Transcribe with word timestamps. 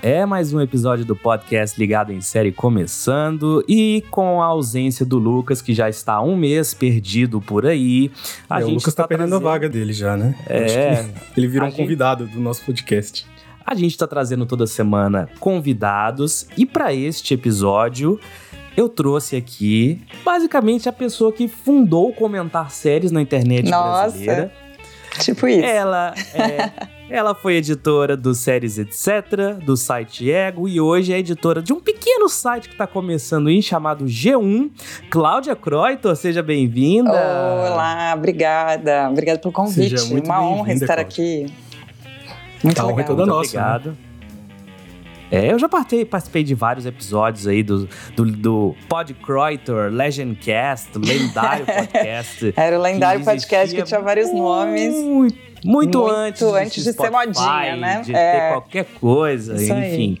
É 0.00 0.24
mais 0.24 0.52
um 0.52 0.60
episódio 0.60 1.04
do 1.04 1.16
podcast 1.16 1.78
Ligado 1.78 2.12
em 2.12 2.20
Série 2.20 2.52
começando 2.52 3.64
e 3.68 4.04
com 4.12 4.40
a 4.40 4.46
ausência 4.46 5.04
do 5.04 5.18
Lucas, 5.18 5.60
que 5.60 5.74
já 5.74 5.88
está 5.88 6.22
um 6.22 6.36
mês 6.36 6.72
perdido 6.72 7.40
por 7.40 7.66
aí. 7.66 8.08
A 8.48 8.58
é, 8.58 8.60
gente 8.60 8.70
o 8.70 8.74
Lucas 8.74 8.88
está 8.88 9.02
tá 9.02 9.08
perdendo 9.08 9.30
trazendo... 9.30 9.48
a 9.48 9.50
vaga 9.50 9.68
dele 9.68 9.92
já, 9.92 10.16
né? 10.16 10.36
É. 10.46 11.04
Ele 11.36 11.48
virou 11.48 11.66
um 11.66 11.70
gente... 11.70 11.80
convidado 11.80 12.26
do 12.26 12.38
nosso 12.38 12.64
podcast. 12.64 13.26
A 13.66 13.74
gente 13.74 13.90
está 13.90 14.06
trazendo 14.06 14.46
toda 14.46 14.68
semana 14.68 15.28
convidados 15.40 16.46
e 16.56 16.64
para 16.64 16.94
este 16.94 17.34
episódio 17.34 18.20
eu 18.76 18.88
trouxe 18.88 19.34
aqui 19.34 20.00
basicamente 20.24 20.88
a 20.88 20.92
pessoa 20.92 21.32
que 21.32 21.48
fundou 21.48 22.10
o 22.10 22.12
comentar 22.12 22.70
séries 22.70 23.10
na 23.10 23.20
internet 23.20 23.68
Nossa. 23.68 24.02
brasileira. 24.02 24.52
Tipo 25.18 25.48
isso. 25.48 25.64
Ela 25.64 26.14
é, 26.32 26.70
ela 27.10 27.34
foi 27.34 27.56
editora 27.56 28.16
do 28.16 28.34
Séries 28.34 28.78
Etc, 28.78 29.64
do 29.64 29.76
site 29.76 30.30
Ego 30.30 30.68
e 30.68 30.80
hoje 30.80 31.12
é 31.12 31.18
editora 31.18 31.62
de 31.62 31.72
um 31.72 31.80
pequeno 31.80 32.28
site 32.28 32.68
que 32.68 32.74
está 32.74 32.86
começando 32.86 33.48
aí 33.48 33.62
chamado 33.62 34.04
G1. 34.04 34.70
Cláudia 35.10 35.56
Croito, 35.56 36.14
seja 36.14 36.42
bem-vinda. 36.42 37.10
Olá, 37.10 38.12
obrigada. 38.14 39.08
Obrigada 39.10 39.38
pelo 39.38 39.52
convite. 39.52 39.96
Uma 40.12 40.42
honra 40.42 40.72
estar 40.74 40.86
Cláudia. 40.86 41.04
aqui. 41.04 41.46
Muito 42.62 42.78
a 42.78 42.86
honra 42.86 43.00
é 43.00 43.04
toda 43.04 43.24
Muito 43.24 43.36
nossa. 43.36 43.56
Né? 43.56 43.64
Obrigado. 43.64 43.90
Né? 43.90 44.08
É, 45.30 45.52
eu 45.52 45.58
já 45.58 45.68
participei, 45.68 46.04
participei 46.06 46.42
de 46.42 46.54
vários 46.54 46.86
episódios 46.86 47.46
aí 47.46 47.62
do, 47.62 47.86
do, 48.16 48.24
do 48.24 48.74
Podcroitor, 48.88 49.90
Legendcast, 49.90 50.90
lendário 50.96 51.66
podcast. 51.68 52.54
Era 52.56 52.78
o 52.78 52.82
lendário 52.82 53.22
podcast 53.22 53.74
que 53.76 53.82
tinha 53.82 54.00
vários 54.00 54.32
nomes. 54.32 54.94
Muito, 54.94 55.38
muito, 55.64 55.98
muito 55.98 56.14
antes, 56.14 56.42
antes 56.42 56.84
de, 56.84 56.90
de 56.90 56.96
ser 56.96 57.10
modinha, 57.10 57.76
né? 57.76 58.00
De 58.02 58.14
é. 58.14 58.32
ter 58.32 58.52
qualquer 58.52 58.84
coisa, 59.00 59.54
Isso 59.54 59.72
enfim. 59.72 60.18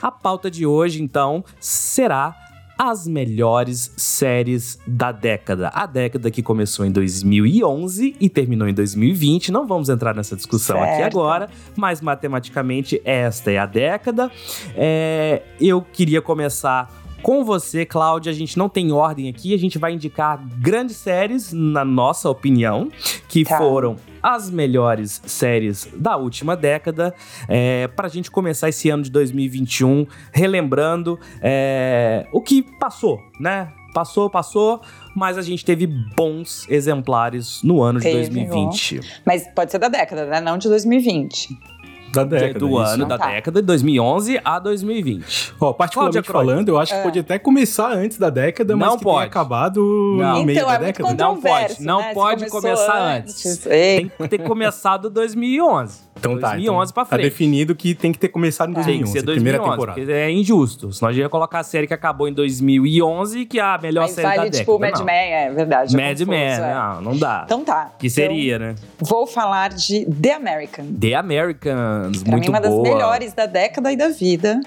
A 0.00 0.10
pauta 0.10 0.50
de 0.50 0.66
hoje, 0.66 1.02
então, 1.02 1.44
será 1.58 2.34
as 2.78 3.06
melhores 3.06 3.92
séries 3.96 4.78
da 4.86 5.10
década. 5.10 5.68
A 5.68 5.86
década 5.86 6.30
que 6.30 6.42
começou 6.42 6.84
em 6.84 6.92
2011 6.92 8.16
e 8.20 8.28
terminou 8.28 8.68
em 8.68 8.74
2020. 8.74 9.50
Não 9.50 9.66
vamos 9.66 9.88
entrar 9.88 10.14
nessa 10.14 10.36
discussão 10.36 10.76
certo. 10.76 10.92
aqui 10.92 11.02
agora, 11.02 11.48
mas 11.74 12.00
matematicamente 12.00 13.00
esta 13.04 13.50
é 13.50 13.58
a 13.58 13.66
década. 13.66 14.30
É, 14.76 15.42
eu 15.58 15.80
queria 15.80 16.20
começar 16.20 17.05
com 17.26 17.44
você, 17.44 17.84
Cláudia. 17.84 18.30
A 18.30 18.34
gente 18.34 18.56
não 18.56 18.68
tem 18.68 18.92
ordem 18.92 19.28
aqui, 19.28 19.52
a 19.52 19.58
gente 19.58 19.78
vai 19.78 19.92
indicar 19.92 20.40
grandes 20.60 20.96
séries, 20.96 21.52
na 21.52 21.84
nossa 21.84 22.30
opinião, 22.30 22.88
que 23.28 23.44
tá. 23.44 23.58
foram 23.58 23.96
as 24.22 24.48
melhores 24.48 25.20
séries 25.26 25.88
da 25.96 26.16
última 26.16 26.56
década, 26.56 27.12
é, 27.48 27.88
para 27.88 28.06
a 28.06 28.08
gente 28.08 28.30
começar 28.30 28.68
esse 28.68 28.88
ano 28.90 29.02
de 29.02 29.10
2021 29.10 30.06
relembrando 30.32 31.18
é, 31.42 32.28
o 32.32 32.40
que 32.40 32.62
passou, 32.78 33.20
né? 33.40 33.72
Passou, 33.92 34.30
passou, 34.30 34.80
mas 35.16 35.36
a 35.36 35.42
gente 35.42 35.64
teve 35.64 35.86
bons 35.86 36.64
exemplares 36.68 37.60
no 37.64 37.82
ano 37.82 37.98
teve, 37.98 38.28
de 38.28 38.30
2020. 38.30 39.00
Bom. 39.00 39.06
Mas 39.24 39.48
pode 39.52 39.72
ser 39.72 39.78
da 39.78 39.88
década, 39.88 40.26
né? 40.26 40.40
Não 40.40 40.56
de 40.58 40.68
2020 40.68 41.75
da 42.16 42.24
década. 42.38 42.58
Do 42.58 42.68
isso. 42.68 42.92
ano 42.92 43.06
da 43.06 43.18
tá. 43.18 43.26
década 43.26 43.60
de 43.60 43.66
2011 43.66 44.40
a 44.44 44.58
2020. 44.58 45.54
Ó, 45.60 45.72
particularmente 45.72 46.28
falando, 46.28 46.68
eu 46.68 46.78
acho 46.78 46.92
que 46.92 46.98
é. 46.98 47.02
pode 47.02 47.18
até 47.18 47.38
começar 47.38 47.92
antes 47.92 48.18
da 48.18 48.30
década, 48.30 48.76
mas 48.76 48.88
não 48.88 48.98
que 48.98 49.04
pode. 49.04 49.26
acabado 49.26 49.80
não. 50.18 50.38
no 50.38 50.44
meio 50.44 50.58
então, 50.58 50.68
da 50.68 50.74
é 50.74 50.78
década. 50.78 51.14
Não 51.14 51.40
pode, 51.40 51.82
não 51.82 52.00
né? 52.00 52.14
pode 52.14 52.48
começar 52.48 53.16
antes. 53.16 53.46
antes. 53.46 53.58
Tem 53.58 54.08
que 54.08 54.28
ter 54.28 54.38
começado 54.38 55.10
2011. 55.10 56.05
Então 56.18 56.38
2011 56.38 56.40
tá. 56.40 56.58
Então 56.58 56.74
pra 56.74 57.04
tá 57.04 57.04
frente. 57.04 57.22
Tá 57.22 57.28
definido 57.28 57.74
que 57.74 57.94
tem 57.94 58.12
que 58.12 58.18
ter 58.18 58.28
começado 58.28 58.70
em 58.70 58.74
2011, 58.74 59.04
tem 59.04 59.12
que 59.12 59.18
ser 59.18 59.24
2011, 59.24 59.44
primeira 59.44 59.70
temporada. 59.70 60.12
É 60.12 60.30
injusto. 60.30 60.92
Senão 60.92 61.10
a 61.10 61.12
gente 61.12 61.22
ia 61.22 61.28
colocar 61.28 61.60
a 61.60 61.62
série 61.62 61.86
que 61.86 61.94
acabou 61.94 62.28
em 62.28 62.32
2011 62.32 63.46
que 63.46 63.58
é 63.58 63.62
a 63.62 63.78
melhor 63.78 64.02
Mas 64.02 64.12
série 64.12 64.26
vale, 64.26 64.50
da 64.50 64.58
tipo, 64.58 64.78
década. 64.78 65.04
Mad 65.04 65.06
Men, 65.06 65.32
é 65.32 65.50
verdade. 65.50 65.96
Mad 65.96 66.20
Men, 66.20 66.38
é. 66.38 66.74
não, 66.74 67.00
não 67.02 67.16
dá. 67.16 67.42
Então 67.44 67.64
tá. 67.64 67.92
Que 67.98 68.08
seria, 68.08 68.56
então, 68.56 68.68
né? 68.68 68.74
Vou 68.98 69.26
falar 69.26 69.70
de 69.70 70.04
The 70.06 70.34
American. 70.34 70.86
The 70.98 71.14
Americans, 71.14 72.22
pra 72.22 72.32
muito 72.32 72.44
mim, 72.44 72.48
uma 72.48 72.60
boa. 72.60 72.82
das 72.82 72.92
melhores 72.92 73.32
da 73.32 73.46
década 73.46 73.92
e 73.92 73.96
da 73.96 74.08
vida. 74.08 74.60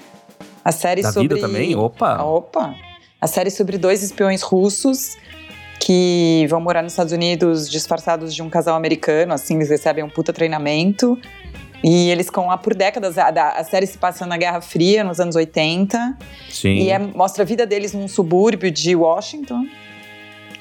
A 0.64 0.72
série 0.72 1.02
da 1.02 1.12
sobre... 1.12 1.28
vida 1.28 1.46
também? 1.46 1.74
Opa! 1.74 2.22
Opa! 2.22 2.74
A 3.20 3.26
série 3.26 3.50
sobre 3.50 3.76
dois 3.76 4.02
espiões 4.02 4.42
russos 4.42 5.16
que 5.80 6.46
vão 6.48 6.60
morar 6.60 6.82
nos 6.82 6.92
Estados 6.92 7.12
Unidos 7.12 7.68
disfarçados 7.68 8.34
de 8.34 8.42
um 8.42 8.50
casal 8.50 8.76
americano, 8.76 9.32
assim, 9.32 9.56
eles 9.56 9.70
recebem 9.70 10.04
um 10.04 10.10
puta 10.10 10.32
treinamento. 10.32 11.18
E 11.82 12.10
eles 12.10 12.26
ficam 12.26 12.46
lá 12.46 12.58
por 12.58 12.74
décadas. 12.74 13.16
A, 13.16 13.28
a, 13.28 13.64
série 13.64 13.86
se 13.86 13.96
passa 13.96 14.26
na 14.26 14.36
Guerra 14.36 14.60
Fria, 14.60 15.02
nos 15.02 15.18
anos 15.18 15.36
80. 15.36 16.18
Sim. 16.50 16.74
E 16.74 16.90
é, 16.90 16.98
mostra 16.98 17.42
a 17.42 17.46
vida 17.46 17.66
deles 17.66 17.92
num 17.92 18.06
subúrbio 18.06 18.70
de 18.70 18.94
Washington. 18.94 19.66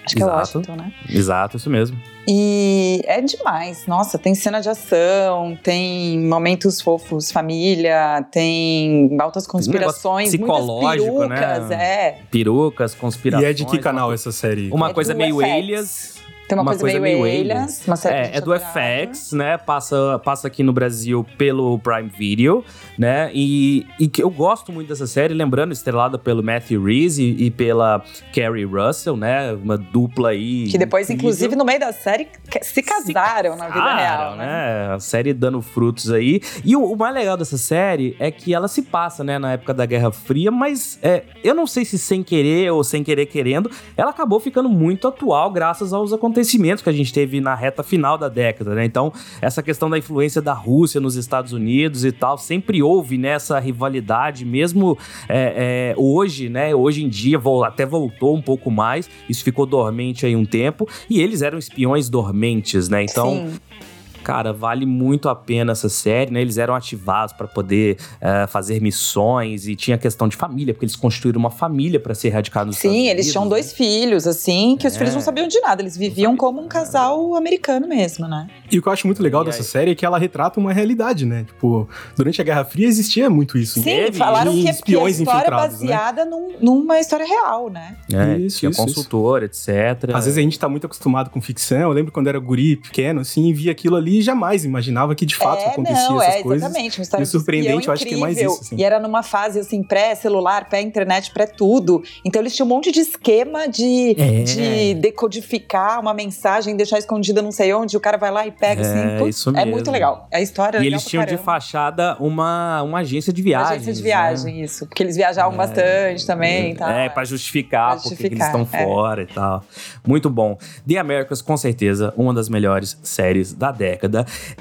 Acho 0.06 0.16
que 0.16 0.24
é 0.24 0.26
Washington, 0.26 0.76
né? 0.76 0.94
Exato, 1.08 1.58
isso 1.58 1.70
mesmo. 1.70 2.00
E 2.28 3.02
é 3.06 3.22
demais. 3.22 3.86
Nossa, 3.86 4.18
tem 4.18 4.34
cena 4.34 4.60
de 4.60 4.70
ação, 4.70 5.58
tem 5.62 6.20
momentos 6.20 6.82
fofos, 6.82 7.32
família, 7.32 8.26
tem 8.32 9.16
altas 9.20 9.46
conspirações, 9.46 10.30
psicológico, 10.30 11.06
perucas, 11.06 11.70
né? 11.70 11.84
é. 11.84 12.18
Perucas, 12.32 12.96
conspirações. 12.96 13.48
E 13.48 13.50
é 13.50 13.54
de 13.54 13.66
que 13.66 13.78
canal 13.78 14.14
essa 14.14 14.32
série? 14.32 14.70
Uma 14.72 14.90
é 14.90 14.94
coisa 14.94 15.14
meio 15.14 15.38
FX. 15.38 15.52
Alias. 15.52 16.20
Tem 16.50 16.58
uma, 16.58 16.64
uma 16.64 16.72
coisa, 16.72 16.82
coisa, 16.82 17.00
meio, 17.00 17.22
meio 17.22 17.42
aliens, 17.42 17.86
série 17.96 18.28
é, 18.30 18.38
é 18.38 18.42
do 18.42 18.52
FX, 18.56 19.34
né? 19.34 19.56
Passa, 19.56 20.20
passa 20.26 20.48
aqui 20.48 20.64
no 20.64 20.74
Brasil 20.74 21.24
pelo 21.38 21.78
Prime 21.78 22.10
Video, 22.10 22.66
né? 22.98 23.30
E, 23.36 23.86
e 24.00 24.08
que 24.08 24.24
eu 24.24 24.32
gosto 24.32 24.72
muito 24.72 24.88
dessa 24.88 25.06
série, 25.06 25.36
lembrando, 25.36 25.74
estrelada 25.74 26.18
pelo 26.18 26.42
Matthew 26.42 26.84
Reese 26.84 27.22
e, 27.22 27.46
e 27.46 27.52
pela 27.52 28.04
Carrie 28.34 28.66
Russell, 28.66 29.16
né? 29.16 29.54
Uma 29.54 29.78
dupla 29.78 30.30
aí. 30.30 30.68
Que 30.72 30.78
depois, 30.80 31.08
incrível. 31.08 31.30
inclusive, 31.30 31.56
no 31.56 31.64
meio 31.64 31.80
da 31.80 31.94
série, 31.94 32.28
se 32.64 32.82
casaram, 32.82 33.54
se 33.54 33.60
na 33.60 33.68
vida 33.68 33.96
real, 33.96 34.36
né? 34.36 34.48
né? 34.48 34.94
A 34.96 35.00
série 35.00 35.36
dando 35.36 35.62
frutos 35.62 36.10
aí. 36.10 36.42
E 36.66 36.76
o, 36.76 36.84
o, 36.84 36.98
mais 36.98 37.14
legal 37.14 37.38
dessa 37.38 37.60
série 37.60 38.16
é 38.18 38.32
que 38.32 38.56
ela 38.56 38.68
se 38.68 38.82
passa, 38.82 39.24
né, 39.24 39.38
na 39.38 39.52
época 39.52 39.72
da 39.72 39.86
Guerra 39.86 40.12
Fria, 40.12 40.50
mas 40.50 40.98
é, 41.04 41.26
eu 41.44 41.54
não 41.54 41.68
sei 41.68 41.86
se 41.86 42.00
sem 42.00 42.24
querer 42.24 42.72
ou 42.72 42.84
sem 42.84 43.04
querer 43.04 43.28
querendo, 43.28 43.70
ela 43.96 44.10
acabou 44.10 44.40
ficando 44.40 44.68
muito 44.68 45.08
atual 45.08 45.52
graças 45.52 45.94
aos 45.94 46.12
acontecimentos 46.12 46.39
acontecimentos 46.40 46.82
que 46.82 46.90
a 46.90 46.94
gente 46.94 47.12
teve 47.12 47.42
na 47.42 47.54
reta 47.54 47.84
final 47.84 48.18
da 48.18 48.30
década, 48.30 48.74
né? 48.74 48.86
Então, 48.86 49.12
essa 49.42 49.62
questão 49.62 49.90
da 49.90 49.98
influência 49.98 50.42
da 50.42 50.54
Rússia 50.54 51.02
nos 51.02 51.16
Estados 51.16 51.52
Unidos 51.52 52.06
e 52.06 52.12
tal, 52.12 52.38
sempre 52.38 52.82
houve 52.82 53.18
nessa 53.18 53.56
né, 53.56 53.62
rivalidade, 53.62 54.46
mesmo 54.46 54.98
é, 55.28 55.92
é, 55.92 55.94
hoje, 55.98 56.50
né? 56.50 56.74
Hoje 56.74 57.04
em 57.04 57.10
dia, 57.10 57.40
até 57.66 57.86
voltou 57.86 58.36
um 58.36 58.42
pouco 58.42 58.72
mais, 58.72 59.10
isso 59.30 59.44
ficou 59.44 59.66
dormente 59.66 60.26
aí 60.26 60.36
um 60.36 60.46
tempo, 60.46 60.88
e 61.10 61.22
eles 61.22 61.42
eram 61.42 61.58
espiões 61.58 62.10
dormentes, 62.10 62.88
né? 62.90 63.04
Então. 63.04 63.50
Sim 63.50 63.89
cara, 64.24 64.54
vale 64.54 64.86
muito 64.86 65.30
a 65.30 65.36
pena 65.36 65.72
essa 65.72 65.90
série, 65.90 66.32
né? 66.32 66.42
Eles 66.42 66.58
eram 66.58 66.76
ativados 66.76 67.34
para 67.34 67.48
poder 67.48 67.98
uh, 68.16 68.48
fazer 68.48 68.82
missões 68.82 69.68
e 69.68 69.76
tinha 69.76 69.98
questão 69.98 70.28
de 70.28 70.36
família, 70.36 70.74
porque 70.74 70.86
eles 70.86 70.96
construíram 70.96 71.40
uma 71.40 71.50
família 71.50 72.00
para 72.00 72.14
ser 72.14 72.28
erradicados 72.28 72.68
nos 72.68 72.78
Sim, 72.78 72.88
Estados 72.88 73.00
eles 73.00 73.12
Unidos, 73.12 73.32
tinham 73.32 73.44
né? 73.46 73.50
dois 73.50 73.74
filhos, 73.74 74.28
assim, 74.28 74.78
que 74.78 74.86
é. 74.86 74.90
os 74.90 74.98
filhos 74.98 75.14
não 75.14 75.22
sabiam 75.22 75.48
de 75.48 75.60
nada, 75.62 75.82
eles 75.82 75.98
viviam 75.98 76.36
como 76.36 76.62
um 76.62 76.68
casal 76.68 77.36
americano 77.36 77.88
mesmo, 77.88 78.28
né? 78.28 78.48
E 78.72 78.78
o 78.78 78.82
que 78.82 78.88
eu 78.88 78.94
acho 78.94 79.08
muito 79.08 79.24
legal 79.24 79.44
e 79.44 79.46
dessa 79.46 79.62
aí? 79.62 79.66
série 79.66 79.92
é 79.92 79.96
que 79.96 80.06
ela 80.06 80.18
retrata 80.18 80.60
uma 80.60 80.74
realidade, 80.74 81.26
né? 81.26 81.46
Tipo, 81.46 81.88
durante 82.16 82.42
a 82.42 82.44
Guerra 82.44 82.66
Fria 82.66 82.88
existia 82.88 83.30
muito 83.30 83.58
isso. 83.58 83.82
Sim, 83.82 83.86
né? 83.86 84.12
falaram 84.12 84.52
que, 84.52 84.70
espiões 84.70 85.18
que 85.18 85.22
a 85.22 85.24
história 85.24 85.48
infiltrados, 85.48 85.80
baseada 85.80 86.26
né? 86.26 86.32
num, 86.32 86.54
numa 86.62 87.00
história 87.00 87.26
real, 87.26 87.70
né? 87.70 87.96
É, 88.12 88.38
isso, 88.38 88.60
tinha 88.60 88.70
isso, 88.70 88.82
consultor, 88.82 89.44
isso. 89.44 89.70
etc. 89.70 90.14
Às 90.14 90.26
vezes 90.26 90.38
a 90.38 90.42
gente 90.42 90.60
tá 90.60 90.68
muito 90.68 90.86
acostumado 90.86 91.30
com 91.30 91.42
ficção. 91.42 91.80
Eu 91.80 91.92
lembro 91.92 92.12
quando 92.12 92.28
era 92.28 92.40
guri, 92.40 92.76
pequeno, 92.76 93.22
assim, 93.22 93.52
via 93.54 93.72
aquilo 93.72 93.96
ali 93.96 94.09
e 94.10 94.22
jamais 94.22 94.66
imaginava 94.66 95.14
que 95.14 95.26
de 95.26 95.36
fato 95.36 95.62
é, 95.62 95.68
acontecia 95.68 96.10
não, 96.10 96.22
essas 96.22 96.36
é, 96.36 96.44
coisas. 96.44 96.64
Exatamente, 96.64 97.00
uma 97.00 97.04
história 97.04 97.24
e 97.24 97.28
surpreendente, 97.28 97.88
eu 97.88 97.94
acho 97.94 98.06
que 98.06 98.16
é 98.16 98.18
mais 98.18 98.38
isso. 98.38 98.60
Assim. 98.62 98.76
E 98.78 98.84
era 98.84 99.00
numa 99.00 99.22
fase 99.22 99.60
assim, 99.60 99.84
pré-celular, 99.84 100.68
pré-internet, 100.68 101.32
pré-tudo. 101.32 102.02
Então 102.26 102.42
eles 102.42 102.56
tinham 102.56 102.66
um 102.66 102.70
monte 102.70 102.92
de 102.92 103.00
esquema 103.00 103.68
de, 103.68 104.16
é. 104.18 104.44
de 104.44 104.94
decodificar 104.96 106.00
uma 106.00 106.14
mensagem, 106.14 106.76
deixar 106.76 106.98
escondida 106.98 107.42
não 107.42 107.52
sei 107.52 107.74
onde, 107.74 107.96
o 107.96 108.00
cara 108.00 108.18
vai 108.18 108.32
lá 108.32 108.48
e 108.48 108.52
pega 108.52 108.82
assim, 108.82 108.98
é, 108.98 109.16
assim. 109.16 109.28
Isso 109.28 109.50
é 109.50 109.54
mesmo. 109.54 109.72
muito 109.72 109.92
legal. 109.92 110.28
A 110.34 110.42
história 110.42 110.80
é 110.80 110.84
E 110.84 110.88
eles 110.88 111.06
tinham 111.06 111.26
de 111.26 111.38
fachada 111.38 112.18
uma, 112.20 112.82
uma 112.82 113.00
agência 113.00 113.32
de 113.32 113.42
viagem. 113.42 113.74
Agência 113.74 113.94
de 113.94 114.02
viagem, 114.02 114.56
né? 114.56 114.62
isso. 114.62 114.88
Porque 114.88 115.04
eles 115.04 115.16
viajavam 115.16 115.54
é, 115.54 115.58
bastante 115.58 116.26
também. 116.26 116.76
Tá? 116.76 116.92
É, 116.92 117.10
pra 117.10 117.24
justificar, 117.24 117.92
pra 117.92 117.98
justificar 117.98 118.18
porque 118.18 118.36
eles 118.36 118.46
estão 118.46 118.80
é. 118.80 118.84
fora 118.84 119.24
e 119.24 119.28
tal. 119.28 119.64
Muito 120.06 120.30
bom. 120.30 120.58
The 120.88 120.98
Americans, 120.98 121.42
com 121.42 121.58
certeza, 121.58 122.14
uma 122.18 122.34
das 122.34 122.50
melhores 122.50 122.98
séries 123.04 123.54
da 123.54 123.72
década. 123.72 123.99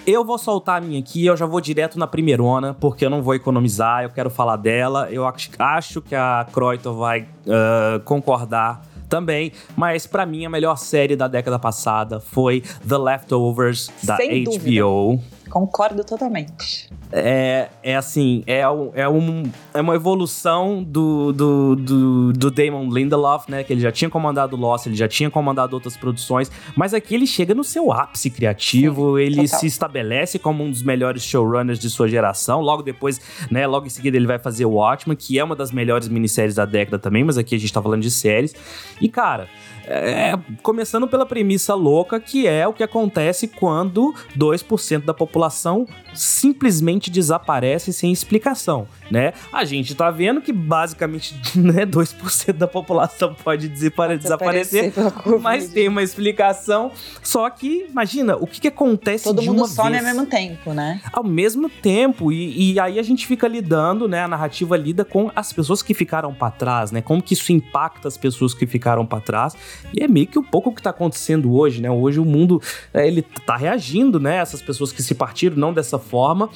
Eu 0.06 0.24
vou 0.24 0.38
soltar 0.38 0.78
a 0.78 0.80
minha 0.80 0.98
aqui, 0.98 1.26
eu 1.26 1.36
já 1.36 1.46
vou 1.46 1.60
direto 1.60 1.98
na 1.98 2.06
primeirona, 2.06 2.74
porque 2.74 3.04
eu 3.04 3.10
não 3.10 3.22
vou 3.22 3.34
economizar, 3.34 4.02
eu 4.02 4.10
quero 4.10 4.30
falar 4.30 4.56
dela. 4.56 5.08
Eu 5.10 5.24
acho 5.58 6.00
que 6.00 6.14
a 6.14 6.46
Croito 6.52 6.94
vai 6.94 7.22
uh, 7.22 8.00
concordar 8.04 8.82
também, 9.08 9.52
mas 9.76 10.06
para 10.06 10.26
mim 10.26 10.44
a 10.44 10.50
melhor 10.50 10.76
série 10.76 11.16
da 11.16 11.26
década 11.26 11.58
passada 11.58 12.20
foi 12.20 12.62
The 12.86 12.98
Leftovers 12.98 13.90
da 14.02 14.16
Sem 14.16 14.44
HBO. 14.44 14.50
Dúvida. 14.52 15.22
Concordo 15.50 16.04
totalmente. 16.04 16.90
É, 17.10 17.68
é 17.82 17.96
assim, 17.96 18.42
é, 18.46 18.68
um, 18.68 18.90
é, 18.94 19.08
um, 19.08 19.50
é 19.72 19.80
uma 19.80 19.94
evolução 19.94 20.82
do, 20.82 21.32
do, 21.32 21.76
do, 21.76 22.32
do, 22.32 22.50
Damon 22.50 22.90
Lindelof, 22.90 23.50
né? 23.50 23.64
Que 23.64 23.72
ele 23.72 23.80
já 23.80 23.90
tinha 23.90 24.10
comandado 24.10 24.56
Lost, 24.56 24.86
ele 24.86 24.94
já 24.94 25.08
tinha 25.08 25.30
comandado 25.30 25.74
outras 25.74 25.96
produções, 25.96 26.50
mas 26.76 26.92
aqui 26.92 27.14
ele 27.14 27.26
chega 27.26 27.54
no 27.54 27.64
seu 27.64 27.92
ápice 27.92 28.30
criativo, 28.30 29.16
Sim, 29.16 29.22
ele 29.22 29.42
total. 29.42 29.60
se 29.60 29.66
estabelece 29.66 30.38
como 30.38 30.62
um 30.62 30.70
dos 30.70 30.82
melhores 30.82 31.22
showrunners 31.22 31.78
de 31.78 31.88
sua 31.88 32.08
geração. 32.08 32.60
Logo 32.60 32.82
depois, 32.82 33.20
né? 33.50 33.66
Logo 33.66 33.86
em 33.86 33.90
seguida 33.90 34.16
ele 34.16 34.26
vai 34.26 34.38
fazer 34.38 34.66
o 34.66 34.72
Watchmen, 34.72 35.16
que 35.16 35.38
é 35.38 35.44
uma 35.44 35.56
das 35.56 35.72
melhores 35.72 36.08
minisséries 36.08 36.54
da 36.54 36.64
década 36.64 36.98
também, 36.98 37.24
mas 37.24 37.38
aqui 37.38 37.54
a 37.54 37.58
gente 37.58 37.72
tá 37.72 37.80
falando 37.80 38.02
de 38.02 38.10
séries. 38.10 38.54
E, 39.00 39.08
cara, 39.08 39.48
é, 39.88 40.38
começando 40.62 41.08
pela 41.08 41.24
premissa 41.24 41.74
louca, 41.74 42.20
que 42.20 42.46
é 42.46 42.68
o 42.68 42.74
que 42.74 42.82
acontece 42.82 43.48
quando 43.48 44.14
2% 44.36 45.04
da 45.04 45.14
população 45.14 45.86
simplesmente 46.12 46.97
desaparece 47.06 47.92
sem 47.92 48.10
explicação, 48.10 48.88
né? 49.10 49.32
A 49.52 49.64
gente 49.64 49.94
tá 49.94 50.10
vendo 50.10 50.40
que 50.40 50.52
basicamente 50.52 51.34
né, 51.56 51.86
2% 51.86 52.52
da 52.54 52.66
população 52.66 53.34
pode 53.34 53.68
desaparecer, 53.68 54.92
mas 55.40 55.68
tem 55.68 55.88
uma 55.88 56.02
explicação. 56.02 56.90
Só 57.22 57.48
que, 57.48 57.86
imagina, 57.88 58.36
o 58.36 58.46
que, 58.46 58.60
que 58.60 58.68
acontece 58.68 59.24
Todo 59.24 59.40
de 59.40 59.48
mundo 59.48 59.58
uma 59.58 59.68
some 59.68 59.90
vez. 59.90 60.02
ao 60.02 60.14
mesmo 60.14 60.26
tempo, 60.26 60.74
né? 60.74 61.00
Ao 61.12 61.24
mesmo 61.24 61.68
tempo, 61.68 62.32
e, 62.32 62.72
e 62.72 62.80
aí 62.80 62.98
a 62.98 63.02
gente 63.02 63.26
fica 63.26 63.46
lidando, 63.46 64.08
né? 64.08 64.24
A 64.24 64.28
narrativa 64.28 64.76
lida 64.76 65.04
com 65.04 65.30
as 65.34 65.52
pessoas 65.52 65.82
que 65.82 65.94
ficaram 65.94 66.34
para 66.34 66.50
trás, 66.50 66.90
né? 66.90 67.00
Como 67.00 67.22
que 67.22 67.34
isso 67.34 67.52
impacta 67.52 68.08
as 68.08 68.16
pessoas 68.16 68.54
que 68.54 68.66
ficaram 68.66 69.06
para 69.06 69.20
trás. 69.20 69.56
E 69.94 70.02
é 70.02 70.08
meio 70.08 70.26
que 70.26 70.38
um 70.38 70.42
pouco 70.42 70.70
o 70.70 70.74
que 70.74 70.82
tá 70.82 70.90
acontecendo 70.90 71.54
hoje, 71.54 71.80
né? 71.80 71.90
Hoje 71.90 72.18
o 72.18 72.24
mundo, 72.24 72.60
é, 72.92 73.06
ele 73.06 73.22
tá 73.22 73.56
reagindo, 73.56 74.18
né? 74.18 74.36
Essas 74.36 74.62
pessoas 74.62 74.92
que 74.92 75.02
se 75.02 75.14
partiram, 75.14 75.56
não 75.56 75.72
dessa 75.72 75.98
forma. 75.98 76.48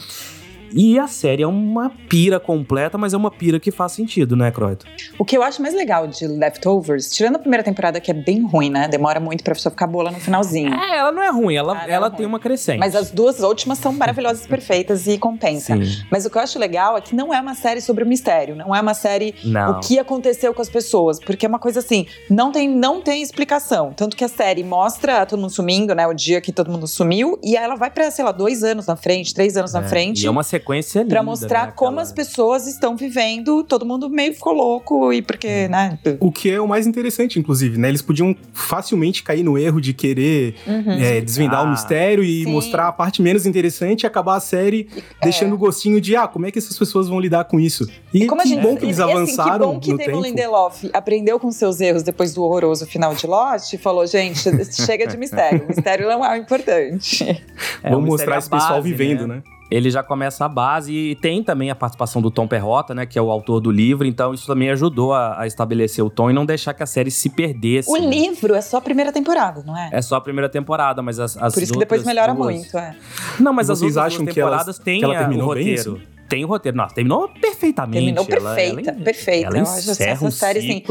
E 0.74 0.98
a 0.98 1.06
série 1.06 1.42
é 1.42 1.46
uma 1.46 1.90
pira 2.08 2.40
completa, 2.40 2.96
mas 2.96 3.12
é 3.12 3.16
uma 3.16 3.30
pira 3.30 3.60
que 3.60 3.70
faz 3.70 3.92
sentido, 3.92 4.36
né, 4.36 4.50
Croito? 4.50 4.86
O 5.18 5.24
que 5.24 5.36
eu 5.36 5.42
acho 5.42 5.60
mais 5.60 5.74
legal 5.74 6.06
de 6.06 6.26
Leftovers, 6.26 7.10
tirando 7.10 7.36
a 7.36 7.38
primeira 7.38 7.62
temporada 7.62 8.00
que 8.00 8.10
é 8.10 8.14
bem 8.14 8.42
ruim, 8.42 8.70
né? 8.70 8.88
Demora 8.88 9.20
muito 9.20 9.44
pra 9.44 9.54
pessoa 9.54 9.70
ficar 9.70 9.86
boa 9.86 10.04
lá 10.04 10.10
no 10.10 10.20
finalzinho. 10.20 10.72
É, 10.72 10.98
ela 10.98 11.12
não 11.12 11.22
é 11.22 11.30
ruim, 11.30 11.54
ela, 11.54 11.78
ah, 11.78 11.88
ela, 11.88 12.06
é 12.06 12.10
tem 12.10 12.20
ruim. 12.20 12.26
uma 12.26 12.40
crescente. 12.40 12.78
Mas 12.78 12.96
as 12.96 13.10
duas 13.10 13.40
últimas 13.40 13.78
são 13.78 13.92
maravilhosas, 13.92 14.46
perfeitas 14.48 15.06
e 15.06 15.18
compensa. 15.18 15.76
Sim. 15.76 16.04
Mas 16.10 16.24
o 16.24 16.30
que 16.30 16.38
eu 16.38 16.42
acho 16.42 16.58
legal 16.58 16.96
é 16.96 17.00
que 17.00 17.14
não 17.14 17.32
é 17.32 17.40
uma 17.40 17.54
série 17.54 17.80
sobre 17.80 18.04
o 18.04 18.06
mistério, 18.06 18.56
não 18.56 18.74
é 18.74 18.80
uma 18.80 18.94
série 18.94 19.34
não. 19.44 19.72
o 19.72 19.80
que 19.80 19.98
aconteceu 19.98 20.54
com 20.54 20.62
as 20.62 20.70
pessoas, 20.70 21.18
porque 21.20 21.44
é 21.44 21.48
uma 21.48 21.58
coisa 21.58 21.80
assim, 21.80 22.06
não 22.30 22.50
tem, 22.50 22.68
não 22.68 23.00
tem 23.00 23.22
explicação. 23.22 23.92
Tanto 23.94 24.16
que 24.16 24.24
a 24.24 24.28
série 24.28 24.64
mostra 24.64 25.26
todo 25.26 25.40
mundo 25.40 25.52
sumindo, 25.52 25.94
né? 25.94 26.06
O 26.06 26.14
dia 26.14 26.40
que 26.40 26.52
todo 26.52 26.70
mundo 26.70 26.86
sumiu, 26.86 27.38
e 27.42 27.56
ela 27.56 27.74
vai 27.74 27.90
pra, 27.90 28.10
sei 28.10 28.24
lá, 28.24 28.32
dois 28.32 28.62
anos 28.62 28.86
na 28.86 28.96
frente, 28.96 29.34
três 29.34 29.56
anos 29.56 29.74
é, 29.74 29.80
na 29.80 29.86
frente. 29.86 30.22
E 30.22 30.26
é 30.26 30.30
uma 30.30 30.42
sequência 30.42 30.61
linda, 31.00 31.14
Pra 31.14 31.22
mostrar 31.22 31.66
né, 31.66 31.72
como 31.74 32.00
as 32.00 32.12
pessoas 32.12 32.66
estão 32.66 32.96
vivendo, 32.96 33.64
todo 33.64 33.84
mundo 33.84 34.08
meio 34.08 34.34
ficou 34.34 34.52
louco 34.52 35.12
e 35.12 35.22
porque, 35.22 35.46
é. 35.46 35.68
né? 35.68 35.98
O 36.20 36.30
que 36.30 36.50
é 36.50 36.60
o 36.60 36.68
mais 36.68 36.86
interessante, 36.86 37.38
inclusive, 37.38 37.78
né? 37.78 37.88
Eles 37.88 38.02
podiam 38.02 38.36
facilmente 38.52 39.22
cair 39.22 39.42
no 39.42 39.58
erro 39.58 39.80
de 39.80 39.92
querer 39.92 40.54
uhum. 40.66 40.92
é, 40.92 41.20
desvendar 41.20 41.60
ah, 41.60 41.64
o 41.64 41.70
mistério 41.70 42.24
e 42.24 42.44
sim. 42.44 42.50
mostrar 42.50 42.88
a 42.88 42.92
parte 42.92 43.22
menos 43.22 43.46
interessante 43.46 44.02
e 44.02 44.06
acabar 44.06 44.36
a 44.36 44.40
série 44.40 44.88
é. 44.96 45.24
deixando 45.24 45.54
o 45.54 45.58
gostinho 45.58 46.00
de, 46.00 46.16
ah, 46.16 46.26
como 46.26 46.46
é 46.46 46.50
que 46.50 46.58
essas 46.58 46.78
pessoas 46.78 47.08
vão 47.08 47.20
lidar 47.20 47.44
com 47.44 47.58
isso? 47.58 47.88
E, 48.12 48.26
como 48.26 48.42
que 48.42 48.48
gente, 48.48 48.62
bom 48.62 48.76
que 48.76 48.84
eles 48.84 49.00
avançaram 49.00 49.70
assim, 49.70 49.80
que 49.80 49.90
bom 49.90 49.96
que 49.96 50.06
Damon 50.06 50.22
Lindelof 50.22 50.90
aprendeu 50.92 51.40
com 51.40 51.50
seus 51.50 51.80
erros 51.80 52.02
depois 52.02 52.34
do 52.34 52.42
horroroso 52.42 52.86
final 52.86 53.14
de 53.14 53.26
Lost 53.26 53.72
e 53.72 53.78
falou, 53.78 54.06
gente, 54.06 54.42
chega 54.84 55.06
de 55.06 55.16
mistério. 55.16 55.66
mistério 55.66 56.08
não 56.08 56.24
é 56.24 56.32
o 56.38 56.42
importante. 56.42 57.42
É, 57.82 57.90
Vamos 57.90 58.08
mostrar 58.08 58.38
esse 58.38 58.50
pessoal 58.50 58.76
base, 58.76 58.88
vivendo, 58.88 59.26
né? 59.26 59.36
né? 59.36 59.42
Ele 59.72 59.90
já 59.90 60.02
começa 60.02 60.44
a 60.44 60.48
base 60.48 60.92
e 60.92 61.14
tem 61.14 61.42
também 61.42 61.70
a 61.70 61.74
participação 61.74 62.20
do 62.20 62.30
Tom 62.30 62.46
Perrota, 62.46 62.94
né, 62.94 63.06
que 63.06 63.18
é 63.18 63.22
o 63.22 63.30
autor 63.30 63.60
do 63.60 63.70
livro, 63.70 64.06
então 64.06 64.34
isso 64.34 64.46
também 64.46 64.70
ajudou 64.70 65.14
a, 65.14 65.40
a 65.40 65.46
estabelecer 65.46 66.04
o 66.04 66.10
tom 66.10 66.30
e 66.30 66.32
não 66.32 66.44
deixar 66.44 66.74
que 66.74 66.82
a 66.82 66.86
série 66.86 67.10
se 67.10 67.30
perdesse. 67.30 67.90
O 67.90 67.96
livro 67.96 68.54
é 68.54 68.60
só 68.60 68.76
a 68.76 68.80
primeira 68.80 69.10
temporada, 69.12 69.62
não 69.66 69.76
é? 69.76 69.90
É 69.92 70.02
só 70.02 70.16
a 70.16 70.20
primeira 70.20 70.48
temporada, 70.48 71.00
mas 71.00 71.18
as, 71.18 71.36
as 71.36 71.54
Por 71.54 71.62
isso 71.62 71.72
que 71.72 71.78
depois 71.78 72.04
melhora 72.04 72.34
duas... 72.34 72.54
muito, 72.54 72.76
é. 72.76 72.94
Não, 73.40 73.52
mas 73.52 73.68
Vocês 73.68 73.96
as 73.96 73.96
outras 73.96 74.14
acham 74.14 74.26
temporadas 74.26 74.78
que 74.78 75.02
ela, 75.02 75.28
têm 75.28 75.40
o 75.40 75.44
roteiro. 75.44 75.92
Bem, 75.94 76.02
assim? 76.02 76.12
Tem 76.32 76.44
o 76.46 76.48
roteiro. 76.48 76.78
Nossa, 76.78 76.94
terminou 76.94 77.28
perfeitamente. 77.28 77.98
Terminou 77.98 78.24
perfeita, 78.24 78.90
ela, 78.90 79.04
perfeita. 79.04 79.48
Ela 79.48 79.62
acho 79.62 79.90
essa, 79.90 80.30
série, 80.30 80.58
assim, 80.60 80.82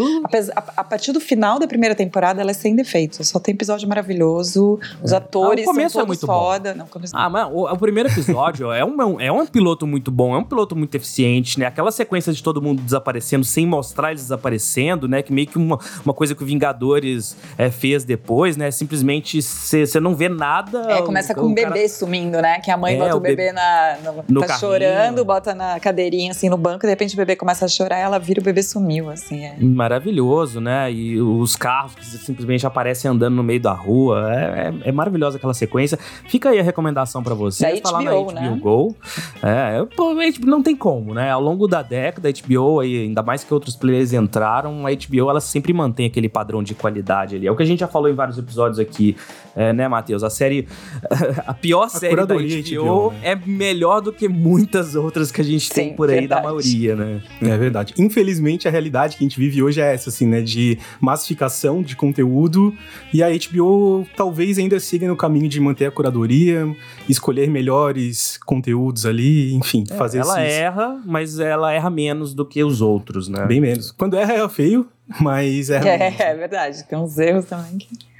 a, 0.56 0.64
a, 0.78 0.84
partir 0.84 1.12
do 1.12 1.20
final 1.20 1.58
da 1.58 1.68
primeira 1.68 1.96
temporada, 1.96 2.42
ela 2.42 2.52
é 2.52 2.54
sem 2.54 2.76
defeitos. 2.76 3.28
Só 3.28 3.40
tem 3.40 3.56
episódio 3.56 3.90
maravilhoso, 3.90 4.80
os 5.02 5.12
é. 5.12 5.16
atores 5.16 5.68
ah, 5.68 5.90
são 5.90 6.02
é 6.04 6.06
muito 6.06 6.28
foda. 6.28 6.76
Não, 6.76 6.86
começo... 6.86 7.18
Ah, 7.18 7.28
mas 7.28 7.50
o, 7.52 7.66
o 7.66 7.78
primeiro 7.78 8.08
episódio 8.10 8.72
é, 8.72 8.86
um, 8.86 9.20
é 9.20 9.32
um 9.32 9.44
piloto 9.48 9.88
muito 9.88 10.12
bom, 10.12 10.36
é 10.36 10.38
um 10.38 10.44
piloto 10.44 10.76
muito 10.76 10.94
eficiente, 10.94 11.60
né? 11.60 11.66
Aquela 11.66 11.92
sequência 11.92 12.32
de 12.32 12.44
todo 12.44 12.62
mundo 12.62 12.80
desaparecendo 12.84 13.44
sem 13.44 13.66
mostrar 13.66 14.12
eles 14.12 14.22
desaparecendo, 14.22 15.08
né? 15.08 15.24
Que 15.24 15.34
meio 15.34 15.48
que 15.48 15.58
uma, 15.58 15.80
uma 16.06 16.14
coisa 16.14 16.36
que 16.36 16.44
o 16.44 16.46
Vingadores 16.46 17.36
é, 17.58 17.72
fez 17.72 18.04
depois, 18.04 18.56
né? 18.56 18.70
Simplesmente 18.70 19.42
você 19.42 20.00
não 20.00 20.16
vê 20.16 20.30
nada. 20.30 20.92
É, 20.92 21.02
começa 21.02 21.34
com 21.34 21.42
o, 21.42 21.48
um 21.48 21.54
bebê 21.54 21.72
cara... 21.72 21.90
sumindo, 21.90 22.40
né? 22.40 22.60
Que 22.60 22.70
a 22.70 22.78
mãe 22.78 22.94
é, 22.94 23.00
bota 23.00 23.16
o 23.16 23.20
bebê, 23.20 23.36
bebê 23.36 23.52
na, 23.54 23.98
no, 24.04 24.24
no 24.30 24.42
tá 24.42 24.48
carrinho. 24.48 24.60
chorando, 24.60 25.31
bota 25.32 25.56
na 25.56 25.80
cadeirinha, 25.80 26.32
assim, 26.32 26.50
no 26.50 26.58
banco, 26.58 26.86
e 26.86 26.88
de 26.88 26.90
repente 26.90 27.14
o 27.14 27.18
bebê 27.18 27.38
começa 27.38 27.64
a 27.64 27.68
chorar 27.70 28.00
e 28.00 28.02
ela 28.02 28.20
vira 28.20 28.42
o 28.42 28.44
bebê 28.44 28.62
sumiu, 28.62 29.10
assim. 29.10 29.46
É. 29.46 29.56
Maravilhoso, 29.62 30.60
né? 30.60 30.92
E 30.92 31.22
os 31.22 31.56
carros 31.56 31.96
que 31.96 32.06
simplesmente 32.06 32.68
aparecem 32.68 33.10
andando 33.10 33.36
no 33.36 33.44
meio 33.44 33.62
da 33.62 33.72
rua. 33.72 34.30
É, 34.30 34.74
é, 34.86 34.90
é 34.90 34.92
maravilhosa 34.92 35.38
aquela 35.38 35.54
sequência. 35.54 35.98
Fica 36.28 36.50
aí 36.50 36.60
a 36.60 36.64
recomendação 36.64 37.24
para 37.24 37.34
vocês. 37.34 37.80
Da 37.80 37.92
HBO, 37.92 38.26
HBO 38.26 38.32
né? 38.34 38.58
Go. 38.60 38.96
É, 39.42 39.86
pô, 39.96 40.14
não 40.46 40.62
tem 40.62 40.76
como, 40.76 41.14
né? 41.14 41.32
Ao 41.32 41.42
longo 41.42 41.66
da 41.66 41.82
década, 41.82 42.28
a 42.28 42.32
HBO, 42.32 42.82
ainda 42.82 43.24
mais 43.24 43.46
que 43.46 43.54
outros 43.54 43.78
players 43.78 44.12
entraram, 44.12 44.86
a 44.86 44.90
HBO 44.92 45.30
ela 45.30 45.40
sempre 45.40 45.72
mantém 45.72 46.08
aquele 46.08 46.28
padrão 46.28 46.62
de 46.62 46.76
qualidade 46.76 47.38
ali. 47.38 47.48
É 47.48 47.52
o 47.52 47.56
que 47.56 47.64
a 47.64 47.66
gente 47.66 47.80
já 47.80 47.88
falou 47.88 48.10
em 48.10 48.14
vários 48.14 48.38
episódios 48.38 48.80
aqui, 48.80 49.16
é, 49.56 49.72
né, 49.72 49.88
Matheus? 49.88 50.24
A 50.24 50.30
série. 50.30 50.68
A 51.48 51.54
pior 51.54 51.84
a 51.84 51.90
série 51.90 52.16
da 52.26 52.36
HBO, 52.36 52.42
HBO 52.42 53.12
né? 53.12 53.20
é 53.24 53.36
melhor 53.36 54.02
do 54.02 54.12
que 54.12 54.28
muitas 54.28 54.96
outras 54.96 55.11
que 55.32 55.42
a 55.42 55.44
gente 55.44 55.62
gente 55.62 55.68
Sim, 55.68 55.74
tem 55.74 55.94
por 55.94 56.10
aí 56.10 56.22
verdade. 56.22 56.42
da 56.42 56.48
maioria, 56.48 56.96
né? 56.96 57.22
É 57.42 57.58
verdade. 57.58 57.94
Infelizmente, 57.98 58.68
a 58.68 58.72
realidade 58.72 59.18
que 59.18 59.24
a 59.24 59.28
gente 59.28 59.40
vive 59.40 59.62
hoje 59.62 59.80
é 59.80 59.94
essa, 59.94 60.10
assim, 60.10 60.26
né? 60.26 60.42
De 60.42 60.78
massificação 61.00 61.82
de 61.82 61.96
conteúdo. 61.96 62.74
E 63.14 63.22
a 63.24 63.28
HBO 63.30 64.08
talvez 64.16 64.58
ainda 64.58 64.80
siga 64.80 65.08
no 65.08 65.16
caminho 65.16 65.48
de 65.48 65.60
manter 65.60 65.86
a 65.86 65.92
curadoria, 65.92 66.66
escolher 67.08 67.50
melhores 67.50 68.40
conteúdos 68.46 69.06
ali, 69.06 69.54
enfim, 69.54 69.84
é, 69.90 69.96
fazer 69.96 70.20
Ela 70.20 70.46
esses... 70.46 70.60
erra, 70.60 71.02
mas 71.06 71.40
ela 71.40 71.72
erra 71.72 71.90
menos 71.90 72.34
do 72.34 72.46
que 72.46 72.64
os 72.64 72.82
outros, 72.82 73.28
né? 73.28 73.46
Bem 73.46 73.62
menos. 73.62 73.92
Quando 73.92 74.16
erra, 74.16 74.34
é 74.34 74.50
feio, 74.50 74.88
mas 75.20 75.70
erra 75.70 75.88
é, 75.88 75.98
menos. 75.98 76.20
É 76.20 76.36
verdade. 76.36 76.84
Tem 76.88 76.98
uns 76.98 77.18
erros 77.18 77.46
também 77.46 77.78
que. 77.78 78.11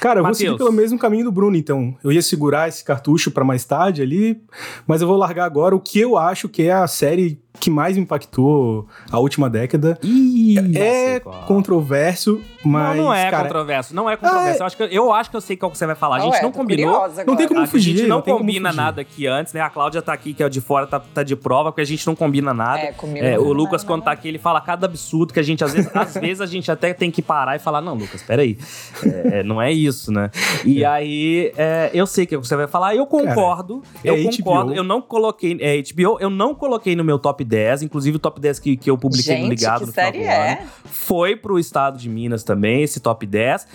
Cara, 0.00 0.20
eu 0.20 0.22
Mateus. 0.22 0.38
vou 0.38 0.48
seguir 0.48 0.58
pelo 0.58 0.72
mesmo 0.72 0.98
caminho 0.98 1.24
do 1.24 1.32
Bruno, 1.32 1.56
então. 1.56 1.94
Eu 2.02 2.10
ia 2.10 2.22
segurar 2.22 2.68
esse 2.68 2.82
cartucho 2.82 3.30
para 3.30 3.44
mais 3.44 3.64
tarde 3.64 4.02
ali, 4.02 4.40
mas 4.86 5.02
eu 5.02 5.06
vou 5.06 5.16
largar 5.16 5.44
agora 5.44 5.76
o 5.76 5.80
que 5.80 6.00
eu 6.00 6.16
acho 6.16 6.48
que 6.48 6.62
é 6.62 6.72
a 6.72 6.86
série 6.86 7.38
que 7.60 7.70
mais 7.70 7.96
impactou 7.96 8.86
a 9.12 9.18
última 9.18 9.50
década. 9.50 9.98
Ih, 10.02 10.76
é 10.76 11.20
controverso, 11.46 12.40
mas. 12.64 12.96
Não, 12.96 13.04
não 13.04 13.14
é 13.14 13.30
cara, 13.30 13.44
controverso. 13.44 13.94
Não 13.94 14.08
é 14.08 14.16
controverso. 14.16 14.58
É... 14.58 14.62
Eu, 14.62 14.66
acho 14.66 14.76
que, 14.76 14.82
eu 14.82 15.12
acho 15.12 15.30
que 15.30 15.36
eu 15.36 15.40
sei 15.40 15.56
qual 15.56 15.70
que 15.70 15.76
você 15.76 15.86
vai 15.86 15.94
falar. 15.94 16.16
A 16.16 16.20
gente 16.20 16.36
é, 16.36 16.42
não 16.42 16.50
combinou. 16.50 17.08
Não 17.26 17.36
tem 17.36 17.46
como 17.46 17.66
fugir. 17.66 17.94
A 17.94 17.98
gente 17.98 18.08
não, 18.08 18.22
combina 18.22 18.72
nada 18.72 19.02
aqui 19.02 19.26
antes, 19.26 19.52
né? 19.52 19.60
A 19.60 19.68
Cláudia 19.68 20.00
tá 20.00 20.12
aqui, 20.12 20.32
que 20.32 20.42
é 20.42 20.48
de 20.48 20.60
fora, 20.60 20.86
tá, 20.86 20.98
tá 20.98 21.22
de 21.22 21.36
prova, 21.36 21.70
porque 21.70 21.82
a 21.82 21.86
gente 21.86 22.06
não 22.06 22.16
combina 22.16 22.54
nada. 22.54 22.80
É, 22.80 22.92
comigo. 22.92 23.24
É, 23.24 23.38
o 23.38 23.52
Lucas, 23.52 23.84
quando 23.84 24.02
tá 24.02 24.12
aqui, 24.12 24.28
ele 24.28 24.38
fala 24.38 24.60
cada 24.60 24.86
absurdo 24.86 25.34
que 25.34 25.40
a 25.40 25.42
gente, 25.42 25.62
às 25.62 25.74
vezes, 25.74 25.90
às 25.94 26.14
vezes 26.18 26.40
a 26.40 26.46
gente 26.46 26.70
até 26.70 26.94
tem 26.94 27.10
que 27.10 27.20
parar 27.20 27.56
e 27.56 27.58
falar: 27.58 27.82
não, 27.82 27.94
Lucas, 27.94 28.22
peraí. 28.22 28.56
É, 29.04 29.42
não 29.42 29.60
é 29.60 29.70
isso, 29.70 30.10
né? 30.10 30.30
E 30.64 30.84
aí, 30.84 31.52
é, 31.56 31.90
eu 31.92 32.06
sei 32.06 32.24
que 32.24 32.36
você 32.36 32.56
vai 32.56 32.66
falar, 32.66 32.94
eu 32.94 33.06
concordo. 33.06 33.82
Cara, 34.02 34.16
eu 34.16 34.30
concordo. 34.30 34.70
HBO. 34.70 34.76
Eu 34.76 34.84
não 34.84 35.02
coloquei. 35.02 35.58
É 35.60 35.82
HBO, 35.82 36.18
eu 36.20 36.30
não 36.30 36.54
coloquei 36.54 36.96
no 36.96 37.04
meu 37.04 37.18
top 37.18 37.44
10, 37.50 37.82
inclusive 37.82 38.16
o 38.16 38.20
top 38.20 38.40
10 38.40 38.58
que, 38.60 38.76
que 38.76 38.88
eu 38.88 38.96
publiquei 38.96 39.34
Gente, 39.34 39.44
no 39.44 39.50
Ligado 39.50 39.86
no 39.86 39.92
final 39.92 40.12
do 40.12 40.18
é? 40.18 40.52
ano. 40.52 40.70
Foi 40.84 41.34
pro 41.36 41.58
estado 41.58 41.98
de 41.98 42.08
Minas 42.08 42.44
também, 42.44 42.82
esse 42.82 43.00
top 43.00 43.26
10. 43.26 43.66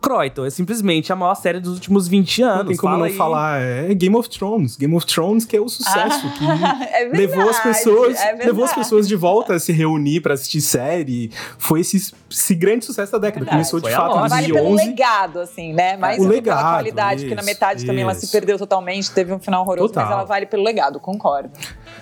Croydon 0.00 0.44
é 0.44 0.50
simplesmente 0.50 1.12
a 1.12 1.16
maior 1.16 1.34
série 1.36 1.60
dos 1.60 1.74
últimos 1.74 2.08
20 2.08 2.42
anos. 2.42 2.58
Não 2.58 2.66
tem 2.66 2.76
como 2.76 2.92
Fala 2.92 2.98
não 2.98 3.04
aí. 3.04 3.16
falar. 3.16 3.60
É 3.60 3.94
Game 3.94 4.16
of 4.16 4.28
Thrones. 4.28 4.76
Game 4.76 4.94
of 4.96 5.06
Thrones 5.06 5.44
que 5.44 5.56
é 5.56 5.60
o 5.60 5.68
sucesso. 5.68 6.26
Ah, 6.26 6.38
que 6.38 6.44
é 6.92 7.08
verdade, 7.08 7.16
levou 7.16 7.48
as 7.48 7.60
pessoas. 7.60 8.20
É 8.20 8.32
levou 8.32 8.64
as 8.64 8.72
pessoas 8.72 9.06
de 9.06 9.14
volta 9.14 9.54
a 9.54 9.60
se 9.60 9.72
reunir 9.72 10.20
para 10.20 10.34
assistir 10.34 10.60
série. 10.60 11.30
Foi 11.58 11.80
esse, 11.80 12.12
esse 12.30 12.54
grande 12.54 12.84
sucesso 12.84 13.12
da 13.12 13.18
década. 13.18 13.44
Verdade, 13.44 13.70
Começou 13.70 13.80
de 13.80 13.90
fato 13.90 14.16
em 14.16 14.28
2011. 14.28 14.30
Vale 14.30 14.52
pelo 14.52 14.74
legado, 14.74 15.40
assim, 15.40 15.72
né? 15.72 15.96
Mais 15.96 16.18
o 16.18 16.26
legado, 16.26 16.58
pela 16.58 16.72
qualidade, 16.72 17.14
isso, 17.16 17.24
porque 17.26 17.34
na 17.34 17.42
metade 17.42 17.78
isso. 17.78 17.86
também 17.86 18.02
ela 18.02 18.14
se 18.14 18.26
perdeu 18.28 18.58
totalmente, 18.58 19.10
teve 19.10 19.32
um 19.32 19.38
final 19.38 19.62
horroroso, 19.62 19.88
Total. 19.88 20.04
mas 20.04 20.12
ela 20.12 20.24
vale 20.24 20.46
pelo 20.46 20.62
legado, 20.62 20.98
concordo. 20.98 21.50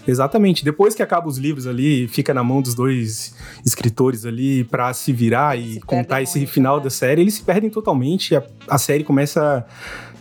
Exatamente. 0.06 0.64
Depois 0.64 0.94
que 0.94 1.02
acaba 1.02 1.28
os 1.28 1.38
livros 1.38 1.66
ali, 1.66 2.08
fica 2.08 2.34
na 2.34 2.42
mão 2.42 2.60
dos 2.60 2.74
dois 2.74 3.34
escritores 3.64 4.26
ali 4.26 4.64
para 4.64 4.92
se 4.92 5.12
virar 5.12 5.58
e 5.58 5.74
se 5.74 5.80
contar 5.80 6.22
esse 6.22 6.38
muito, 6.38 6.50
final 6.50 6.78
né? 6.78 6.84
da 6.84 6.90
série, 6.90 7.22
eles 7.22 7.34
se 7.34 7.42
perdem 7.42 7.70
totalmente. 7.70 8.34
A, 8.36 8.42
a 8.68 8.78
série 8.78 9.04
começa 9.04 9.66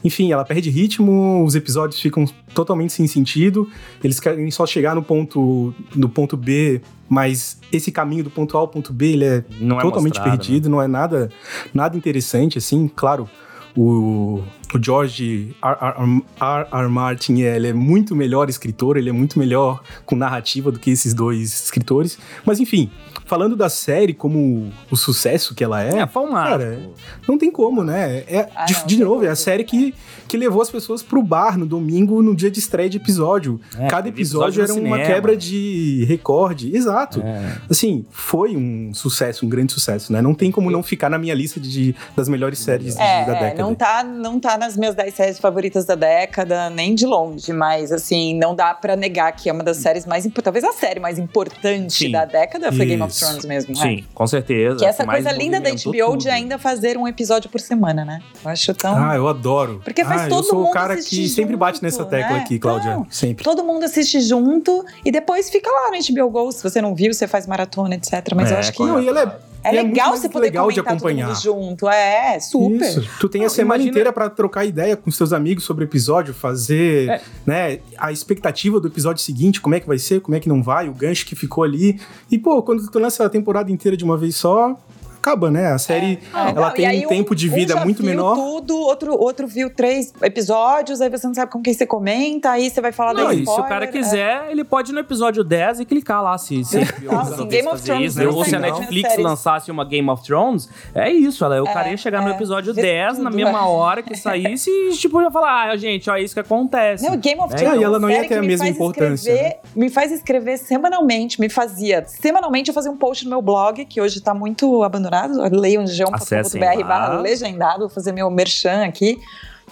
enfim, 0.04 0.32
ela 0.32 0.44
perde 0.44 0.70
ritmo, 0.70 1.44
os 1.46 1.56
episódios 1.56 2.02
ficam 2.02 2.26
totalmente 2.54 2.92
sem 2.92 3.06
sentido. 3.06 3.70
Eles 4.04 4.20
querem 4.20 4.50
só 4.50 4.66
chegar 4.66 4.96
no 4.96 5.04
ponto, 5.04 5.74
no 5.96 6.10
ponto 6.10 6.36
B, 6.36 6.82
mas 7.08 7.60
esse 7.72 7.92
caminho 7.92 8.24
do 8.24 8.32
ponto 8.32 8.58
A 8.58 8.62
ao 8.62 8.68
ponto 8.68 8.92
B, 8.92 9.12
ele 9.12 9.26
é 9.26 9.44
não 9.60 9.80
é 9.80 9.82
totalmente 9.82 10.20
é 10.20 10.24
perdido, 10.24 10.70
né? 10.70 10.72
não 10.76 10.82
é 10.82 10.88
nada, 10.88 11.30
nada 11.74 11.96
interessante, 11.96 12.58
assim, 12.58 12.88
claro. 12.88 13.30
O, 13.78 14.42
o 14.78 14.84
George 14.84 15.56
R. 15.62 15.78
R. 15.82 16.24
R. 16.40 16.68
R. 16.72 16.88
Martin 16.90 17.42
ele 17.42 17.68
é 17.68 17.74
muito 17.74 18.16
melhor 18.16 18.50
escritor, 18.50 18.98
ele 18.98 19.10
é 19.10 19.14
muito 19.14 19.38
melhor 19.38 19.82
com 20.06 20.16
narrativa 20.16 20.72
do 20.72 20.80
que 20.80 20.92
esses 20.92 21.14
dois 21.14 21.64
escritores. 21.64 22.18
Mas 22.46 22.60
enfim, 22.60 22.90
falando 23.26 23.56
da 23.56 23.70
série 23.70 24.14
como 24.14 24.72
o 24.90 24.98
sucesso 24.98 25.56
que 25.56 25.64
ela 25.64 25.82
é, 25.82 26.00
é 26.00 26.06
cara, 26.06 26.80
não 27.28 27.38
tem 27.38 27.52
como, 27.52 27.84
né? 27.84 28.24
É, 28.28 28.50
ah, 28.56 28.66
de, 28.66 28.74
não, 28.74 28.86
de 28.86 28.98
novo, 29.00 29.26
é 29.26 29.30
a 29.30 29.36
série 29.36 29.64
que, 29.64 29.94
que 30.28 30.36
levou 30.36 30.62
as 30.62 30.70
pessoas 30.70 31.02
pro 31.02 31.24
bar 31.24 31.58
no 31.58 31.66
domingo, 31.66 32.22
no 32.22 32.36
dia 32.36 32.52
de 32.52 32.60
estreia 32.60 32.90
de 32.90 32.98
episódio. 32.98 33.60
É, 33.78 33.88
Cada 33.88 34.10
episódio, 34.10 34.62
era 34.62 34.74
uma 34.74 35.00
quebra 35.00 35.36
de 35.36 36.04
recorde. 36.08 36.76
Exato. 36.76 37.22
É. 37.22 37.58
Assim, 37.70 38.06
foi 38.10 38.58
um 38.58 38.94
sucesso, 38.94 39.46
um 39.46 39.50
grande 39.50 39.72
sucesso, 39.72 40.12
né? 40.12 40.22
Não 40.22 40.34
tem 40.34 40.52
como 40.52 40.70
não 40.70 40.84
ficar 40.84 41.10
na 41.10 41.18
minha 41.18 41.34
lista 41.34 41.60
de, 41.60 41.70
de 41.70 41.96
das 42.16 42.28
melhores 42.28 42.60
séries 42.60 42.98
é, 42.98 43.26
da 43.26 43.34
década. 43.34 43.62
Não 43.64 43.74
tá, 43.74 44.04
não 44.04 44.40
tá 44.40 44.58
nas 44.62 44.78
minhas 44.78 44.94
10 44.94 45.14
séries 45.14 45.40
favoritas 45.40 45.86
da 45.86 45.96
década, 45.96 46.70
nem 46.70 46.94
de 46.94 47.06
longe, 47.06 47.52
mas 47.52 47.92
assim, 47.92 48.38
não 48.38 48.56
dá 48.56 48.76
para 48.76 48.96
negar 48.96 49.32
que 49.32 49.50
é 49.50 49.52
uma 49.52 49.64
das 49.64 49.78
séries 49.78 50.06
mais 50.06 50.28
talvez 50.44 50.64
a 50.64 50.72
série 50.72 51.00
mais 51.00 51.18
importante 51.18 52.06
Sim. 52.06 52.12
da 52.12 52.26
década 52.26 52.72
foi 52.72 52.86
Isso. 52.86 52.88
Game 52.88 53.02
of 53.02 53.20
Thrones 53.20 53.46
mesmo. 53.46 53.76
Sim, 53.76 54.00
é. 54.00 54.04
com 54.14 54.28
certeza. 54.28 54.78
Que 54.78 54.86
essa 54.86 55.04
coisa 55.04 55.32
linda 55.32 55.60
da 55.60 55.72
HBO 55.72 56.12
tudo. 56.12 56.18
de 56.18 56.30
ainda 56.30 56.60
fazer 56.60 56.96
um 56.96 57.08
episódio 57.08 57.50
por 57.50 57.60
semana, 57.60 58.06
né? 58.06 58.22
Eu 58.44 58.52
acho 58.52 58.74
tão. 58.76 58.96
Ah, 58.96 59.16
eu 59.16 59.28
adoro. 59.28 59.82
Porque 59.84 60.06
faz 60.06 60.22
ah, 60.22 60.28
todo 60.28 60.44
mundo. 60.44 60.46
Eu 60.46 60.50
sou 60.50 60.70
o 60.70 60.72
cara 60.72 60.96
que 60.96 61.28
sempre 61.28 61.56
bate 61.56 61.82
nessa 61.82 62.06
tecla 62.06 62.38
né? 62.38 62.44
aqui, 62.44 62.60
Cláudia. 62.60 62.92
Então, 62.92 63.08
sempre. 63.10 63.44
Todo 63.44 63.64
mundo 63.64 63.84
assiste 63.84 64.22
junto 64.22 64.86
e 65.04 65.12
depois 65.12 65.50
fica 65.50 65.70
lá 65.72 65.90
no 65.90 65.98
HBO 65.98 66.30
Go. 66.30 66.52
Se 66.52 66.62
você 66.62 66.82
não 66.82 66.94
viu, 66.94 67.12
você 67.12 67.28
faz 67.28 67.48
maratona, 67.48 67.96
etc. 67.96 68.12
Mas 68.36 68.52
é, 68.52 68.54
eu 68.54 68.60
acho 68.60 68.74
que. 68.74 68.84
Não, 68.84 69.02
e 69.02 69.08
ela 69.08 69.22
é 69.22 69.51
é, 69.64 69.70
é 69.70 69.84
legal 69.84 70.12
você 70.12 70.28
poder 70.28 70.48
legal 70.48 70.72
de 70.72 70.80
acompanhar 70.80 71.36
junto. 71.36 71.88
É, 71.90 72.40
super. 72.40 72.82
Isso. 72.82 73.08
Tu 73.20 73.30
tem 73.30 73.46
a 73.46 73.50
semana 73.50 73.76
imagina... 73.76 73.90
inteira 73.92 74.14
para 74.14 74.30
trocar 74.30 74.66
ideia 74.66 74.98
com 74.98 75.10
seus 75.12 75.34
amigos 75.34 75.64
sobre 75.64 75.84
o 75.84 75.88
episódio, 75.88 76.34
fazer, 76.34 77.10
é. 77.10 77.22
né, 77.46 77.80
a 77.98 78.12
expectativa 78.12 78.80
do 78.80 78.88
episódio 78.88 79.24
seguinte, 79.24 79.62
como 79.62 79.76
é 79.76 79.80
que 79.80 79.88
vai 79.88 80.00
ser, 80.00 80.22
como 80.22 80.36
é 80.36 80.40
que 80.40 80.50
não 80.50 80.62
vai, 80.64 80.90
o 80.90 80.94
gancho 80.94 81.26
que 81.26 81.36
ficou 81.36 81.64
ali. 81.64 82.00
E 82.30 82.38
pô, 82.38 82.62
quando 82.64 82.90
tu 82.90 83.00
lança 83.00 83.26
a 83.26 83.30
temporada 83.30 83.72
inteira 83.72 83.96
de 83.96 84.04
uma 84.04 84.18
vez 84.18 84.36
só, 84.36 84.78
acaba, 85.22 85.52
né? 85.52 85.72
A 85.72 85.78
série, 85.78 86.20
é. 86.34 86.38
ela 86.50 86.68
não, 86.68 86.72
tem 86.72 87.06
um 87.06 87.08
tempo 87.08 87.36
de 87.36 87.48
vida 87.48 87.78
um 87.78 87.84
muito 87.84 88.04
menor. 88.04 88.36
tudo, 88.36 88.76
outro, 88.76 89.14
outro 89.14 89.48
viu 89.48 89.70
três 89.70 90.12
episódios, 90.22 91.00
aí 91.00 91.10
você 91.10 91.28
não 91.28 91.34
sabe 91.34 91.52
com 91.52 91.62
quem 91.62 91.74
você 91.74 91.86
comenta, 91.86 92.50
aí 92.50 92.70
você 92.70 92.82
vai 92.82 92.92
falar 92.92 93.14
não, 93.14 93.28
da 93.28 93.34
spoiler, 93.34 93.56
se 93.56 93.62
o 93.62 93.70
cara 93.70 93.88
quiser, 93.88 94.46
é. 94.48 94.52
ele 94.52 94.64
pode 94.64 94.92
ir 94.92 94.94
no 94.94 95.00
episódio 95.00 95.44
10 95.44 95.82
e 95.82 95.86
clicar 95.86 96.24
lá 96.24 96.38
se, 96.38 96.66
se 96.66 96.78
não, 97.04 97.48
Game 97.48 97.68
of 97.68 97.82
Thrones 97.84 98.18
isso, 98.18 98.30
Ou 98.30 98.44
se 98.44 98.56
a 98.56 98.60
Netflix 98.60 99.18
lançasse 99.18 99.70
uma 99.70 99.86
Game 99.86 100.10
of 100.10 100.24
Thrones, 100.24 100.68
é 100.96 101.12
isso, 101.12 101.46
ela, 101.46 101.62
o 101.62 101.68
é, 101.68 101.74
cara 101.74 101.90
ia 101.90 101.98
chegar 101.98 102.22
no 102.24 102.30
é. 102.30 102.32
episódio 102.32 102.74
10 102.74 103.12
tudo, 103.14 103.24
na 103.24 103.30
mesma 103.30 103.60
é. 103.60 103.62
hora 103.70 104.02
que 104.02 104.16
saísse 104.16 104.70
e 104.70 104.94
tipo, 104.94 105.22
ia 105.22 105.30
falar, 105.30 105.70
ah, 105.70 105.78
gente, 105.78 106.10
ó, 106.10 106.16
é 106.16 106.24
isso 106.24 106.34
que 106.34 106.40
acontece. 106.40 107.08
Não, 107.08 107.16
Game 107.16 107.40
of 107.40 107.56
Thrones, 107.56 107.80
e 107.80 107.84
ela 107.84 108.00
não 108.00 108.10
ia 108.10 108.28
ter 108.28 108.40
a 108.40 108.42
mesma 108.42 108.68
importância. 108.68 109.32
Escrever, 109.32 109.50
né? 109.50 109.72
Me 109.76 109.90
faz 109.90 110.12
escrever 110.12 110.58
semanalmente, 110.58 111.40
me 111.40 111.50
fazia, 111.50 112.04
semanalmente 112.08 112.70
eu 112.70 112.74
fazia 112.74 112.92
um 112.92 112.98
post 112.98 113.24
no 113.26 113.30
meu 113.30 113.42
blog, 113.42 113.86
que 113.86 114.02
hoje 114.02 114.20
tá 114.20 114.34
muito 114.34 114.84
abandonado, 114.84 115.11
leiam 115.52 115.84
g1.com.br 115.84 116.84
barra 116.88 117.20
legendado, 117.20 117.80
vou 117.80 117.90
fazer 117.90 118.12
meu 118.12 118.30
merchan 118.30 118.84
aqui. 118.86 119.20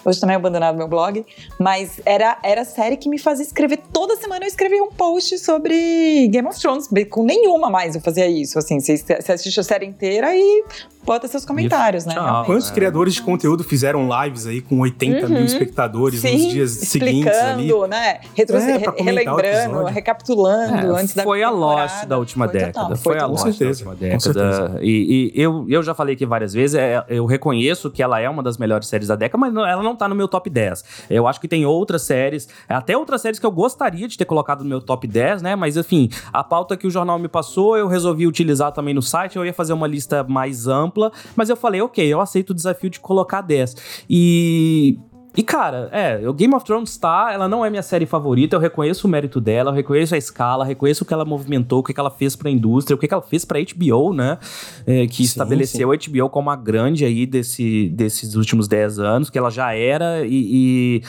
Hoje 0.06 0.20
também 0.20 0.36
abandonado 0.36 0.78
meu 0.78 0.88
blog, 0.88 1.26
mas 1.60 2.00
era, 2.06 2.38
era 2.42 2.62
a 2.62 2.66
série 2.66 2.96
que 2.96 3.10
me 3.10 3.18
fazia 3.18 3.44
escrever. 3.44 3.80
Toda 3.92 4.16
semana 4.16 4.46
eu 4.46 4.48
escrevia 4.48 4.82
um 4.82 4.92
post 4.92 5.38
sobre 5.40 6.28
Game 6.30 6.48
of 6.48 6.58
Thrones. 6.60 6.88
Com 7.10 7.24
nenhuma 7.24 7.70
mais 7.70 7.96
eu 7.96 8.02
fazia 8.02 8.26
isso. 8.28 8.58
Assim, 8.58 8.80
você, 8.80 8.96
você 8.98 9.32
assiste 9.32 9.60
a 9.60 9.64
série 9.64 9.86
inteira 9.86 10.34
e 10.34 10.64
bota 11.10 11.28
seus 11.28 11.44
comentários, 11.44 12.06
né? 12.06 12.14
Tchau. 12.14 12.46
Quantos 12.46 12.70
é. 12.70 12.74
criadores 12.74 13.16
de 13.16 13.24
conteúdo 13.24 13.64
fizeram 13.64 14.08
lives 14.22 14.46
aí 14.46 14.62
com 14.62 14.80
80 14.82 15.26
uhum. 15.26 15.34
mil 15.34 15.44
espectadores 15.44 16.20
Sim, 16.20 16.34
nos 16.34 16.54
dias 16.54 16.72
seguintes 16.72 17.36
ali? 17.36 17.74
né? 17.88 18.20
Retro 18.36 18.58
é, 18.58 18.78
relembrando, 18.96 19.86
recapitulando 19.86 20.96
é, 20.96 21.02
antes 21.02 21.16
da 21.16 21.24
Foi 21.24 21.42
a 21.42 21.50
Lost 21.50 22.06
da 22.06 22.20
última 22.20 22.46
foi 22.46 22.60
década. 22.60 22.74
Total, 22.74 22.98
foi, 22.98 23.14
foi 23.14 23.24
a 23.24 23.26
Lost 23.26 23.60
da 23.60 23.66
última 23.66 23.96
década. 23.96 24.80
E, 24.84 25.32
e, 25.36 25.42
eu, 25.42 25.66
eu 25.68 25.82
já 25.82 25.96
falei 25.96 26.14
aqui 26.14 26.28
várias 26.28 26.54
vezes, 26.54 26.76
é, 26.76 27.04
eu 27.10 27.26
reconheço 27.26 27.90
que 27.90 28.04
ela 28.04 28.20
é 28.20 28.30
uma 28.30 28.44
das 28.44 28.60
melhores 28.60 28.88
séries 28.88 29.08
da 29.08 29.16
década, 29.16 29.40
mas 29.40 29.56
ela 29.56 29.82
não 29.82 29.96
tá 29.96 30.08
no 30.08 30.14
meu 30.14 30.28
top 30.28 30.48
10. 30.48 31.08
Eu 31.10 31.26
acho 31.26 31.42
que 31.42 31.48
tem 31.48 31.66
outras 31.66 32.04
séries, 32.04 32.48
até 32.68 32.96
outras 32.96 33.22
séries 33.22 33.40
que 33.40 33.46
eu 33.48 33.52
gostaria 33.52 34.08
de 34.08 34.16
ter 34.16 34.26
colocado 34.26 34.60
no 34.64 34.70
meu 34.70 34.80
top 34.80 35.08
10, 35.08 35.42
né? 35.42 35.56
Mas 35.56 35.76
enfim, 35.76 36.08
a 36.32 36.44
pauta 36.44 36.78
que 36.78 36.86
o 36.86 36.92
jornal 36.92 37.18
me 37.18 37.28
passou, 37.28 37.76
eu 37.76 37.88
resolvi 37.88 38.28
utilizar 38.28 38.72
também 38.72 38.94
no 38.94 39.02
site, 39.02 39.38
eu 39.38 39.44
ia 39.44 39.54
fazer 39.54 39.74
uma 39.74 39.88
lista 39.88 40.24
mais 40.24 40.68
ampla 40.68 40.99
ampla, 41.00 41.12
mas 41.36 41.50
eu 41.50 41.56
falei, 41.56 41.82
ok, 41.82 42.06
eu 42.06 42.20
aceito 42.20 42.52
o 42.52 42.54
desafio 42.54 42.90
de 42.90 43.00
colocar 43.00 43.42
10. 43.42 44.04
E 44.10 45.00
e, 45.38 45.44
cara, 45.44 45.90
é, 45.92 46.28
o 46.28 46.34
Game 46.34 46.54
of 46.56 46.66
Thrones 46.66 46.98
tá, 46.98 47.30
ela 47.32 47.48
não 47.48 47.64
é 47.64 47.70
minha 47.70 47.84
série 47.84 48.08
favorita, 48.08 48.56
eu 48.56 48.60
reconheço 48.60 49.08
o 49.08 49.10
mérito 49.10 49.40
dela, 49.40 49.70
eu 49.70 49.76
reconheço 49.76 50.16
a 50.16 50.18
escala, 50.18 50.66
reconheço 50.66 51.04
o 51.04 51.08
que 51.08 51.14
ela 51.14 51.24
movimentou, 51.24 51.80
o 51.80 51.84
que 51.84 51.98
ela 51.98 52.10
fez 52.10 52.36
pra 52.36 52.50
indústria, 52.50 52.96
o 52.96 52.98
que 52.98 53.08
ela 53.14 53.22
fez 53.22 53.46
pra 53.46 53.60
HBO, 53.60 54.12
né? 54.12 54.40
É, 54.88 55.06
que 55.06 55.18
sim, 55.18 55.24
estabeleceu 55.24 55.92
sim. 55.92 55.96
a 55.96 56.12
HBO 56.12 56.30
como 56.30 56.50
a 56.50 56.56
grande 56.56 57.06
aí 57.06 57.28
desse, 57.28 57.90
desses 57.90 58.34
últimos 58.34 58.68
10 58.68 59.00
anos, 59.00 59.30
que 59.30 59.38
ela 59.38 59.52
já 59.52 59.72
era 59.72 60.26
e, 60.26 60.32
e 60.32 61.04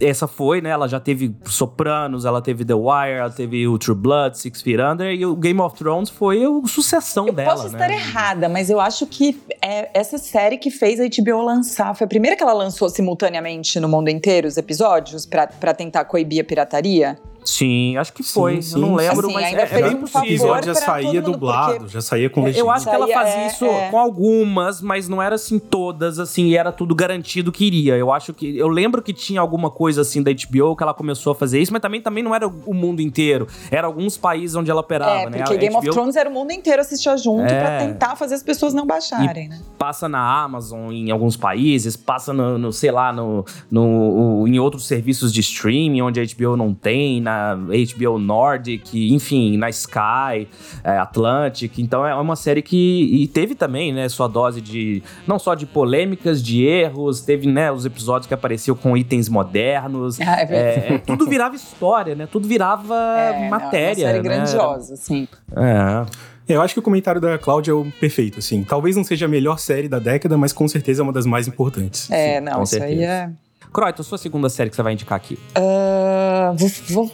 essa 0.00 0.26
foi, 0.26 0.60
né? 0.60 0.70
Ela 0.70 0.88
já 0.88 1.00
teve 1.00 1.34
Sopranos, 1.44 2.24
ela 2.24 2.40
teve 2.40 2.64
The 2.64 2.74
Wire, 2.74 3.18
ela 3.18 3.30
teve 3.30 3.66
o 3.66 3.78
True 3.78 3.96
Blood, 3.96 4.38
Six 4.38 4.62
Feet 4.62 4.80
Under 4.80 5.12
e 5.12 5.26
o 5.26 5.34
Game 5.34 5.60
of 5.60 5.76
Thrones 5.76 6.08
foi 6.10 6.44
a 6.44 6.66
sucessão 6.68 7.26
eu 7.26 7.32
dela. 7.32 7.52
Eu 7.52 7.56
posso 7.56 7.66
estar 7.68 7.90
errada, 7.90 8.48
mas 8.48 8.70
eu 8.70 8.80
acho 8.80 9.06
que 9.06 9.40
é 9.62 9.90
essa 9.92 10.18
série 10.18 10.58
que 10.58 10.70
fez 10.70 11.00
a 11.00 11.04
HBO 11.04 11.42
lançar. 11.42 11.94
Foi 11.94 12.04
a 12.04 12.08
primeira 12.08 12.36
que 12.36 12.42
ela 12.42 12.52
lançou 12.52 12.88
simultaneamente 12.88 13.80
no 13.80 13.88
mundo 13.88 14.08
inteiro 14.08 14.46
os 14.46 14.56
episódios 14.56 15.26
para 15.26 15.74
tentar 15.74 16.04
coibir 16.04 16.40
a 16.40 16.44
pirataria. 16.44 17.18
Sim, 17.44 17.96
acho 17.96 18.12
que 18.12 18.22
foi. 18.22 18.56
Sim, 18.56 18.62
sim. 18.62 18.74
Eu 18.74 18.80
não 18.80 18.94
lembro, 18.94 19.26
assim, 19.26 19.34
mas 19.34 19.54
é, 19.54 19.78
é 19.78 19.82
bem 19.82 19.96
possível. 19.96 20.20
O 20.20 20.26
episódio 20.26 20.74
já 20.74 20.74
saía 20.74 21.22
dublado, 21.22 21.88
já 21.88 22.00
saía 22.00 22.28
com 22.28 22.42
legenda. 22.44 22.60
Eu 22.60 22.70
acho 22.70 22.88
que 22.88 22.94
ela 22.94 23.08
fazia 23.08 23.40
é, 23.40 23.46
isso 23.46 23.64
é. 23.64 23.90
com 23.90 23.98
algumas, 23.98 24.82
mas 24.82 25.08
não 25.08 25.22
era 25.22 25.34
assim 25.36 25.58
todas, 25.58 26.18
assim, 26.18 26.48
e 26.48 26.56
era 26.56 26.70
tudo 26.70 26.94
garantido 26.94 27.50
que 27.50 27.64
iria. 27.64 27.96
Eu 27.96 28.12
acho 28.12 28.34
que. 28.34 28.56
Eu 28.56 28.68
lembro 28.68 29.00
que 29.00 29.12
tinha 29.14 29.40
alguma 29.40 29.70
coisa 29.70 30.02
assim 30.02 30.22
da 30.22 30.30
HBO 30.30 30.76
que 30.76 30.82
ela 30.82 30.92
começou 30.92 31.32
a 31.32 31.34
fazer 31.34 31.60
isso, 31.60 31.72
mas 31.72 31.80
também, 31.80 32.02
também 32.02 32.22
não 32.22 32.34
era 32.34 32.46
o 32.46 32.74
mundo 32.74 33.00
inteiro. 33.00 33.46
Era 33.70 33.86
alguns 33.86 34.18
países 34.18 34.54
onde 34.54 34.70
ela 34.70 34.80
operava, 34.80 35.22
é, 35.22 35.30
né? 35.30 35.38
Porque 35.38 35.56
Game 35.56 35.74
HBO... 35.74 35.78
of 35.78 35.90
Thrones 35.90 36.16
era 36.16 36.28
o 36.28 36.32
mundo 36.32 36.52
inteiro 36.52 36.82
assistia 36.82 37.16
junto 37.16 37.50
é. 37.50 37.60
pra 37.60 37.78
tentar 37.78 38.16
fazer 38.16 38.34
as 38.34 38.42
pessoas 38.42 38.74
não 38.74 38.86
baixarem, 38.86 39.46
e 39.46 39.48
né? 39.48 39.60
Passa 39.78 40.08
na 40.08 40.42
Amazon 40.42 40.92
em 40.92 41.10
alguns 41.10 41.36
países, 41.36 41.96
passa 41.96 42.32
no, 42.32 42.58
no 42.58 42.72
sei 42.72 42.90
lá, 42.90 43.12
no, 43.12 43.44
no, 43.70 44.46
em 44.46 44.58
outros 44.58 44.86
serviços 44.86 45.32
de 45.32 45.40
streaming 45.40 46.02
onde 46.02 46.20
a 46.20 46.24
HBO 46.24 46.56
não 46.56 46.74
tem, 46.74 47.20
na 47.20 47.37
HBO 47.54 48.18
Nordic, 48.18 49.12
enfim, 49.12 49.56
na 49.56 49.68
Sky, 49.70 50.48
é, 50.84 50.98
Atlantic. 50.98 51.78
Então 51.78 52.06
é 52.06 52.14
uma 52.14 52.36
série 52.36 52.62
que 52.62 53.08
e 53.12 53.26
teve 53.26 53.54
também, 53.54 53.92
né, 53.92 54.08
sua 54.08 54.28
dose 54.28 54.60
de 54.60 55.02
não 55.26 55.38
só 55.38 55.54
de 55.54 55.66
polêmicas, 55.66 56.42
de 56.42 56.64
erros, 56.64 57.20
teve, 57.20 57.46
né, 57.46 57.70
os 57.72 57.84
episódios 57.84 58.26
que 58.26 58.34
apareciam 58.34 58.76
com 58.76 58.96
itens 58.96 59.28
modernos. 59.28 60.20
Ah, 60.20 60.42
é 60.42 60.58
é, 60.58 60.94
é, 60.94 60.98
tudo 60.98 61.26
virava 61.26 61.54
história, 61.54 62.14
né? 62.14 62.28
Tudo 62.30 62.46
virava 62.46 62.94
é, 63.18 63.48
matéria. 63.48 63.68
Não, 63.68 63.80
é 63.80 63.88
uma 63.88 63.94
série 63.94 64.16
né? 64.16 64.22
grandiosa, 64.22 64.96
sim. 64.96 65.28
É. 65.56 66.28
Eu 66.48 66.62
acho 66.62 66.72
que 66.72 66.80
o 66.80 66.82
comentário 66.82 67.20
da 67.20 67.36
Cláudia 67.36 67.72
é 67.72 67.74
o 67.74 67.84
perfeito, 68.00 68.38
assim. 68.38 68.64
Talvez 68.64 68.96
não 68.96 69.04
seja 69.04 69.26
a 69.26 69.28
melhor 69.28 69.58
série 69.58 69.86
da 69.86 69.98
década, 69.98 70.38
mas 70.38 70.52
com 70.52 70.66
certeza 70.66 71.02
é 71.02 71.04
uma 71.04 71.12
das 71.12 71.26
mais 71.26 71.46
importantes. 71.46 72.10
É, 72.10 72.40
não, 72.40 72.62
isso 72.62 72.72
certeza. 72.72 73.00
aí 73.00 73.04
é. 73.04 73.30
Croyton, 73.70 74.02
sua 74.02 74.16
segunda 74.16 74.48
série 74.48 74.70
que 74.70 74.76
você 74.76 74.82
vai 74.82 74.94
indicar 74.94 75.16
aqui? 75.16 75.38
Uh, 75.56 76.56
vou, 76.56 76.68
vou, 76.88 77.12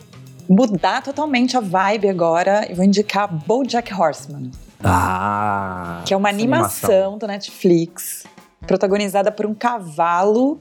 mudar 0.49 1.03
totalmente 1.03 1.57
a 1.57 1.61
vibe 1.61 2.09
agora 2.09 2.71
e 2.71 2.75
vou 2.75 2.85
indicar 2.85 3.33
BoJack 3.47 3.93
Horseman. 3.93 4.51
Ah! 4.83 6.03
Que 6.05 6.13
é 6.13 6.17
uma 6.17 6.29
animação, 6.29 6.91
animação 6.91 7.19
do 7.19 7.27
Netflix, 7.27 8.25
protagonizada 8.67 9.33
por 9.33 9.47
um 9.47 9.55
cavalo 9.55 10.61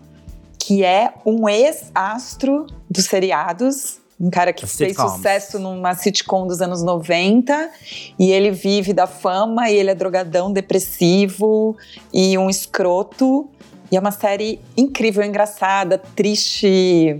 que 0.58 0.84
é 0.84 1.14
um 1.26 1.50
ex-astro 1.50 2.68
dos 2.90 3.06
seriados 3.06 4.02
um 4.24 4.30
cara 4.30 4.54
que 4.54 4.66
fez 4.66 4.96
sucesso 4.96 5.60
numa 5.60 5.96
sitcom 5.96 6.48
dos 6.48 6.62
anos 6.62 6.82
90 6.82 7.70
e 8.18 8.32
ele 8.32 8.52
vive 8.52 8.94
da 8.94 9.06
fama 9.06 9.70
e 9.70 9.76
ele 9.76 9.90
é 9.90 9.96
drogadão, 9.96 10.54
depressivo 10.54 11.76
e 12.14 12.38
um 12.38 12.50
escroto. 12.50 13.50
E 13.92 13.98
é 13.98 14.00
uma 14.00 14.12
série 14.12 14.62
incrível, 14.78 15.24
engraçada, 15.24 15.98
triste, 15.98 17.20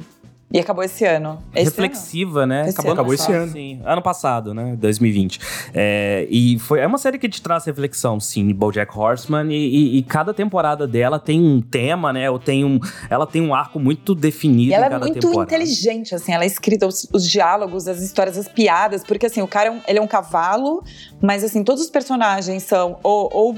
E 0.54 0.60
acabou 0.60 0.84
esse 0.84 1.04
ano. 1.04 1.42
Esse 1.56 1.66
Reflexiva, 1.66 2.42
ano? 2.42 2.54
né? 2.54 2.62
Esse 2.70 2.74
acabou, 2.74 2.92
ano 2.92 3.02
acabou 3.02 3.14
esse 3.16 3.32
ano. 3.32 3.52
Sim, 3.52 3.82
ano 3.84 4.02
passado, 4.04 4.54
né? 4.54 4.76
2020. 4.78 5.40
É, 5.74 6.28
e 6.30 6.60
foi, 6.60 6.80
é 6.80 6.86
uma 6.86 7.00
série 7.00 7.18
que 7.18 7.28
te 7.28 7.42
traz 7.42 7.66
reflexão, 7.66 8.20
sim, 8.20 8.54
BoJack 8.54 8.96
Horseman. 8.96 9.52
E, 9.52 9.56
e, 9.56 9.98
e, 9.98 10.04
cada 10.04 10.32
temporada 10.32 10.88
dela 10.88 11.18
tem 11.18 11.42
um 11.42 11.60
tema, 11.60 12.14
né? 12.14 12.30
Ou 12.30 12.38
tem 12.38 12.64
um, 12.64 12.80
ela 13.10 13.26
tem 13.26 13.42
um 13.42 13.56
arco 13.56 13.80
muito 13.80 14.14
definido 14.14 14.70
e 14.70 14.74
ela 14.76 14.86
em 14.86 14.90
cada 14.92 15.06
é 15.06 15.10
muito 15.10 15.28
temporada. 15.28 15.56
inteligente, 15.56 16.14
assim. 16.14 16.32
Ela 16.32 16.44
é 16.44 16.48
escrita 16.48 16.86
os, 16.86 17.10
os, 17.12 17.28
diálogos, 17.28 17.88
as 17.88 18.04
histórias, 18.04 18.38
as 18.38 18.48
piadas. 18.48 19.04
Porque, 19.04 19.26
assim, 19.26 19.42
o 19.42 19.48
cara, 19.48 19.70
é 19.70 19.72
um, 19.72 19.80
ele 19.88 19.98
é 19.98 20.02
um 20.04 20.08
cavalo. 20.08 20.84
Mas, 21.20 21.44
assim, 21.44 21.64
todos 21.64 21.82
os 21.82 21.90
personagens 21.90 22.62
são... 22.62 23.00
Ou, 23.02 23.28
ou 23.34 23.58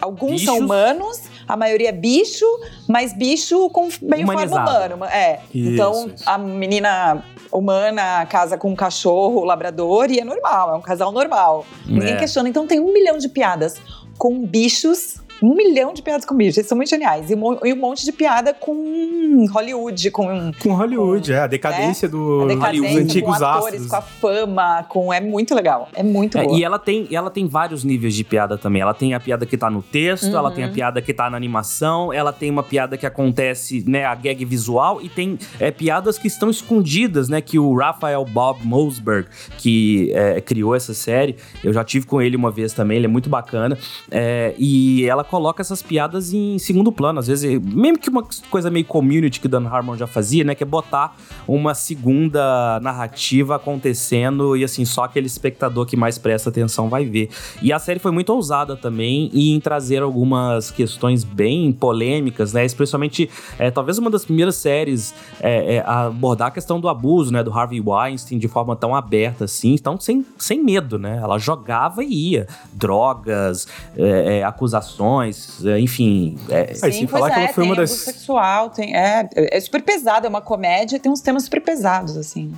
alguns 0.00 0.32
Bichos. 0.32 0.46
são 0.46 0.58
humanos, 0.58 1.22
a 1.48 1.56
maioria 1.56 1.88
é 1.88 1.92
bicho. 1.92 2.44
Mas 2.88 3.12
bicho 3.16 3.68
com 3.70 3.88
meio 4.02 4.24
Humanizado. 4.24 4.70
forma 4.70 4.94
humana. 4.96 5.12
É. 5.12 5.40
Isso, 5.54 5.70
então, 5.70 6.10
isso. 6.14 6.24
a 6.28 6.38
menina 6.38 7.24
humana 7.52 8.26
casa 8.26 8.58
com 8.58 8.70
um 8.70 8.76
cachorro 8.76 9.44
labrador 9.44 10.10
e 10.10 10.18
é 10.20 10.24
normal, 10.24 10.74
é 10.74 10.76
um 10.76 10.80
casal 10.82 11.12
normal. 11.12 11.64
Ninguém 11.86 12.14
É. 12.14 12.16
questiona. 12.16 12.48
Então 12.48 12.66
tem 12.66 12.80
um 12.80 12.92
milhão 12.92 13.18
de 13.18 13.28
piadas 13.28 13.76
com 14.18 14.44
bichos. 14.46 15.16
Um 15.42 15.54
milhão 15.54 15.92
de 15.92 16.02
piadas 16.02 16.24
com 16.24 16.34
bichos, 16.34 16.58
eles 16.58 16.68
são 16.68 16.76
muito 16.76 16.88
geniais. 16.88 17.30
E 17.30 17.34
um, 17.34 17.58
e 17.64 17.72
um 17.72 17.76
monte 17.76 18.04
de 18.04 18.12
piada 18.12 18.54
com 18.54 19.46
Hollywood, 19.50 20.10
com 20.10 20.52
Com 20.62 20.74
Hollywood, 20.74 21.32
é, 21.32 21.40
a 21.40 21.46
decadência 21.46 22.08
do, 22.08 22.42
a 22.42 22.46
decadência, 22.46 22.88
dos 22.88 23.02
antigos 23.02 23.38
com 23.38 23.44
atores, 23.44 23.82
astros. 23.82 23.90
com 23.90 23.96
a 23.96 24.02
fama, 24.02 24.82
com. 24.88 25.12
É 25.12 25.20
muito 25.20 25.54
legal. 25.54 25.88
É 25.94 26.02
muito 26.02 26.38
É, 26.38 26.44
boa. 26.44 26.58
e 26.58 26.64
ela 26.64 26.78
tem, 26.78 27.06
ela 27.10 27.30
tem 27.30 27.46
vários 27.46 27.84
níveis 27.84 28.14
de 28.14 28.24
piada 28.24 28.56
também. 28.56 28.82
Ela 28.82 28.94
tem 28.94 29.14
a 29.14 29.20
piada 29.20 29.44
que 29.44 29.56
tá 29.56 29.68
no 29.70 29.82
texto, 29.82 30.34
ela 30.34 30.50
tem 30.50 30.64
a 30.64 30.68
piada 30.68 31.02
que 31.02 31.12
tá 31.12 31.28
na 31.28 31.36
animação, 31.36 32.12
ela 32.12 32.32
tem 32.32 32.50
uma 32.50 32.62
piada 32.62 32.96
que 32.96 33.06
acontece, 33.06 33.84
né, 33.86 34.04
a 34.04 34.14
gag 34.14 34.44
visual, 34.44 35.00
e 35.02 35.08
tem 35.08 35.38
é, 35.60 35.70
piadas 35.70 36.18
que 36.18 36.26
estão 36.26 36.48
escondidas, 36.50 37.28
né, 37.28 37.40
que 37.40 37.58
o 37.58 37.74
Rafael 37.76 38.24
Bob 38.24 38.64
Mosberg, 38.64 39.28
que 39.58 40.10
é, 40.14 40.40
criou 40.40 40.74
essa 40.74 40.94
série, 40.94 41.36
eu 41.62 41.72
já 41.72 41.84
tive 41.84 42.06
com 42.06 42.20
ele 42.20 42.36
uma 42.36 42.50
vez 42.50 42.72
também, 42.72 42.96
ele 42.96 43.06
é 43.06 43.08
muito 43.08 43.28
bacana, 43.28 43.76
é, 44.10 44.54
e 44.58 45.06
ela 45.06 45.24
coloca 45.28 45.62
essas 45.62 45.82
piadas 45.82 46.32
em 46.32 46.58
segundo 46.58 46.90
plano, 46.90 47.18
às 47.18 47.26
vezes, 47.26 47.60
mesmo 47.62 47.98
que 47.98 48.08
uma 48.08 48.24
coisa 48.50 48.70
meio 48.70 48.84
community 48.84 49.40
que 49.40 49.48
Dan 49.48 49.66
Harmon 49.66 49.96
já 49.96 50.06
fazia, 50.06 50.44
né, 50.44 50.54
que 50.54 50.62
é 50.62 50.66
botar 50.66 51.16
uma 51.46 51.74
segunda 51.74 52.80
narrativa 52.80 53.56
acontecendo 53.56 54.56
e 54.56 54.64
assim, 54.64 54.84
só 54.84 55.04
aquele 55.04 55.26
espectador 55.26 55.86
que 55.86 55.96
mais 55.96 56.18
presta 56.18 56.50
atenção 56.50 56.88
vai 56.88 57.04
ver. 57.04 57.28
E 57.62 57.72
a 57.72 57.78
série 57.78 57.98
foi 57.98 58.10
muito 58.10 58.30
ousada 58.30 58.76
também 58.76 59.30
em 59.32 59.58
trazer 59.60 60.02
algumas 60.02 60.70
questões 60.70 61.24
bem 61.24 61.72
polêmicas, 61.72 62.52
né? 62.52 62.64
Especialmente, 62.64 63.28
é, 63.58 63.70
talvez 63.70 63.98
uma 63.98 64.10
das 64.10 64.24
primeiras 64.24 64.56
séries 64.56 65.14
é, 65.40 65.76
é, 65.76 65.80
a 65.80 66.06
abordar 66.06 66.48
a 66.48 66.50
questão 66.50 66.80
do 66.80 66.88
abuso, 66.88 67.32
né? 67.32 67.42
Do 67.42 67.52
Harvey 67.52 67.80
Weinstein 67.80 68.38
de 68.38 68.48
forma 68.48 68.76
tão 68.76 68.94
aberta 68.94 69.44
assim, 69.44 69.74
então 69.74 69.98
sem, 69.98 70.24
sem 70.38 70.62
medo, 70.62 70.98
né? 70.98 71.18
Ela 71.22 71.38
jogava 71.38 72.02
e 72.02 72.32
ia. 72.32 72.46
Drogas, 72.72 73.66
é, 73.96 74.38
é, 74.38 74.44
acusações, 74.44 75.15
é, 75.22 75.78
enfim. 75.80 76.36
é, 76.48 76.74
Aí, 76.82 76.92
sem 76.92 77.06
falar 77.06 77.30
que 77.30 77.38
é, 77.40 77.44
ela 77.44 77.52
foi 77.52 77.64
tem 77.64 77.72
uma 77.72 77.76
das- 77.76 77.90
sexual, 77.90 78.70
tem, 78.70 78.94
é, 78.96 79.28
é 79.34 79.60
super 79.60 79.82
pesado, 79.82 80.26
é 80.26 80.28
uma 80.28 80.40
comédia, 80.40 80.98
tem 80.98 81.10
uns 81.10 81.20
temas 81.20 81.44
super 81.44 81.60
pesados, 81.60 82.16
assim. 82.16 82.52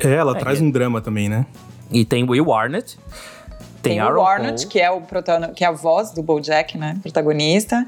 É, 0.00 0.14
ela 0.14 0.36
É, 0.36 0.40
traz 0.40 0.60
é. 0.60 0.62
um 0.64 0.70
drama 0.70 1.00
também, 1.00 1.28
né? 1.28 1.46
E 1.90 2.04
tem 2.04 2.24
Will 2.28 2.52
Arnett. 2.52 2.98
Tem, 3.82 3.98
Tem, 3.98 4.02
o 4.02 4.16
Warnett, 4.20 4.66
que 4.68 4.78
é, 4.78 4.88
o 4.90 5.00
protano, 5.00 5.52
que 5.52 5.64
é 5.64 5.66
a 5.66 5.72
voz 5.72 6.12
do 6.12 6.22
BoJack, 6.22 6.78
né? 6.78 6.96
Protagonista. 7.02 7.84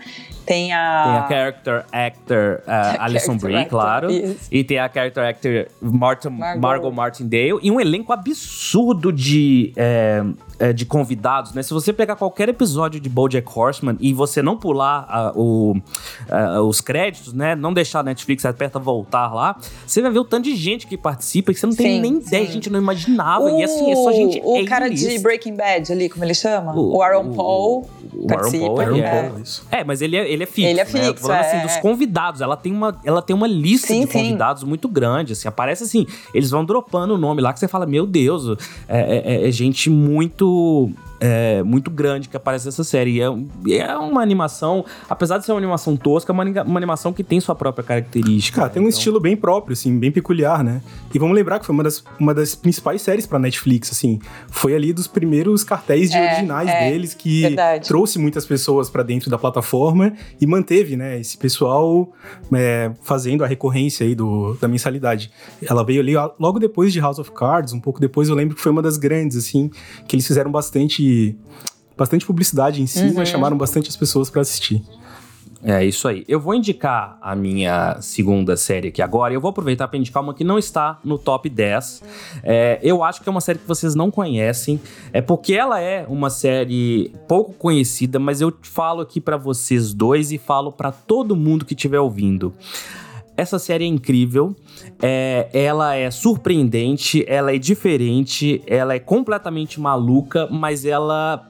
Tem 0.46 0.72
a... 0.72 1.04
Tem 1.04 1.16
a 1.16 1.28
character 1.28 1.84
actor 1.92 2.60
uh, 2.66 3.00
Alison 3.02 3.36
Brie, 3.36 3.56
actor, 3.56 3.70
claro. 3.70 4.10
isso. 4.10 4.48
E 4.50 4.62
tem 4.64 4.78
a 4.78 4.88
character 4.92 5.24
actor 5.24 5.66
Martin, 5.80 6.28
Margot. 6.28 6.60
Margot 6.60 6.90
Martindale. 6.90 7.58
E 7.62 7.70
um 7.70 7.80
elenco 7.80 8.12
absurdo 8.12 9.12
de, 9.12 9.72
é, 9.76 10.22
é, 10.58 10.72
de 10.72 10.84
convidados, 10.84 11.52
né? 11.52 11.62
Se 11.62 11.72
você 11.72 11.92
pegar 11.92 12.16
qualquer 12.16 12.48
episódio 12.48 13.00
de 13.00 13.08
BoJack 13.08 13.48
Horseman 13.58 13.96
e 14.00 14.12
você 14.12 14.42
não 14.42 14.56
pular 14.56 15.06
ah, 15.08 15.32
o, 15.34 15.74
os 16.66 16.80
créditos, 16.80 17.32
né? 17.32 17.54
Não 17.54 17.72
deixar 17.72 18.00
a 18.00 18.02
Netflix, 18.02 18.44
aperta 18.44 18.78
voltar 18.78 19.32
lá. 19.32 19.56
Você 19.86 20.02
vai 20.02 20.10
ver 20.10 20.18
o 20.18 20.24
tanto 20.24 20.44
de 20.44 20.56
gente 20.56 20.86
que 20.86 20.96
participa 20.96 21.52
que 21.52 21.58
você 21.58 21.66
não 21.66 21.74
tem 21.74 21.96
Sim, 21.96 22.00
nem 22.00 22.16
ideia. 22.18 22.42
A 22.44 22.46
sim. 22.46 22.52
gente 22.52 22.70
não 22.70 22.78
imaginava. 22.78 23.50
E 23.50 23.62
assim, 23.62 23.90
é 23.90 23.96
só 23.96 24.12
gente 24.12 24.40
O 24.44 24.64
cara 24.66 24.88
de. 24.90 25.18
Breaking 25.18 25.54
Bad 25.56 25.90
ali, 25.92 26.08
como 26.08 26.24
ele 26.24 26.34
chama? 26.34 26.74
O- 26.74 26.96
O, 26.96 27.02
Aaron 27.02 27.30
o- 27.30 27.34
Paul 27.34 27.88
o 28.12 28.18
Aaron 28.18 28.26
participa. 28.26 28.66
Paul, 28.66 28.80
Aaron 28.80 28.96
ele 28.96 29.04
é- 29.04 29.22
Paul, 29.22 29.40
isso. 29.40 29.66
É, 29.70 29.84
mas 29.84 30.02
ele 30.02 30.16
é, 30.16 30.30
ele 30.34 30.42
é 30.42 30.46
fixo. 30.46 30.68
Ele 30.68 30.80
é 30.80 30.84
né? 30.84 30.90
Fixo, 30.90 31.22
falando 31.26 31.40
assim, 31.40 31.56
é. 31.56 31.62
dos 31.62 31.76
convidados. 31.78 32.40
Ela 32.40 32.56
tem 32.56 32.72
uma, 32.72 32.98
ela 33.04 33.22
tem 33.22 33.34
uma 33.34 33.46
lista 33.46 33.88
Sim, 33.88 34.04
de 34.04 34.12
sim. 34.12 34.18
convidados 34.18 34.62
muito 34.64 34.88
grande. 34.88 35.32
Assim, 35.32 35.48
aparece 35.48 35.84
assim, 35.84 36.06
eles 36.34 36.50
vão 36.50 36.64
dropando 36.64 37.14
o 37.14 37.18
nome 37.18 37.40
lá 37.40 37.52
que 37.52 37.58
você 37.60 37.68
fala, 37.68 37.86
meu 37.86 38.06
Deus, 38.06 38.58
é, 38.88 39.44
é- 39.44 39.48
é 39.48 39.50
gente 39.50 39.88
muito. 39.88 40.90
É, 41.26 41.62
muito 41.62 41.90
grande 41.90 42.28
que 42.28 42.36
aparece 42.36 42.66
nessa 42.66 42.84
série. 42.84 43.12
E 43.16 43.22
É, 43.72 43.78
é 43.78 43.96
uma 43.96 44.20
animação, 44.20 44.84
apesar 45.08 45.38
de 45.38 45.46
ser 45.46 45.52
uma 45.52 45.58
animação 45.58 45.96
tosca, 45.96 46.30
é 46.30 46.34
uma, 46.34 46.44
uma 46.62 46.78
animação 46.78 47.12
que 47.14 47.24
tem 47.24 47.40
sua 47.40 47.54
própria 47.54 47.82
característica. 47.82 48.56
Cara, 48.56 48.68
né? 48.68 48.74
tem 48.74 48.82
um 48.82 48.86
Então- 48.86 48.98
estilo 48.98 49.18
bem 49.18 49.34
próprio, 49.36 49.72
assim, 49.72 49.98
bem 49.98 50.12
peculiar, 50.12 50.62
né? 50.62 50.82
E 51.14 51.18
vamos 51.18 51.34
lembrar 51.34 51.58
que 51.60 51.64
foi 51.66 51.72
uma 51.72 51.82
das, 51.82 52.04
uma 52.20 52.34
das 52.34 52.54
principais 52.54 53.00
séries 53.00 53.26
pra 53.26 53.38
Netflix, 53.38 53.90
assim. 53.90 54.18
Foi 54.50 54.74
ali 54.74 54.92
dos 54.92 55.06
primeiros 55.06 55.64
cartéis 55.64 56.10
de 56.10 56.16
É, 56.18 56.26
originais 56.32 56.68
é, 56.68 56.90
deles 56.90 57.14
que 57.14 57.40
verdade. 57.42 57.88
trouxe 57.88 58.18
muitas 58.18 58.44
pessoas 58.44 58.90
pra 58.90 59.02
dentro 59.02 59.30
da 59.30 59.38
plataforma 59.38 60.12
e 60.40 60.46
manteve, 60.46 60.94
né, 60.96 61.18
esse 61.18 61.38
pessoal 61.38 62.12
é, 62.52 62.90
fazendo 63.02 63.42
a 63.42 63.46
recorrência 63.46 64.04
aí 64.06 64.14
do, 64.14 64.54
da 64.60 64.68
mensalidade. 64.68 65.30
Ela 65.62 65.82
veio 65.84 66.00
ali 66.00 66.12
logo 66.38 66.58
depois 66.58 66.92
de 66.92 67.00
House 67.00 67.18
of 67.18 67.30
Cards, 67.32 67.72
um 67.72 67.80
pouco 67.80 67.98
depois, 67.98 68.28
eu 68.28 68.34
lembro 68.34 68.54
que 68.54 68.60
foi 68.60 68.70
uma 68.72 68.82
das 68.82 68.96
grandes, 68.98 69.36
assim, 69.36 69.70
que 70.06 70.14
eles 70.16 70.26
fizeram 70.26 70.50
bastante... 70.50 71.13
Bastante 71.96 72.26
publicidade 72.26 72.82
em 72.82 72.86
cima, 72.86 73.20
Uhum. 73.20 73.26
chamaram 73.26 73.56
bastante 73.56 73.88
as 73.88 73.96
pessoas 73.96 74.28
pra 74.30 74.40
assistir. 74.42 74.82
É 75.66 75.82
isso 75.82 76.06
aí. 76.06 76.24
Eu 76.28 76.38
vou 76.38 76.54
indicar 76.54 77.16
a 77.22 77.34
minha 77.34 77.96
segunda 78.02 78.54
série 78.54 78.88
aqui 78.88 79.00
agora. 79.00 79.32
e 79.32 79.36
Eu 79.36 79.40
vou 79.40 79.48
aproveitar 79.48 79.88
para 79.88 79.98
indicar 79.98 80.22
uma 80.22 80.34
que 80.34 80.44
não 80.44 80.58
está 80.58 80.98
no 81.02 81.16
top 81.16 81.48
10. 81.48 82.02
É, 82.42 82.78
eu 82.82 83.02
acho 83.02 83.22
que 83.22 83.28
é 83.30 83.32
uma 83.32 83.40
série 83.40 83.58
que 83.58 83.66
vocês 83.66 83.94
não 83.94 84.10
conhecem. 84.10 84.78
É 85.10 85.22
porque 85.22 85.54
ela 85.54 85.80
é 85.80 86.04
uma 86.06 86.28
série 86.28 87.10
pouco 87.26 87.54
conhecida, 87.54 88.18
mas 88.18 88.42
eu 88.42 88.52
falo 88.60 89.00
aqui 89.00 89.22
para 89.22 89.38
vocês 89.38 89.94
dois 89.94 90.32
e 90.32 90.36
falo 90.36 90.70
para 90.70 90.92
todo 90.92 91.34
mundo 91.34 91.64
que 91.64 91.72
estiver 91.72 91.98
ouvindo. 92.00 92.52
Essa 93.36 93.58
série 93.58 93.84
é 93.84 93.88
incrível, 93.88 94.54
é, 95.02 95.48
ela 95.52 95.96
é 95.96 96.10
surpreendente, 96.10 97.24
ela 97.26 97.52
é 97.52 97.58
diferente, 97.58 98.62
ela 98.66 98.94
é 98.94 99.00
completamente 99.00 99.80
maluca, 99.80 100.46
mas 100.50 100.84
ela 100.84 101.48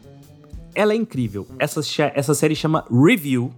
ela 0.75 0.93
é 0.93 0.97
incrível. 0.97 1.47
Essa, 1.59 1.81
essa 2.15 2.35
série 2.35 2.57
chama 2.57 2.85
Review. 2.91 3.53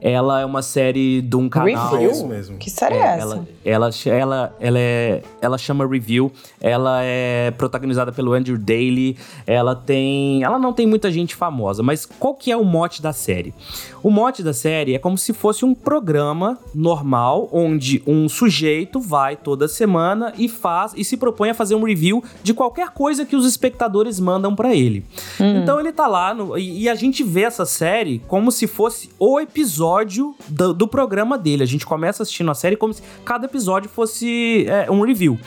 Ela 0.00 0.40
é 0.40 0.44
uma 0.44 0.62
série 0.62 1.22
de 1.22 1.36
um 1.36 1.48
canal. 1.48 1.96
Review? 1.96 2.26
Mesmo. 2.26 2.58
Que 2.58 2.70
série 2.70 2.94
é, 2.94 2.98
É, 2.98 3.02
essa? 3.02 3.22
ela, 3.22 3.46
ela, 3.64 3.90
ela, 4.06 4.56
ela, 4.60 4.78
é, 4.78 5.22
ela 5.40 5.58
chama 5.58 5.86
Review. 5.86 6.30
Ela 6.60 7.00
é 7.02 7.50
protagonizada 7.52 8.12
pelo 8.12 8.32
Andrew 8.32 8.58
Daly. 8.58 9.16
Ela 9.46 9.74
tem. 9.74 10.42
Ela 10.42 10.58
não 10.58 10.72
tem 10.72 10.86
muita 10.86 11.10
gente 11.10 11.34
famosa, 11.34 11.82
mas 11.82 12.04
qual 12.06 12.34
que 12.34 12.50
é 12.50 12.56
o 12.56 12.64
mote 12.64 13.00
da 13.02 13.12
série? 13.12 13.54
O 14.02 14.10
mote 14.10 14.42
da 14.42 14.52
série 14.52 14.94
é 14.94 14.98
como 14.98 15.16
se 15.18 15.32
fosse 15.32 15.64
um 15.64 15.74
programa 15.74 16.58
normal, 16.74 17.48
onde 17.52 18.02
um 18.06 18.28
sujeito 18.28 19.00
vai 19.00 19.36
toda 19.36 19.66
semana 19.68 20.32
e 20.38 20.48
faz 20.48 20.92
e 20.96 21.04
se 21.04 21.16
propõe 21.16 21.50
a 21.50 21.54
fazer 21.54 21.74
um 21.74 21.82
review 21.84 22.22
de 22.42 22.54
qualquer 22.54 22.90
coisa 22.90 23.24
que 23.24 23.34
os 23.34 23.46
espectadores 23.46 24.20
mandam 24.20 24.54
pra 24.54 24.74
ele. 24.74 25.04
Então 25.40 25.80
ele 25.80 25.92
tá 25.92 26.06
lá 26.06 26.32
no- 26.34 26.56
e, 26.56 26.82
e 26.82 26.88
a 26.88 26.94
gente 26.94 27.22
vê 27.24 27.42
essa 27.42 27.64
série 27.64 28.20
como 28.28 28.50
se 28.52 28.66
fosse 28.66 29.10
o 29.18 29.40
episódio 29.46 30.34
do, 30.48 30.74
do 30.74 30.86
programa 30.86 31.38
dele. 31.38 31.62
A 31.62 31.66
gente 31.66 31.86
começa 31.86 32.22
assistindo 32.22 32.50
a 32.50 32.54
série 32.54 32.76
como 32.76 32.92
se 32.92 33.02
cada 33.24 33.46
episódio 33.46 33.88
fosse 33.88 34.66
é, 34.68 34.90
um 34.90 35.00
review. 35.02 35.38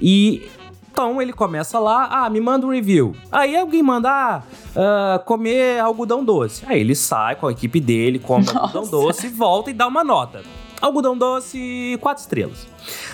E 0.00 0.48
então 0.90 1.22
ele 1.22 1.32
começa 1.32 1.78
lá, 1.78 2.08
ah, 2.10 2.28
me 2.28 2.40
manda 2.40 2.66
um 2.66 2.70
review. 2.70 3.14
Aí 3.30 3.56
alguém 3.56 3.82
manda, 3.82 4.10
ah, 4.10 4.42
ah, 4.76 5.18
comer 5.24 5.80
algodão 5.80 6.24
doce. 6.24 6.64
Aí 6.66 6.80
ele 6.80 6.94
sai 6.94 7.36
com 7.36 7.46
a 7.46 7.52
equipe 7.52 7.80
dele, 7.80 8.18
come 8.18 8.46
algodão 8.48 8.86
doce, 8.86 9.28
volta 9.28 9.70
e 9.70 9.72
dá 9.72 9.86
uma 9.86 10.02
nota. 10.02 10.42
Algodão 10.80 11.16
doce, 11.16 11.96
quatro 12.00 12.22
estrelas. 12.22 12.66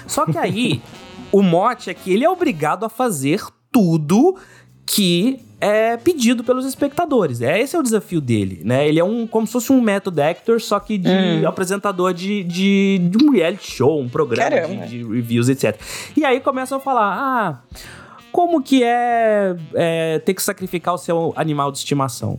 Só 0.06 0.24
que 0.24 0.38
aí, 0.38 0.80
o 1.30 1.42
mote 1.42 1.90
é 1.90 1.94
que 1.94 2.12
ele 2.12 2.24
é 2.24 2.30
obrigado 2.30 2.84
a 2.84 2.88
fazer 2.88 3.44
tudo 3.70 4.36
que 4.86 5.40
é 5.60 5.96
pedido 5.96 6.44
pelos 6.44 6.64
espectadores. 6.64 7.40
É, 7.40 7.60
esse 7.60 7.74
é 7.74 7.78
o 7.78 7.82
desafio 7.82 8.20
dele, 8.20 8.60
né? 8.64 8.86
Ele 8.86 9.00
é 9.00 9.04
um 9.04 9.26
como 9.26 9.46
se 9.46 9.52
fosse 9.54 9.72
um 9.72 9.80
method 9.80 10.20
actor, 10.20 10.60
só 10.60 10.78
que 10.78 10.96
de 10.96 11.08
Hum. 11.10 11.48
apresentador 11.48 12.12
de, 12.14 12.44
de, 12.44 12.98
de 13.10 13.24
um 13.24 13.30
reality 13.30 13.72
show, 13.72 14.00
um 14.00 14.08
programa 14.08 14.86
de, 14.86 15.02
de 15.02 15.04
reviews, 15.04 15.48
etc. 15.48 15.76
E 16.16 16.24
aí 16.24 16.40
começam 16.40 16.78
a 16.78 16.80
falar, 16.80 17.16
ah, 17.18 17.60
como 18.30 18.62
que 18.62 18.84
é, 18.84 19.56
é 19.74 20.18
ter 20.20 20.34
que 20.34 20.42
sacrificar 20.42 20.94
o 20.94 20.98
seu 20.98 21.32
animal 21.36 21.72
de 21.72 21.78
estimação? 21.78 22.38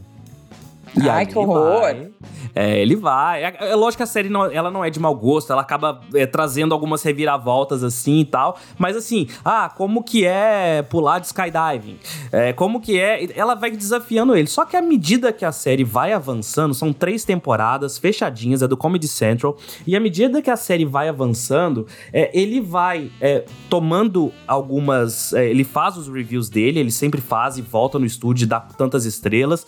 E 0.95 1.10
Ai, 1.10 1.26
que 1.26 1.38
horror! 1.38 1.82
Vai, 1.82 2.12
é, 2.56 2.80
ele 2.82 2.95
vai. 2.95 3.43
É, 3.43 3.56
é, 3.71 3.76
lógico 3.76 3.97
que 3.97 4.04
a 4.04 4.08
série 4.08 4.30
não, 4.30 4.45
ela 4.45 4.71
não 4.71 4.84
é 4.84 4.89
de 4.89 5.00
mau 5.00 5.13
gosto, 5.15 5.52
ela 5.52 5.62
acaba 5.62 6.02
é, 6.13 6.26
trazendo 6.26 6.73
algumas 6.73 7.04
reviravoltas 7.04 7.84
assim 7.84 8.21
e 8.21 8.26
tal. 8.26 8.58
Mas 8.80 8.97
assim, 8.97 9.28
ah, 9.45 9.69
como 9.69 10.04
que 10.04 10.26
é 10.26 10.82
pular 10.82 11.19
de 11.19 11.28
skydiving? 11.28 12.00
É, 12.32 12.54
como 12.54 12.82
que 12.82 13.00
é. 13.00 13.28
Ela 13.38 13.54
vai 13.54 13.69
desafiando 13.71 14.36
ele. 14.36 14.47
Só 14.47 14.65
que 14.65 14.76
à 14.76 14.82
medida 14.82 15.32
que 15.32 15.45
a 15.45 15.52
série 15.52 15.84
vai 15.84 16.13
avançando, 16.13 16.73
são 16.73 16.91
três 16.91 17.23
temporadas 17.23 17.97
fechadinhas, 17.97 18.62
é 18.62 18.67
do 18.67 18.76
Comedy 18.76 19.08
Central. 19.08 19.56
E 19.86 19.95
à 19.95 20.00
medida 20.00 20.41
que 20.41 20.50
a 20.50 20.56
série 20.58 20.86
vai 20.86 21.10
avançando, 21.10 21.86
é, 22.12 22.32
ele 22.38 22.60
vai 22.60 23.12
é, 23.21 23.45
tomando 23.69 24.32
algumas. 24.47 25.32
É, 25.34 25.47
ele 25.47 25.63
faz 25.63 25.95
os 25.95 26.08
reviews 26.08 26.50
dele, 26.50 26.80
ele 26.80 26.91
sempre 26.91 27.21
faz 27.21 27.58
e 27.58 27.62
volta 27.62 28.00
no 28.00 28.06
estúdio, 28.06 28.47
dá 28.47 28.60
tantas 28.60 29.06
estrelas. 29.06 29.65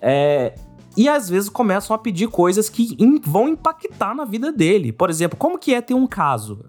É, 0.00 0.54
e 1.00 1.08
às 1.08 1.30
vezes 1.30 1.48
começam 1.48 1.96
a 1.96 1.98
pedir 1.98 2.28
coisas 2.28 2.68
que 2.68 2.94
vão 3.24 3.48
impactar 3.48 4.14
na 4.14 4.26
vida 4.26 4.52
dele. 4.52 4.92
Por 4.92 5.08
exemplo, 5.08 5.34
como 5.34 5.56
que 5.56 5.72
é 5.72 5.80
ter 5.80 5.94
um 5.94 6.06
caso? 6.06 6.60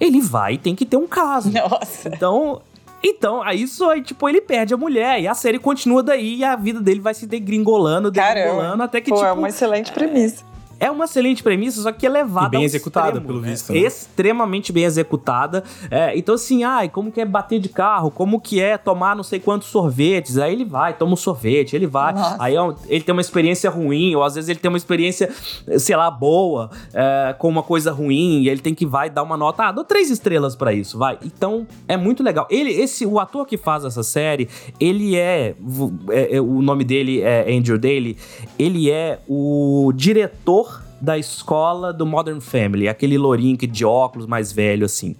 Ele 0.00 0.22
vai 0.22 0.54
e 0.54 0.58
tem 0.58 0.74
que 0.74 0.86
ter 0.86 0.96
um 0.96 1.06
caso. 1.06 1.52
Nossa. 1.52 2.08
Então, 2.08 2.62
então, 3.04 3.42
aí 3.42 3.68
só, 3.68 4.00
tipo, 4.00 4.26
ele 4.26 4.40
perde 4.40 4.72
a 4.72 4.76
mulher 4.78 5.20
e 5.20 5.28
a 5.28 5.34
série 5.34 5.58
continua 5.58 6.02
daí 6.02 6.36
e 6.36 6.44
a 6.44 6.56
vida 6.56 6.80
dele 6.80 7.00
vai 7.00 7.12
se 7.12 7.26
degringolando, 7.26 8.10
degringolando 8.10 8.82
até 8.82 9.02
que, 9.02 9.10
Pô, 9.10 9.16
tipo... 9.16 9.26
é 9.26 9.32
uma 9.32 9.50
excelente 9.50 9.92
premissa. 9.92 10.42
É 10.78 10.90
uma 10.90 11.04
excelente 11.06 11.42
premissa, 11.42 11.80
só 11.80 11.90
que 11.92 12.06
é 12.06 12.08
levada. 12.08 12.48
E 12.48 12.50
bem 12.50 12.64
executada, 12.64 13.08
extremo, 13.08 13.26
pelo 13.26 13.40
né? 13.40 13.50
visto. 13.50 13.72
Né? 13.72 13.78
Extremamente 13.78 14.72
bem 14.72 14.84
executada. 14.84 15.64
É, 15.90 16.16
então, 16.16 16.34
assim, 16.34 16.64
ai, 16.64 16.88
como 16.88 17.10
que 17.10 17.20
é 17.20 17.24
bater 17.24 17.58
de 17.58 17.68
carro? 17.68 18.10
Como 18.10 18.40
que 18.40 18.60
é 18.60 18.76
tomar 18.76 19.16
não 19.16 19.22
sei 19.22 19.40
quantos 19.40 19.68
sorvetes? 19.68 20.38
Aí 20.38 20.52
ele 20.52 20.64
vai, 20.64 20.92
toma 20.94 21.14
um 21.14 21.16
sorvete, 21.16 21.74
ele 21.74 21.86
vai. 21.86 22.12
Nossa. 22.12 22.36
Aí 22.38 22.54
é 22.54 22.74
ele 22.88 23.02
tem 23.02 23.12
uma 23.12 23.20
experiência 23.20 23.70
ruim, 23.70 24.14
ou 24.14 24.22
às 24.22 24.34
vezes 24.34 24.50
ele 24.50 24.58
tem 24.58 24.68
uma 24.68 24.76
experiência, 24.76 25.30
sei 25.78 25.96
lá, 25.96 26.10
boa, 26.10 26.70
é, 26.92 27.34
com 27.38 27.48
uma 27.48 27.62
coisa 27.62 27.90
ruim, 27.90 28.42
e 28.42 28.48
ele 28.48 28.60
tem 28.60 28.74
que 28.74 28.84
vai 28.84 29.08
dar 29.08 29.22
uma 29.22 29.36
nota. 29.36 29.64
Ah, 29.64 29.72
dou 29.72 29.84
três 29.84 30.10
estrelas 30.10 30.54
para 30.54 30.72
isso, 30.72 30.98
vai. 30.98 31.18
Então, 31.24 31.66
é 31.88 31.96
muito 31.96 32.22
legal. 32.22 32.46
Ele, 32.50 32.70
esse, 32.70 33.06
o 33.06 33.18
ator 33.18 33.46
que 33.46 33.56
faz 33.56 33.84
essa 33.84 34.02
série, 34.02 34.48
ele 34.78 35.16
é, 35.16 35.54
é, 36.10 36.36
é 36.36 36.40
o 36.40 36.60
nome 36.60 36.84
dele 36.84 37.22
é 37.22 37.50
Andrew 37.50 37.78
Daly, 37.78 38.16
ele 38.58 38.90
é 38.90 39.20
o 39.28 39.92
diretor 39.94 40.65
da 41.00 41.18
escola 41.18 41.92
do 41.92 42.06
Modern 42.06 42.40
Family, 42.40 42.88
aquele 42.88 43.18
lourinho 43.18 43.56
de 43.66 43.84
óculos 43.84 44.26
mais 44.26 44.52
velho 44.52 44.84
assim. 44.84 45.16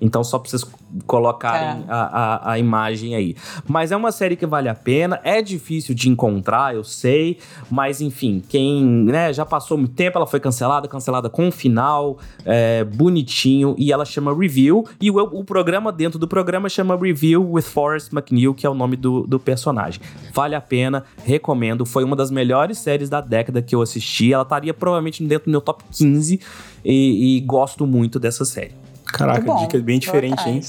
Então, 0.00 0.22
só 0.22 0.38
pra 0.38 0.48
vocês 0.48 0.64
colocarem 1.06 1.82
é. 1.82 1.84
a, 1.88 2.02
a, 2.02 2.52
a, 2.52 2.58
imagem 2.58 3.14
aí. 3.14 3.36
Mas 3.66 3.92
é 3.92 3.96
uma 3.96 4.12
série 4.12 4.36
que 4.36 4.46
vale 4.46 4.68
a 4.68 4.74
pena, 4.74 5.20
é 5.24 5.42
difícil 5.42 5.94
de 5.94 6.08
encontrar, 6.08 6.74
eu 6.74 6.84
sei, 6.84 7.38
mas 7.70 8.00
enfim, 8.00 8.42
quem 8.48 8.84
né, 8.84 9.32
já 9.32 9.44
passou 9.44 9.76
muito 9.76 9.94
tempo, 9.94 10.16
ela 10.18 10.26
foi 10.26 10.40
cancelada, 10.40 10.86
cancelada 10.88 11.28
com 11.28 11.48
um 11.48 11.50
final 11.50 12.18
é, 12.44 12.84
bonitinho, 12.84 13.74
e 13.76 13.92
ela 13.92 14.04
chama 14.04 14.34
Review, 14.34 14.86
e 15.00 15.10
o, 15.10 15.16
o, 15.16 15.44
programa 15.44 15.92
dentro 15.92 16.18
do 16.18 16.28
programa 16.28 16.68
chama 16.68 16.96
Review 16.96 17.52
with 17.52 17.62
Forrest 17.62 18.12
McNeil, 18.12 18.54
que 18.54 18.66
é 18.66 18.70
o 18.70 18.74
nome 18.74 18.96
do, 18.96 19.26
do 19.26 19.38
personagem. 19.38 20.00
Vale 20.32 20.54
a 20.54 20.60
pena, 20.60 21.04
recomendo, 21.24 21.84
foi 21.84 22.04
uma 22.04 22.14
das 22.14 22.30
melhores 22.30 22.78
séries 22.78 23.10
da 23.10 23.20
década 23.20 23.60
que 23.60 23.74
eu 23.74 23.82
assisti, 23.82 24.32
ela 24.32 24.42
estaria 24.42 24.72
provavelmente 24.72 25.24
dentro 25.24 25.46
do 25.46 25.50
meu 25.50 25.60
top 25.60 25.82
15, 25.90 26.40
e, 26.84 27.36
e 27.36 27.40
gosto 27.40 27.86
muito 27.86 28.18
dessa 28.18 28.44
série. 28.44 28.87
Caraca, 29.12 29.40
bom, 29.40 29.56
dica 29.58 29.78
bem 29.78 29.98
diferente, 29.98 30.48
hein? 30.48 30.60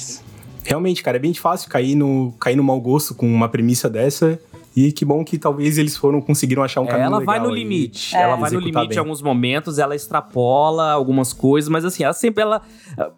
Realmente, 0.64 1.02
cara, 1.02 1.18
é 1.18 1.20
bem 1.20 1.34
fácil 1.34 1.70
cair 1.70 1.96
no, 1.96 2.34
cair 2.40 2.56
no 2.56 2.64
mau 2.64 2.80
gosto 2.80 3.16
com 3.16 3.28
uma 3.28 3.50
premissa 3.50 3.90
dessa. 3.90 4.40
E 4.76 4.92
que 4.92 5.04
bom 5.04 5.24
que 5.24 5.38
talvez 5.38 5.78
eles 5.78 5.98
foram 5.98 6.22
conseguiram 6.22 6.64
achar 6.64 6.82
um 6.82 6.86
caminho 6.86 7.08
Ela 7.08 7.20
vai 7.24 7.40
no 7.40 7.50
limite. 7.50 8.16
Ela 8.16 8.36
vai 8.36 8.52
no 8.52 8.60
limite 8.60 8.88
bem. 8.88 8.98
em 8.98 9.00
alguns 9.00 9.22
momentos, 9.22 9.80
ela 9.80 9.96
extrapola 9.96 10.92
algumas 10.92 11.34
coisas, 11.34 11.70
mas 11.70 11.84
assim, 11.84 12.04
ela 12.04 12.14
sempre 12.14 12.44
ela 12.44 12.62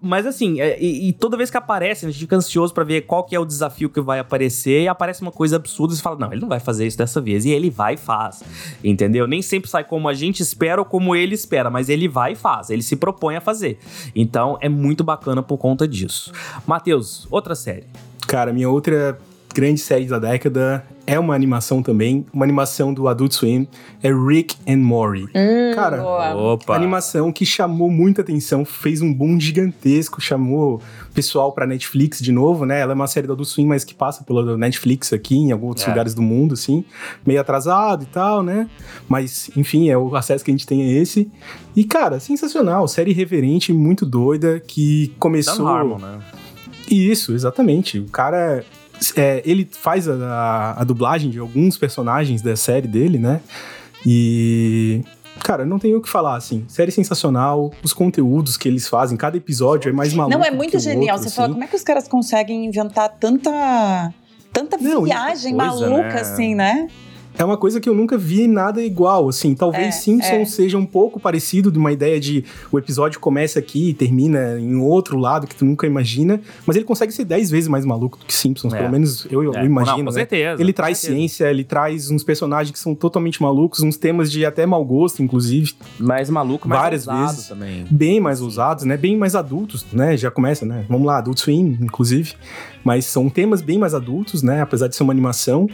mas 0.01 0.25
assim, 0.25 0.61
é, 0.61 0.81
e, 0.81 1.09
e, 1.09 1.13
toda 1.13 1.37
vez 1.37 1.49
que 1.49 1.57
aparece, 1.57 2.05
a 2.05 2.09
gente 2.09 2.19
fica 2.19 2.35
ansioso 2.35 2.73
para 2.73 2.83
ver 2.83 3.01
qual 3.01 3.23
que 3.23 3.35
é 3.35 3.39
o 3.39 3.45
desafio 3.45 3.89
que 3.89 3.99
vai 4.01 4.19
aparecer 4.19 4.83
e 4.83 4.87
aparece 4.87 5.21
uma 5.21 5.31
coisa 5.31 5.55
absurda 5.55 5.93
e 5.93 5.97
você 5.97 6.01
fala: 6.01 6.17
"Não, 6.17 6.31
ele 6.31 6.41
não 6.41 6.49
vai 6.49 6.59
fazer 6.59 6.85
isso 6.85 6.97
dessa 6.97 7.19
vez". 7.19 7.45
E 7.45 7.49
ele 7.49 7.69
vai 7.69 7.95
e 7.95 7.97
faz. 7.97 8.43
Entendeu? 8.83 9.27
Nem 9.27 9.41
sempre 9.41 9.69
sai 9.69 9.83
como 9.83 10.07
a 10.07 10.13
gente 10.13 10.41
espera 10.41 10.81
ou 10.81 10.85
como 10.85 11.15
ele 11.15 11.35
espera, 11.35 11.69
mas 11.69 11.89
ele 11.89 12.07
vai 12.07 12.33
e 12.33 12.35
faz. 12.35 12.69
Ele 12.69 12.81
se 12.81 12.95
propõe 12.95 13.35
a 13.35 13.41
fazer. 13.41 13.79
Então, 14.15 14.57
é 14.61 14.69
muito 14.69 15.03
bacana 15.03 15.41
por 15.41 15.57
conta 15.57 15.87
disso. 15.87 16.31
Matheus, 16.65 17.27
outra 17.29 17.55
série. 17.55 17.85
Cara, 18.27 18.53
minha 18.53 18.69
outra 18.69 19.19
grande 19.53 19.79
série 19.79 20.05
da 20.05 20.19
década 20.19 20.83
é 21.05 21.19
uma 21.19 21.35
animação 21.35 21.81
também, 21.81 22.25
uma 22.31 22.45
animação 22.45 22.93
do 22.93 23.07
Adult 23.07 23.33
Swim, 23.33 23.67
é 24.01 24.13
Rick 24.13 24.55
and 24.67 24.77
Morty. 24.77 25.23
Hum, 25.35 25.75
Cara, 25.75 26.03
Opa. 26.35 26.75
animação 26.75 27.31
que 27.31 27.45
chamou 27.45 27.89
muita 27.89 28.21
atenção, 28.21 28.63
fez 28.63 29.01
um 29.01 29.13
boom 29.13 29.39
gigantesco, 29.39 30.21
chamou 30.21 30.81
pessoal 31.13 31.51
pra 31.51 31.65
Netflix 31.65 32.19
de 32.19 32.31
novo, 32.31 32.65
né? 32.65 32.79
Ela 32.79 32.93
é 32.93 32.95
uma 32.95 33.07
série 33.07 33.27
do 33.27 33.33
Adult 33.33 33.49
Swim, 33.49 33.65
mas 33.65 33.83
que 33.83 33.93
passa 33.93 34.23
pela 34.23 34.57
Netflix 34.57 35.11
aqui, 35.11 35.35
em 35.35 35.51
alguns 35.51 35.69
outros 35.69 35.87
é. 35.87 35.89
lugares 35.89 36.13
do 36.13 36.21
mundo, 36.21 36.53
assim, 36.53 36.85
meio 37.25 37.41
atrasado 37.41 38.03
e 38.03 38.07
tal, 38.07 38.43
né? 38.43 38.69
Mas, 39.09 39.49
enfim, 39.57 39.89
é 39.89 39.97
o 39.97 40.15
acesso 40.15 40.45
que 40.45 40.51
a 40.51 40.53
gente 40.53 40.67
tem 40.67 40.81
é 40.83 40.91
esse. 40.93 41.29
E, 41.75 41.83
cara, 41.83 42.19
sensacional, 42.19 42.87
série 42.87 43.11
irreverente, 43.11 43.73
muito 43.73 44.05
doida, 44.05 44.59
que 44.59 45.13
começou... 45.19 45.65
Dan 45.65 45.71
Harmon, 45.71 45.97
né? 45.97 46.19
Isso, 46.89 47.33
exatamente. 47.33 47.99
O 47.99 48.09
cara 48.09 48.65
é, 49.15 49.41
ele 49.45 49.67
faz 49.71 50.07
a, 50.07 50.13
a, 50.13 50.81
a, 50.81 50.83
dublagem 50.83 51.29
de 51.29 51.39
alguns 51.39 51.77
personagens 51.77 52.41
da 52.41 52.55
série 52.55 52.87
dele, 52.87 53.17
né? 53.17 53.41
E. 54.05 55.01
Cara, 55.43 55.65
não 55.65 55.79
tenho 55.79 55.97
o 55.97 56.01
que 56.01 56.09
falar, 56.09 56.35
assim. 56.35 56.63
Série 56.67 56.91
sensacional, 56.91 57.71
os 57.81 57.93
conteúdos 57.93 58.57
que 58.57 58.67
eles 58.67 58.87
fazem, 58.87 59.17
cada 59.17 59.37
episódio 59.37 59.89
é 59.89 59.91
mais 59.91 60.13
maluco. 60.13 60.37
Não, 60.37 60.45
é 60.45 60.51
muito 60.51 60.77
genial. 60.77 61.15
Outro, 61.15 61.23
Você 61.23 61.27
assim. 61.29 61.35
fala, 61.35 61.49
como 61.53 61.63
é 61.63 61.67
que 61.67 61.75
os 61.75 61.83
caras 61.83 62.07
conseguem 62.07 62.65
inventar 62.65 63.09
tanta. 63.19 64.13
tanta 64.53 64.77
não, 64.77 65.03
viagem 65.03 65.55
coisa, 65.55 65.71
maluca, 65.71 66.13
né? 66.13 66.21
assim, 66.21 66.55
né? 66.55 66.87
É 67.37 67.45
uma 67.45 67.57
coisa 67.57 67.79
que 67.79 67.87
eu 67.87 67.93
nunca 67.93 68.17
vi 68.17 68.47
nada 68.47 68.83
igual, 68.83 69.29
assim. 69.29 69.55
Talvez 69.55 69.87
é, 69.87 69.91
Simpsons 69.91 70.31
é. 70.31 70.45
seja 70.45 70.77
um 70.77 70.85
pouco 70.85 71.19
parecido 71.19 71.71
de 71.71 71.77
uma 71.77 71.91
ideia 71.91 72.19
de 72.19 72.43
o 72.71 72.77
episódio 72.77 73.19
começa 73.19 73.59
aqui 73.59 73.89
e 73.89 73.93
termina 73.93 74.59
em 74.59 74.75
outro 74.75 75.17
lado 75.17 75.47
que 75.47 75.55
tu 75.55 75.65
nunca 75.65 75.87
imagina, 75.87 76.39
mas 76.65 76.75
ele 76.75 76.85
consegue 76.85 77.11
ser 77.11 77.25
dez 77.25 77.49
vezes 77.49 77.67
mais 77.67 77.85
maluco 77.85 78.17
do 78.17 78.25
que 78.25 78.33
Simpsons, 78.33 78.73
é. 78.73 78.77
pelo 78.77 78.91
menos 78.91 79.25
eu, 79.31 79.43
eu 79.43 79.55
é. 79.55 79.65
imagino. 79.65 79.97
Não, 79.97 80.05
com 80.05 80.11
né? 80.11 80.19
certeza. 80.19 80.61
Ele 80.61 80.73
traz 80.73 80.97
certeza. 80.97 81.19
ciência, 81.19 81.49
ele 81.49 81.63
traz 81.63 82.11
uns 82.11 82.23
personagens 82.23 82.71
que 82.71 82.79
são 82.79 82.93
totalmente 82.93 83.41
malucos, 83.41 83.81
uns 83.81 83.97
temas 83.97 84.31
de 84.31 84.45
até 84.45 84.65
mau 84.65 84.83
gosto, 84.83 85.23
inclusive. 85.23 85.73
Mais 85.99 86.29
maluco, 86.29 86.67
mais 86.67 86.81
Várias 86.81 87.05
vezes. 87.05 87.47
também. 87.47 87.85
Bem 87.89 88.19
mais 88.19 88.41
ousados, 88.41 88.83
né? 88.83 88.97
Bem 88.97 89.17
mais 89.17 89.35
adultos, 89.35 89.85
né? 89.91 90.17
Já 90.17 90.29
começa, 90.29 90.65
né? 90.65 90.85
Vamos 90.89 91.05
lá, 91.05 91.17
Adult 91.17 91.39
Swim, 91.39 91.77
inclusive. 91.81 92.33
Mas 92.83 93.05
são 93.05 93.29
temas 93.29 93.61
bem 93.61 93.77
mais 93.77 93.93
adultos, 93.93 94.43
né? 94.43 94.61
Apesar 94.61 94.87
de 94.87 94.95
ser 94.95 95.03
uma 95.03 95.13
animação. 95.13 95.67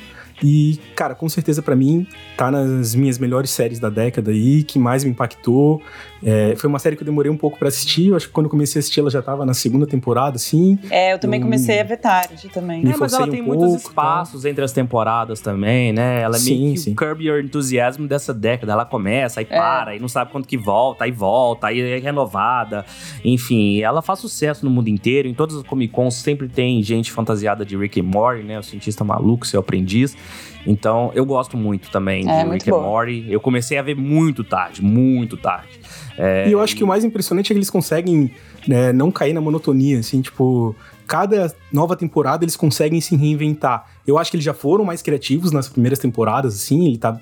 E, 0.44 0.80
cara, 0.96 1.16
com 1.16 1.28
certeza 1.28 1.62
para 1.62 1.76
mim 1.76 2.06
tá 2.36 2.52
nas 2.52 2.94
minhas 2.94 3.18
melhores 3.18 3.50
séries 3.50 3.80
da 3.80 3.90
década 3.90 4.32
aí, 4.32 4.64
que 4.64 4.78
mais 4.78 5.04
me 5.04 5.10
impactou. 5.10 5.82
É, 6.24 6.56
foi 6.56 6.70
uma 6.70 6.80
série 6.80 6.96
que 6.96 7.04
eu 7.04 7.06
demorei 7.06 7.32
um 7.32 7.38
pouco 7.38 7.58
para 7.58 7.68
assistir. 7.68 8.08
Eu 8.08 8.16
acho 8.16 8.28
que 8.28 8.34
quando 8.34 8.46
eu 8.46 8.50
comecei 8.50 8.80
a 8.80 8.82
assistir 8.82 9.00
ela 9.00 9.10
já 9.10 9.22
tava 9.22 9.46
na 9.46 9.54
segunda 9.54 9.86
temporada, 9.86 10.36
assim. 10.36 10.80
É, 10.90 11.14
eu 11.14 11.20
também 11.20 11.40
eu, 11.40 11.46
comecei 11.46 11.80
a 11.80 11.84
ver 11.84 11.98
tarde 11.98 12.50
também. 12.50 12.82
É, 12.88 12.98
mas 12.98 13.14
ela 13.14 13.28
tem 13.28 13.42
um 13.42 13.46
muitos 13.46 13.68
pouco, 13.68 13.90
espaços 13.90 14.44
tá? 14.44 14.50
entre 14.50 14.64
as 14.64 14.72
temporadas 14.72 15.40
também, 15.40 15.94
né? 15.94 16.22
Ela 16.22 16.36
é 16.36 16.40
sim, 16.40 16.60
meio 16.60 16.74
que 16.74 16.80
sim. 16.80 16.92
o 16.92 16.96
Curb 16.96 17.24
Your 17.24 17.40
Enthusiasm 17.40 18.06
dessa 18.06 18.34
década. 18.34 18.72
Ela 18.72 18.86
começa, 18.86 19.40
aí 19.40 19.48
é. 19.50 19.58
para, 19.58 19.92
aí 19.92 20.00
não 20.00 20.08
sabe 20.08 20.32
quando 20.32 20.48
que 20.48 20.58
volta, 20.58 21.04
aí 21.04 21.12
volta, 21.12 21.68
aí 21.68 21.80
é 21.80 22.00
renovada. 22.00 22.86
Enfim, 23.24 23.82
ela 23.82 24.02
faz 24.02 24.20
sucesso 24.20 24.66
no 24.66 24.72
mundo 24.72 24.88
inteiro. 24.88 25.28
Em 25.28 25.34
todas 25.34 25.56
as 25.56 25.64
Comic 25.64 25.94
Cons 25.94 26.16
sempre 26.16 26.48
tem 26.48 26.82
gente 26.82 27.12
fantasiada 27.12 27.66
de 27.66 27.78
Rick 27.78 28.00
and 28.00 28.04
Morty, 28.04 28.44
né? 28.44 28.60
O 28.60 28.64
cientista 28.64 29.04
maluco, 29.04 29.46
seu 29.46 29.60
aprendiz. 29.60 30.16
Então, 30.68 31.12
eu 31.16 31.26
gosto 31.26 31.56
muito 31.56 31.90
também 31.90 32.30
é, 32.30 32.44
de 32.44 32.50
Rick 32.52 32.70
and 32.70 32.82
Morty. 32.82 33.26
Eu 33.30 33.40
comecei 33.40 33.78
a 33.78 33.82
ver 33.82 33.96
muito 33.96 34.44
tarde, 34.44 34.84
muito 34.84 35.38
tarde. 35.38 35.80
É, 36.18 36.50
e 36.50 36.52
eu 36.52 36.60
acho 36.60 36.76
que 36.76 36.84
o 36.84 36.88
mais 36.88 37.06
impressionante 37.06 37.52
é 37.52 37.54
que 37.54 37.58
eles 37.58 37.70
conseguem 37.70 38.30
né, 38.68 38.92
não 38.92 39.10
cair 39.10 39.34
na 39.34 39.40
monotonia, 39.40 40.00
assim, 40.00 40.22
tipo, 40.22 40.76
cada 41.08 41.54
nova 41.72 41.96
temporada 41.96 42.44
eles 42.44 42.56
conseguem 42.56 43.00
se 43.00 43.16
reinventar. 43.16 43.86
Eu 44.06 44.18
acho 44.18 44.30
que 44.30 44.38
eles 44.38 44.44
já 44.44 44.54
foram 44.54 44.84
mais 44.84 45.02
criativos 45.02 45.52
nas 45.52 45.68
primeiras 45.68 46.00
temporadas, 46.00 46.56
assim, 46.56 46.88
ele 46.88 46.98
tá, 46.98 47.20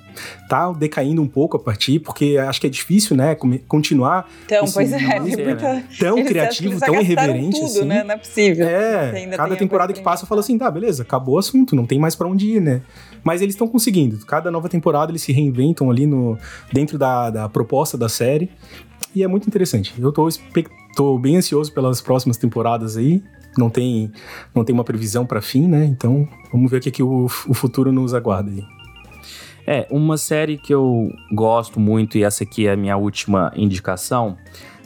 tá 0.50 0.72
decaindo 0.72 1.22
um 1.22 1.28
pouco 1.28 1.56
a 1.56 1.60
partir, 1.60 2.00
porque 2.00 2.38
acho 2.38 2.60
que 2.60 2.68
é 2.68 2.70
difícil, 2.70 3.16
né, 3.16 3.36
continuar. 3.68 4.30
Então, 4.46 4.66
pois 4.72 4.92
é, 4.92 4.98
é 4.98 5.20
muita... 5.20 5.84
tão 6.00 6.24
criativo, 6.24 6.80
tão 6.80 7.00
irreverente, 7.00 7.60
tudo, 7.60 7.66
assim. 7.66 7.86
Né? 7.86 8.04
Não 8.04 8.16
é 8.16 8.18
possível. 8.18 8.68
É, 8.68 9.28
cada 9.36 9.56
temporada 9.56 9.94
que 9.94 10.02
passa 10.02 10.24
eu 10.24 10.28
falo 10.28 10.42
assim, 10.42 10.58
tá, 10.58 10.70
beleza, 10.70 11.04
acabou 11.04 11.36
o 11.36 11.38
assunto, 11.38 11.76
não 11.76 11.86
tem 11.86 12.00
mais 12.00 12.16
para 12.16 12.28
onde 12.28 12.48
ir, 12.48 12.62
né? 12.62 12.82
Mas 13.24 13.42
eles 13.42 13.54
estão 13.56 13.68
conseguindo. 13.68 14.24
Cada 14.26 14.50
nova 14.52 14.68
temporada 14.68 15.12
eles 15.12 15.22
se 15.22 15.32
reinventam 15.32 15.90
ali 15.90 16.06
no 16.06 16.38
dentro 16.72 16.98
da, 16.98 17.30
da 17.30 17.50
proposta 17.50 17.98
da 17.98 18.10
série. 18.10 18.50
E 19.16 19.24
é 19.24 19.28
muito 19.28 19.48
interessante. 19.48 19.94
Eu 19.98 20.12
tô, 20.12 20.28
tô 20.96 21.18
bem 21.18 21.38
ansioso 21.38 21.72
pelas 21.74 22.02
próximas 22.02 22.38
temporadas 22.38 22.98
aí 22.98 23.24
não 23.58 23.70
tem, 23.70 24.12
não 24.54 24.64
tem 24.64 24.74
uma 24.74 24.84
previsão 24.84 25.26
para 25.26 25.42
fim, 25.42 25.68
né? 25.68 25.86
Então, 25.86 26.28
vamos 26.52 26.70
ver 26.70 26.78
o 26.78 26.82
que, 26.82 26.92
que 26.92 27.04
o, 27.04 27.26
o 27.26 27.54
futuro 27.54 27.92
nos 27.92 28.14
aguarda 28.14 28.52
aí. 28.52 28.64
É, 29.68 29.88
uma 29.90 30.18
série 30.18 30.58
que 30.58 30.74
eu 30.74 31.10
gosto 31.32 31.80
muito, 31.80 32.18
e 32.18 32.24
essa 32.24 32.44
aqui 32.44 32.68
é 32.68 32.74
a 32.74 32.78
minha 32.78 32.96
última 32.96 33.52
indicação, 33.56 34.38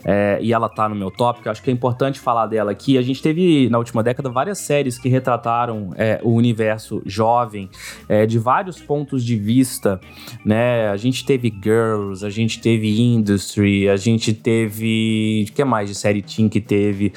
é, 0.04 0.38
e 0.40 0.52
ela 0.52 0.68
tá 0.68 0.88
no 0.88 0.94
meu 0.94 1.10
tópico, 1.10 1.50
acho 1.50 1.62
que 1.62 1.68
é 1.70 1.72
importante 1.72 2.18
falar 2.18 2.46
dela 2.46 2.70
aqui. 2.70 2.96
A 2.96 3.02
gente 3.02 3.20
teve, 3.22 3.68
na 3.68 3.78
última 3.78 4.02
década, 4.02 4.30
várias 4.30 4.58
séries 4.58 4.98
que 4.98 5.08
retrataram 5.08 5.92
é, 5.96 6.20
o 6.22 6.30
universo 6.30 7.02
jovem 7.04 7.68
é, 8.08 8.24
de 8.24 8.38
vários 8.38 8.80
pontos 8.80 9.22
de 9.24 9.36
vista, 9.36 10.00
né? 10.44 10.88
A 10.88 10.96
gente 10.96 11.24
teve 11.24 11.52
Girls, 11.62 12.24
a 12.24 12.30
gente 12.30 12.60
teve 12.60 13.00
Industry, 13.00 13.88
a 13.88 13.96
gente 13.96 14.32
teve... 14.32 15.46
O 15.50 15.52
que 15.52 15.64
mais 15.64 15.88
de 15.88 15.94
série 15.94 16.22
teen 16.22 16.48
que 16.48 16.60
teve? 16.60 17.12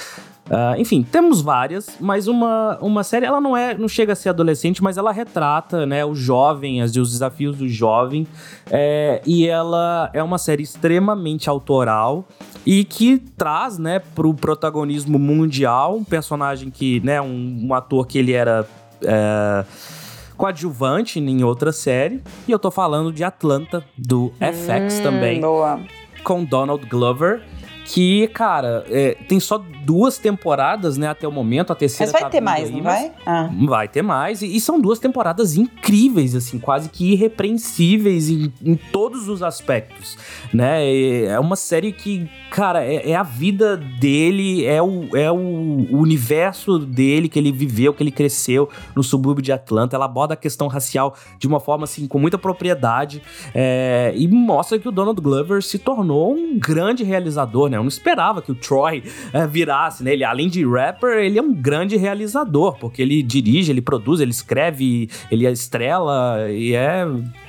Uh, 0.45 0.77
enfim, 0.77 1.03
temos 1.03 1.41
várias, 1.41 1.97
mas 2.01 2.27
uma, 2.27 2.77
uma 2.81 3.01
série, 3.01 3.25
ela 3.25 3.39
não 3.39 3.55
é, 3.55 3.77
não 3.77 3.87
chega 3.87 4.11
a 4.11 4.15
ser 4.15 4.27
adolescente, 4.27 4.83
mas 4.83 4.97
ela 4.97 5.11
retrata, 5.11 5.85
né, 5.85 6.03
o 6.03 6.13
jovem, 6.13 6.81
as, 6.81 6.93
os 6.97 7.11
desafios 7.11 7.57
do 7.57 7.67
jovem, 7.69 8.27
é, 8.69 9.21
e 9.25 9.47
ela 9.47 10.09
é 10.13 10.21
uma 10.21 10.37
série 10.37 10.61
extremamente 10.61 11.49
autoral 11.49 12.25
e 12.65 12.83
que 12.83 13.19
traz, 13.37 13.77
né, 13.77 13.99
pro 13.99 14.33
protagonismo 14.33 15.17
mundial 15.17 15.95
um 15.95 16.03
personagem 16.03 16.69
que, 16.69 16.99
né, 17.05 17.21
um, 17.21 17.59
um 17.63 17.73
ator 17.73 18.05
que 18.05 18.17
ele 18.17 18.33
era 18.33 18.67
é, 19.01 19.63
coadjuvante 20.35 21.19
em 21.19 21.41
outra 21.41 21.71
série, 21.71 22.21
e 22.45 22.51
eu 22.51 22.59
tô 22.59 22.69
falando 22.69 23.13
de 23.13 23.23
Atlanta, 23.23 23.81
do 23.97 24.33
FX 24.39 24.99
hum, 24.99 25.03
também, 25.03 25.39
boa. 25.39 25.79
com 26.21 26.43
Donald 26.43 26.85
Glover, 26.85 27.41
que, 27.85 28.27
cara, 28.29 28.85
é, 28.89 29.15
tem 29.27 29.39
só 29.39 29.57
duas 29.83 30.17
temporadas, 30.17 30.97
né, 30.97 31.07
até 31.07 31.27
o 31.27 31.31
momento. 31.31 31.71
A 31.71 31.75
terceira 31.75 32.11
Mas 32.11 32.21
vai 32.21 32.21
tá 32.21 32.29
ter 32.29 32.41
mais, 32.41 32.69
aí, 32.69 32.75
não 32.75 32.83
vai? 32.83 33.11
Ah. 33.25 33.49
Vai 33.65 33.87
ter 33.87 34.01
mais. 34.01 34.41
E, 34.41 34.55
e, 34.55 34.59
são 34.59 34.79
duas 34.79 34.99
temporadas 34.99 35.57
incríveis, 35.57 36.35
assim, 36.35 36.59
quase 36.59 36.89
que 36.89 37.11
irrepreensíveis 37.11 38.29
em, 38.29 38.53
em 38.63 38.75
todos 38.75 39.27
os 39.27 39.43
aspectos, 39.43 40.17
né? 40.53 40.83
É 41.25 41.39
uma 41.39 41.55
série 41.55 41.91
que, 41.91 42.29
cara, 42.49 42.83
é, 42.85 43.11
é, 43.11 43.15
a 43.15 43.23
vida 43.23 43.75
dele, 43.75 44.65
é, 44.65 44.81
o, 44.81 45.15
é 45.15 45.31
o 45.31 45.87
universo 45.91 46.79
dele 46.79 47.27
que 47.27 47.37
ele 47.37 47.51
viveu, 47.51 47.93
que 47.93 48.01
ele 48.01 48.11
cresceu 48.11 48.69
no 48.95 49.03
subúrbio 49.03 49.43
de 49.43 49.51
Atlanta. 49.51 49.95
Ela 49.95 50.05
aborda 50.05 50.33
a 50.33 50.37
questão 50.37 50.67
racial 50.67 51.15
de 51.37 51.47
uma 51.47 51.59
forma, 51.59 51.83
assim, 51.83 52.07
com 52.07 52.17
muita 52.17 52.37
propriedade 52.37 53.21
é, 53.53 54.13
e 54.15 54.27
mostra 54.27 54.79
que 54.79 54.87
o 54.87 54.91
Donald 54.91 55.19
Glover 55.19 55.61
se 55.61 55.77
tornou 55.77 56.33
um 56.33 56.57
grande 56.57 57.03
realizador, 57.03 57.69
né? 57.73 57.77
Eu 57.77 57.83
não 57.83 57.89
esperava 57.89 58.41
que 58.41 58.51
o 58.51 58.55
Troy 58.55 59.03
é, 59.33 59.45
virasse, 59.47 60.03
né? 60.03 60.13
Ele, 60.13 60.23
além 60.23 60.47
de 60.47 60.65
rapper, 60.65 61.17
ele 61.17 61.39
é 61.39 61.41
um 61.41 61.53
grande 61.53 61.97
realizador, 61.97 62.77
porque 62.77 63.01
ele 63.01 63.23
dirige, 63.23 63.71
ele 63.71 63.81
produz, 63.81 64.21
ele 64.21 64.31
escreve, 64.31 65.09
ele 65.31 65.47
estrela, 65.47 66.49
e 66.49 66.75
é, 66.75 67.05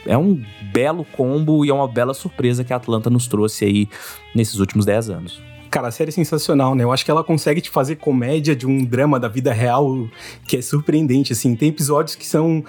é 0.07 0.19
um 0.19 0.43
belo 0.73 1.05
combo 1.05 1.65
e 1.65 1.71
é 1.71 1.75
uma 1.75 1.87
bela 1.87 2.15
surpresa 2.15 2.65
que 2.65 2.73
a 2.73 2.77
Atlanta 2.77 3.11
nos 3.11 3.27
trouxe 3.27 3.65
aí 3.65 3.89
nesses 4.35 4.59
últimos 4.59 4.85
10 4.87 5.11
anos. 5.11 5.43
Cara, 5.71 5.89
a 5.89 5.91
série 5.91 6.11
é 6.11 6.13
sensacional, 6.13 6.75
né? 6.75 6.85
Eu 6.85 6.93
acho 6.93 7.05
que 7.05 7.11
ela 7.11 7.25
consegue 7.25 7.61
te 7.61 7.69
fazer 7.69 7.97
comédia 7.97 8.55
de 8.55 8.67
um 8.67 8.85
drama 8.85 9.19
da 9.19 9.27
vida 9.27 9.53
real 9.53 10.09
que 10.47 10.57
é 10.57 10.63
surpreendente, 10.63 11.33
assim. 11.33 11.57
Tem 11.57 11.69
episódios 11.69 12.15
que 12.15 12.25
são 12.25 12.65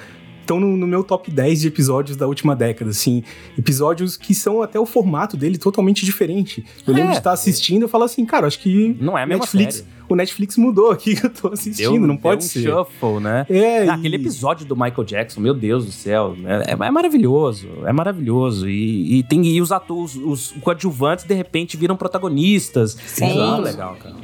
estão 0.45 0.59
no, 0.59 0.77
no, 0.77 0.87
meu 0.87 1.03
top 1.03 1.29
10 1.29 1.61
de 1.61 1.67
episódios 1.67 2.15
da 2.15 2.27
última 2.27 2.55
década, 2.55 2.91
assim. 2.91 3.23
Episódios 3.57 4.15
que 4.15 4.33
são 4.33 4.61
até 4.61 4.79
o 4.79 4.85
formato 4.85 5.35
dele 5.35 5.57
totalmente 5.57 6.05
diferente. 6.05 6.65
Eu 6.87 6.93
lembro 6.93 7.09
é. 7.09 7.13
de 7.13 7.17
estar 7.17 7.31
assistindo 7.31 7.85
e 7.85 7.89
falar 7.89 8.05
assim, 8.05 8.25
cara, 8.25 8.47
acho 8.47 8.59
que. 8.59 8.95
Não 8.99 9.17
é 9.17 9.23
a 9.23 9.25
Netflix, 9.25 9.75
série. 9.75 9.87
O 10.07 10.15
Netflix 10.15 10.55
mudou 10.57 10.91
aqui 10.91 11.15
que 11.15 11.25
eu 11.25 11.29
tô 11.29 11.47
assistindo, 11.49 11.91
deu, 11.91 12.07
não 12.07 12.15
pode 12.15 12.41
deu 12.41 12.45
um 12.45 12.49
ser. 12.49 12.69
shuffle, 12.69 13.19
né? 13.19 13.45
É, 13.49 13.87
ah, 13.87 13.95
Aquele 13.95 14.15
episódio 14.15 14.65
do 14.65 14.75
Michael 14.75 15.03
Jackson, 15.03 15.41
meu 15.41 15.53
Deus 15.53 15.85
do 15.85 15.91
céu. 15.91 16.35
É, 16.45 16.71
é 16.71 16.91
maravilhoso, 16.91 17.67
é 17.85 17.91
maravilhoso. 17.91 18.69
E, 18.69 19.19
e 19.19 19.23
tem 19.23 19.45
e 19.45 19.61
os 19.61 19.71
atores, 19.71 20.15
os 20.15 20.53
coadjuvantes, 20.61 21.25
de 21.25 21.33
repente, 21.33 21.75
viram 21.75 21.95
protagonistas. 21.95 22.97
Sim. 23.05 23.25
É 23.25 23.47
muito 23.47 23.61
legal, 23.61 23.95
cara. 23.95 24.15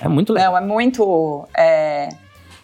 É 0.00 0.08
muito 0.08 0.32
legal. 0.32 0.52
Não, 0.52 0.58
é 0.58 0.66
muito. 0.66 1.48
É... 1.56 2.08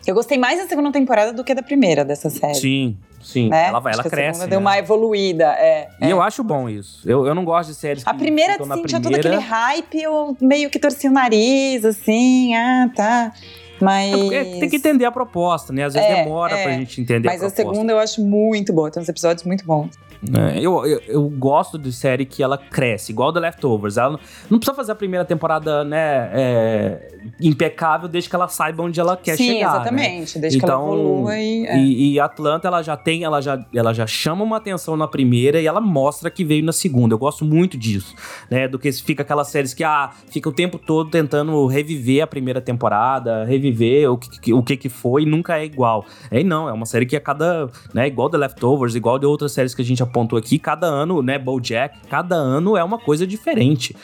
Eu 0.06 0.14
gostei 0.14 0.38
mais 0.38 0.60
da 0.60 0.68
segunda 0.68 0.92
temporada 0.92 1.32
do 1.32 1.42
que 1.42 1.54
da 1.54 1.62
primeira 1.62 2.04
dessa 2.04 2.30
série. 2.30 2.54
Sim, 2.54 2.96
Sim, 3.20 3.48
né? 3.48 3.66
ela, 3.66 3.80
vai, 3.80 3.92
ela 3.92 4.04
cresce. 4.04 4.40
Né? 4.40 4.46
deu 4.46 4.60
uma 4.60 4.78
evoluída, 4.78 5.46
é. 5.58 5.88
E 6.00 6.04
é. 6.04 6.12
eu 6.12 6.22
acho 6.22 6.44
bom 6.44 6.68
isso. 6.68 7.02
Eu, 7.08 7.26
eu 7.26 7.34
não 7.34 7.44
gosto 7.44 7.70
de 7.70 7.74
séries 7.74 8.06
A 8.06 8.12
que 8.12 8.18
primeira, 8.18 8.52
sim, 8.52 8.58
primeira... 8.58 8.86
tinha 8.86 9.00
todo 9.00 9.16
aquele 9.16 9.38
hype, 9.38 10.00
eu 10.00 10.36
meio 10.40 10.70
que 10.70 10.78
torci 10.78 11.08
o 11.08 11.10
nariz, 11.10 11.84
assim, 11.84 12.54
ah, 12.54 12.88
tá. 12.94 13.32
Mas. 13.80 14.32
É 14.32 14.44
tem 14.44 14.68
que 14.68 14.76
entender 14.76 15.04
a 15.04 15.12
proposta, 15.12 15.72
né? 15.72 15.84
Às 15.84 15.94
vezes 15.94 16.08
é, 16.08 16.22
demora 16.22 16.56
é. 16.56 16.62
pra 16.62 16.72
gente 16.72 17.00
entender 17.00 17.28
Mas 17.28 17.42
a 17.42 17.46
a 17.46 17.50
segunda 17.50 17.92
eu 17.92 17.98
acho 17.98 18.24
muito 18.24 18.72
boa, 18.72 18.90
tem 18.90 19.02
uns 19.02 19.08
episódios 19.08 19.44
muito 19.44 19.66
bons. 19.66 19.90
É, 20.34 20.58
eu, 20.58 20.86
eu, 20.86 21.00
eu, 21.06 21.28
gosto 21.28 21.78
de 21.78 21.92
série 21.92 22.24
que 22.24 22.42
ela 22.42 22.56
cresce, 22.56 23.12
igual 23.12 23.32
The 23.32 23.40
Leftovers. 23.40 23.96
Ela 23.96 24.12
não, 24.12 24.20
não 24.50 24.58
precisa 24.58 24.74
fazer 24.74 24.92
a 24.92 24.94
primeira 24.94 25.24
temporada, 25.24 25.84
né, 25.84 26.30
é, 26.32 27.15
impecável, 27.40 28.08
desde 28.08 28.30
que 28.30 28.36
ela 28.36 28.48
saiba 28.48 28.82
onde 28.82 28.98
ela 28.98 29.16
quer 29.16 29.36
Sim, 29.36 29.44
chegar. 29.44 29.58
Sim, 29.58 29.62
né? 29.62 29.80
exatamente. 29.80 30.34
Né? 30.36 30.40
Desde 30.40 30.58
então, 30.58 30.68
que 30.68 30.72
ela 30.72 30.92
então, 30.92 31.00
evolua 31.00 31.38
e, 31.38 31.66
é. 31.66 31.78
e, 31.78 32.12
e. 32.12 32.20
Atlanta, 32.20 32.68
ela 32.68 32.82
já 32.82 32.96
tem, 32.96 33.24
ela 33.24 33.40
já, 33.40 33.64
ela 33.74 33.92
já 33.92 34.06
chama 34.06 34.42
uma 34.42 34.56
atenção 34.56 34.96
na 34.96 35.06
primeira 35.06 35.60
e 35.60 35.66
ela 35.66 35.80
mostra 35.80 36.30
que 36.30 36.44
veio 36.44 36.64
na 36.64 36.72
segunda. 36.72 37.14
Eu 37.14 37.18
gosto 37.18 37.44
muito 37.44 37.76
disso, 37.76 38.14
né? 38.50 38.66
Do 38.66 38.78
que 38.78 38.90
fica 38.92 39.22
aquelas 39.22 39.48
séries 39.48 39.74
que, 39.74 39.84
ah, 39.84 40.10
fica 40.30 40.48
o 40.48 40.52
tempo 40.52 40.78
todo 40.78 41.10
tentando 41.10 41.66
reviver 41.66 42.22
a 42.22 42.26
primeira 42.26 42.60
temporada, 42.60 43.44
reviver 43.44 44.10
o 44.10 44.16
que, 44.16 44.52
o 44.52 44.62
que, 44.62 44.76
que 44.76 44.88
foi 44.88 45.22
e 45.22 45.26
nunca 45.26 45.58
é 45.58 45.64
igual. 45.64 46.04
É 46.30 46.42
não, 46.46 46.68
é 46.68 46.72
uma 46.72 46.86
série 46.86 47.04
que 47.04 47.16
a 47.16 47.20
cada, 47.20 47.68
né, 47.92 48.06
igual 48.06 48.30
The 48.30 48.38
Leftovers, 48.38 48.94
igual 48.94 49.18
de 49.18 49.26
outras 49.26 49.52
séries 49.52 49.74
que 49.74 49.82
a 49.82 49.84
gente 49.84 50.02
apontou 50.02 50.38
aqui, 50.38 50.58
cada 50.58 50.86
ano, 50.86 51.22
né, 51.22 51.38
BoJack, 51.38 52.06
cada 52.08 52.36
ano 52.36 52.76
é 52.76 52.84
uma 52.84 52.98
coisa 52.98 53.26
diferente. 53.26 53.94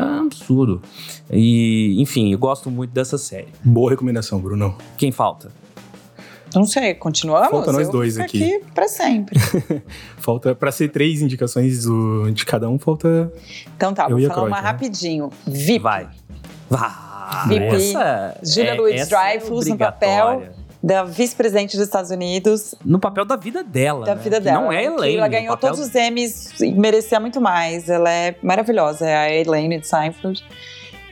É 0.00 0.02
absurdo. 0.02 0.80
E, 1.30 2.00
enfim, 2.00 2.32
eu 2.32 2.38
gosto 2.38 2.61
muito 2.70 2.90
dessa 2.90 3.18
série. 3.18 3.48
Boa 3.62 3.90
recomendação, 3.90 4.40
Bruno. 4.40 4.76
Quem 4.96 5.12
falta? 5.12 5.50
Não 6.54 6.66
sei, 6.66 6.94
continuamos? 6.94 7.50
Falta 7.50 7.72
nós 7.72 7.88
dois 7.88 8.18
aqui. 8.18 8.56
aqui 8.56 8.64
para 8.74 8.88
sempre. 8.88 9.38
falta, 10.18 10.54
para 10.54 10.70
ser 10.70 10.88
três 10.88 11.22
indicações 11.22 11.84
do, 11.84 12.30
de 12.30 12.44
cada 12.44 12.68
um, 12.68 12.78
falta. 12.78 13.32
Então 13.76 13.94
tá, 13.94 14.08
vou 14.08 14.20
falar 14.28 14.42
uma 14.42 14.60
né? 14.60 14.62
rapidinho. 14.62 15.30
VIP. 15.46 15.78
Vai. 15.78 16.08
Vai. 16.68 16.90
VIP. 17.48 17.64
Essa, 17.64 18.38
Julia 18.42 18.70
é, 18.70 18.74
Louis 18.74 19.08
Dreyfus 19.08 19.66
é 19.66 19.70
no 19.70 19.78
papel 19.78 20.42
da 20.82 21.04
vice-presidente 21.04 21.76
dos 21.76 21.86
Estados 21.86 22.10
Unidos. 22.10 22.74
No 22.84 22.98
papel 22.98 23.24
da 23.24 23.36
vida 23.36 23.62
dela. 23.62 24.04
Da 24.04 24.14
né? 24.14 24.20
vida 24.22 24.40
dela. 24.40 24.60
Não 24.60 24.72
é 24.72 24.84
Elaine. 24.84 25.16
Ela 25.16 25.28
ganhou 25.28 25.56
papel... 25.56 25.70
todos 25.70 25.86
os 25.86 25.94
Emmys 25.94 26.60
e 26.60 26.72
merecia 26.72 27.20
muito 27.20 27.40
mais. 27.40 27.88
Ela 27.88 28.10
é 28.10 28.34
maravilhosa, 28.42 29.06
é 29.06 29.16
a 29.16 29.34
Elaine 29.34 29.78
de 29.78 29.86
Seinfeld. 29.86 30.44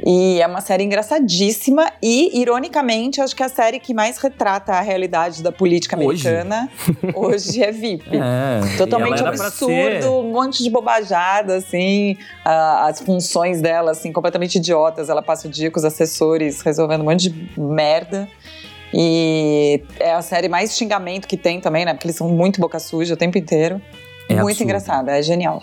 E 0.04 0.40
é 0.40 0.46
uma 0.46 0.60
série 0.60 0.84
engraçadíssima 0.84 1.90
e, 2.02 2.40
ironicamente, 2.40 3.20
acho 3.20 3.36
que 3.36 3.42
é 3.42 3.46
a 3.46 3.50
série 3.50 3.78
que 3.78 3.92
mais 3.92 4.16
retrata 4.18 4.72
a 4.72 4.80
realidade 4.80 5.42
da 5.42 5.52
política 5.52 5.96
americana 5.96 6.70
hoje, 7.14 7.52
hoje 7.52 7.62
é 7.62 7.72
VIP. 7.72 8.10
É, 8.20 8.76
Totalmente 8.76 9.22
absurdo, 9.22 10.18
um 10.18 10.32
monte 10.32 10.62
de 10.62 10.70
bobajada, 10.70 11.56
assim, 11.56 12.16
as 12.44 13.00
funções 13.00 13.60
dela, 13.60 13.90
assim, 13.90 14.12
completamente 14.12 14.56
idiotas. 14.56 15.08
Ela 15.08 15.22
passa 15.22 15.48
o 15.48 15.50
dia 15.50 15.70
com 15.70 15.78
os 15.78 15.84
assessores 15.84 16.60
resolvendo 16.60 17.00
um 17.00 17.04
monte 17.04 17.30
de 17.30 17.60
merda. 17.60 18.28
E 18.92 19.82
é 19.98 20.12
a 20.12 20.22
série 20.22 20.48
mais 20.48 20.76
xingamento 20.76 21.26
que 21.26 21.36
tem 21.36 21.60
também, 21.60 21.84
né? 21.84 21.92
Porque 21.94 22.06
eles 22.06 22.16
são 22.16 22.28
muito 22.28 22.60
boca 22.60 22.78
suja 22.78 23.14
o 23.14 23.16
tempo 23.16 23.38
inteiro. 23.38 23.80
É 24.28 24.34
muito 24.34 24.42
absurdo. 24.42 24.62
engraçada, 24.62 25.18
é 25.18 25.22
genial. 25.22 25.62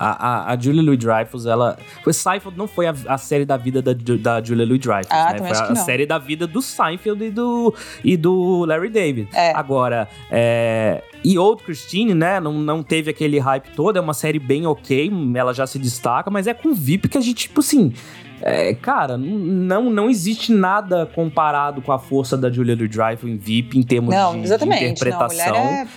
A, 0.00 0.28
a, 0.28 0.52
a 0.52 0.58
Julia 0.58 0.82
Louis-Dreyfus, 0.82 1.44
ela... 1.44 1.76
Foi 2.02 2.14
Seinfeld 2.14 2.56
não 2.56 2.66
foi 2.66 2.86
a, 2.86 2.94
a, 3.06 3.18
série 3.18 3.44
da 3.44 3.58
vida 3.58 3.82
da, 3.82 3.92
da 3.92 4.42
Julia 4.42 4.64
Louis-Dreyfus, 4.64 5.10
ah, 5.10 5.34
né? 5.34 5.38
Foi 5.38 5.50
a, 5.50 5.74
série 5.74 6.06
da 6.06 6.16
vida 6.16 6.46
do 6.46 6.62
Seinfeld 6.62 7.22
e 7.22 7.30
do, 7.30 7.74
e 8.02 8.16
do 8.16 8.64
Larry 8.64 8.88
David. 8.88 9.28
É. 9.34 9.52
Agora, 9.54 10.08
é... 10.30 11.04
E 11.22 11.38
Old 11.38 11.62
Christine, 11.62 12.14
né, 12.14 12.40
não, 12.40 12.54
não 12.54 12.82
teve 12.82 13.10
aquele 13.10 13.38
hype 13.38 13.68
todo, 13.76 13.98
é 13.98 14.00
uma 14.00 14.14
série 14.14 14.38
bem 14.38 14.66
ok, 14.66 15.12
ela 15.34 15.52
já 15.52 15.66
se 15.66 15.78
destaca, 15.78 16.30
mas 16.30 16.46
é 16.46 16.54
com 16.54 16.72
VIP 16.72 17.10
que 17.10 17.18
a 17.18 17.20
gente, 17.20 17.48
tipo 17.48 17.60
assim... 17.60 17.92
É, 18.42 18.72
cara, 18.72 19.18
não, 19.18 19.90
não 19.90 20.08
existe 20.08 20.50
nada 20.50 21.04
comparado 21.04 21.82
com 21.82 21.92
a 21.92 21.98
força 21.98 22.38
da 22.38 22.50
Julia 22.50 22.74
Louis-Dreyfus 22.74 23.28
em 23.28 23.36
VIP 23.36 23.78
em 23.78 23.82
termos 23.82 24.14
não, 24.14 24.32
de, 24.32 24.44
exatamente. 24.44 24.78
de 24.78 24.84
interpretação. 24.86 25.52
Não, 25.52 25.60
é... 25.60 25.88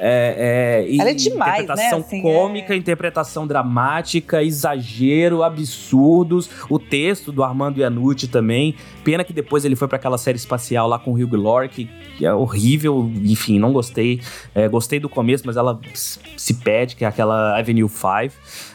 É, 0.00 0.84
é, 0.86 0.96
Ela 0.96 1.10
é 1.10 1.14
demais, 1.14 1.62
interpretação 1.62 1.98
né? 1.98 2.04
Assim, 2.06 2.22
cômica, 2.22 2.74
é... 2.74 2.76
interpretação 2.76 3.46
dramática, 3.46 4.42
exagero, 4.42 5.42
absurdos. 5.42 6.48
O 6.68 6.78
texto 6.78 7.32
do 7.32 7.42
Armando 7.42 7.78
Iannucci 7.78 8.28
também. 8.28 8.74
Pena 9.04 9.24
que 9.24 9.32
depois 9.32 9.64
ele 9.64 9.76
foi 9.76 9.88
para 9.88 9.96
aquela 9.96 10.18
série 10.18 10.36
espacial 10.36 10.88
lá 10.88 10.98
com 10.98 11.12
o 11.12 11.14
Hugh 11.14 11.36
Laurie, 11.36 11.68
que 11.68 11.88
é 12.22 12.32
horrível. 12.32 13.10
Enfim, 13.24 13.58
não 13.58 13.72
gostei. 13.72 14.20
É, 14.54 14.68
gostei 14.68 15.00
do 15.00 15.08
começo, 15.08 15.44
mas 15.46 15.56
ela 15.56 15.78
se 15.94 16.54
pede, 16.54 16.96
que 16.96 17.04
é 17.04 17.08
aquela 17.08 17.58
Avenue 17.58 17.88
5. 17.88 18.06
É, 18.06 18.28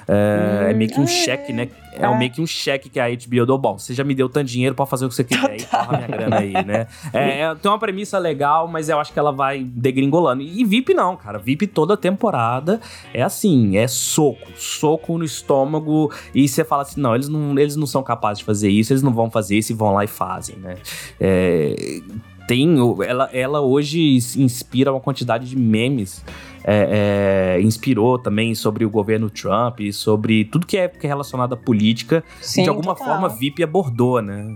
hum, 0.09 0.69
é 0.69 0.73
meio 0.73 0.91
que 0.91 0.99
um 0.99 1.07
cheque, 1.07 1.53
né? 1.53 1.69
É, 1.97 2.05
é 2.05 2.17
meio 2.17 2.31
que 2.31 2.41
um 2.41 2.47
cheque 2.47 2.89
que 2.89 2.99
a 2.99 3.07
HBO 3.09 3.45
deu. 3.45 3.57
Bom, 3.57 3.77
você 3.77 3.93
já 3.93 4.03
me 4.03 4.15
deu 4.15 4.29
tanto 4.29 4.47
dinheiro 4.47 4.75
pra 4.75 4.85
fazer 4.85 5.05
o 5.05 5.09
que 5.09 5.15
você 5.15 5.23
quiser 5.23 5.59
e 5.59 5.65
porra 5.65 5.97
minha 5.97 6.07
grana 6.07 6.39
aí, 6.39 6.53
né? 6.65 6.87
É, 7.13 7.41
é, 7.41 7.55
tem 7.55 7.71
uma 7.71 7.79
premissa 7.79 8.17
legal, 8.17 8.67
mas 8.67 8.89
eu 8.89 8.99
acho 8.99 9.13
que 9.13 9.19
ela 9.19 9.31
vai 9.31 9.63
degringolando. 9.63 10.41
E 10.41 10.63
VIP 10.63 10.93
não, 10.93 11.15
cara. 11.15 11.37
VIP 11.37 11.67
toda 11.67 11.95
temporada 11.95 12.79
é 13.13 13.21
assim, 13.21 13.77
é 13.77 13.87
soco. 13.87 14.51
Soco 14.55 15.17
no 15.17 15.23
estômago. 15.23 16.11
E 16.33 16.47
você 16.47 16.63
fala 16.63 16.83
assim, 16.83 16.99
não, 16.99 17.15
eles 17.15 17.29
não, 17.29 17.57
eles 17.57 17.75
não 17.75 17.85
são 17.85 18.03
capazes 18.03 18.39
de 18.39 18.45
fazer 18.45 18.69
isso, 18.69 18.93
eles 18.93 19.03
não 19.03 19.13
vão 19.13 19.29
fazer 19.29 19.57
isso 19.57 19.71
e 19.71 19.75
vão 19.75 19.93
lá 19.93 20.03
e 20.03 20.07
fazem, 20.07 20.57
né? 20.57 20.75
É, 21.19 22.01
tem, 22.47 22.75
ela, 23.07 23.29
ela 23.33 23.61
hoje 23.61 24.15
inspira 24.37 24.91
uma 24.91 24.99
quantidade 24.99 25.49
de 25.49 25.57
memes 25.57 26.23
é, 26.65 27.57
é, 27.57 27.61
inspirou 27.61 28.17
também 28.17 28.55
sobre 28.55 28.85
o 28.85 28.89
governo 28.89 29.29
Trump 29.29 29.79
sobre 29.91 30.45
tudo 30.45 30.65
que 30.65 30.77
é, 30.77 30.87
que 30.87 31.05
é 31.05 31.09
relacionado 31.09 31.53
à 31.53 31.57
política. 31.57 32.23
Sim, 32.41 32.63
de 32.63 32.69
alguma 32.69 32.95
total. 32.95 33.07
forma, 33.07 33.29
VIP 33.29 33.63
abordou, 33.63 34.21
né? 34.21 34.55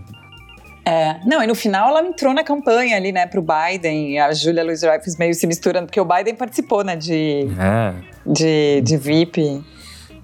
É, 0.86 1.20
não, 1.26 1.44
e 1.44 1.48
no 1.48 1.54
final 1.54 1.90
ela 1.90 2.08
entrou 2.08 2.34
na 2.34 2.46
campanha 2.46 2.96
ali, 2.96 3.12
né, 3.12 3.28
pro 3.28 3.44
Biden, 3.44 4.18
a 4.22 4.32
Julia 4.32 4.64
Louis-Dreyfus 4.64 5.18
meio 5.18 5.34
se 5.34 5.46
misturando, 5.46 5.88
porque 5.88 6.00
o 6.00 6.06
Biden 6.06 6.34
participou, 6.34 6.82
né, 6.82 6.96
de, 6.96 7.46
é. 7.60 7.94
de, 8.26 8.82
de 8.82 8.96
VIP. 8.96 9.62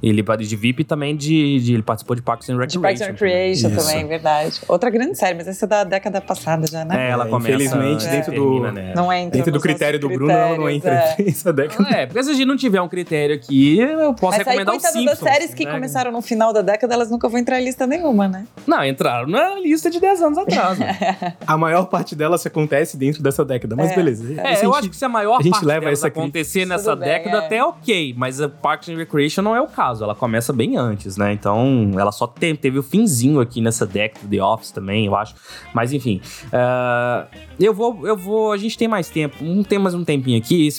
Ele 0.04 0.22
de 0.22 0.56
VIP 0.58 0.84
também 0.84 1.16
de, 1.16 1.60
de, 1.60 1.74
ele 1.74 1.82
participou 1.82 2.14
de 2.14 2.22
Parks 2.22 2.50
and 2.50 2.58
Recreation. 2.58 2.82
De 2.82 2.88
Parks 2.88 3.02
and 3.02 3.06
Recreation 3.06 3.70
também, 3.70 3.86
também, 3.86 4.08
verdade. 4.08 4.60
Outra 4.68 4.90
grande 4.90 5.18
série, 5.18 5.36
mas 5.36 5.48
essa 5.48 5.64
é 5.64 5.68
da 5.68 5.84
década 5.86 6.20
passada 6.20 6.68
já, 6.68 6.84
né? 6.84 7.08
É, 7.08 7.12
ela 7.12 7.26
começa. 7.26 7.56
Infelizmente, 7.56 8.06
dentro 8.08 8.34
do 8.34 8.72
né? 8.72 8.94
não 8.94 9.12
entra 9.14 9.38
dentro 9.38 9.52
do 9.52 9.62
critério 9.62 9.98
do 10.00 10.10
Bruno, 10.10 10.32
ela 10.32 10.58
não 10.58 10.70
entra 10.70 10.92
é. 10.92 11.16
essa 11.26 11.54
década. 11.54 11.90
É, 11.90 12.06
porque 12.06 12.22
se 12.22 12.32
a 12.32 12.34
gente 12.34 12.46
não 12.46 12.58
tiver 12.58 12.82
um 12.82 12.90
critério 12.90 13.34
aqui, 13.36 13.80
eu 13.80 14.14
posso 14.14 14.38
mas 14.38 14.46
recomendar 14.46 14.74
aí, 14.74 14.78
o 14.78 14.82
Simpsons. 14.82 15.06
das 15.06 15.20
séries 15.20 15.54
que 15.54 15.66
né? 15.66 15.72
começaram 15.72 16.12
no 16.12 16.22
final 16.22 16.52
da 16.52 16.62
década, 16.62 16.94
elas 16.94 17.10
nunca 17.10 17.30
vão 17.30 17.40
entrar 17.40 17.62
em 17.62 17.64
lista 17.64 17.88
nenhuma, 17.88 18.28
né? 18.28 18.46
Não, 18.68 18.84
entraram 18.84 19.28
na 19.28 19.56
lista 19.56 19.90
de 19.90 20.02
10 20.02 20.22
anos 20.22 20.38
atrás. 20.38 20.78
Né? 20.78 20.98
a 21.48 21.58
maior 21.58 21.86
parte 21.86 22.16
delas 22.16 22.46
acontece 22.46 22.98
dentro 22.98 23.24
dessa 23.24 23.46
década, 23.46 23.76
mas 23.76 23.92
é. 23.92 23.96
beleza. 23.96 24.42
É, 24.42 24.54
eu 24.54 24.56
gente, 24.56 24.76
acho 24.80 24.90
que 24.90 24.98
se 24.98 25.06
a 25.06 25.10
maior 25.10 25.40
a 25.40 25.44
gente 25.44 25.54
parte 25.54 25.66
leva 25.66 25.86
delas 25.86 26.04
acontecer 26.04 26.66
nessa 26.66 26.96
década, 26.96 27.38
é. 27.38 27.46
até 27.46 27.64
ok, 27.64 28.14
mas 28.18 28.42
a 28.42 28.50
Parks 28.50 28.90
and 28.90 28.98
Recreation 28.98 29.42
não 29.42 29.56
é 29.56 29.62
o 29.62 29.68
caso. 29.68 29.93
Ela 30.02 30.16
começa 30.16 30.52
bem 30.54 30.78
antes, 30.78 31.18
né? 31.18 31.34
Então, 31.34 31.92
ela 31.98 32.12
só 32.12 32.28
teve, 32.28 32.58
teve 32.58 32.80
o 32.80 32.84
finzinho 32.84 33.40
aqui 33.40 33.62
nessa 33.62 33.86
década, 33.86 34.28
The 34.30 34.44
Office 34.44 34.72
também, 34.72 35.06
eu 35.06 35.16
acho. 35.16 35.36
Mas 35.74 35.94
enfim, 35.94 36.22
uh, 36.48 37.28
eu 37.60 37.74
vou, 37.74 38.08
eu 38.08 38.18
vou, 38.18 38.52
a 38.52 38.58
gente 38.58 38.78
tem 38.78 38.88
mais 38.88 39.10
tempo, 39.10 39.44
um, 39.44 39.64
tem 39.64 39.80
mais 39.80 39.94
um 39.94 40.04
tempinho 40.04 40.38
aqui. 40.38 40.70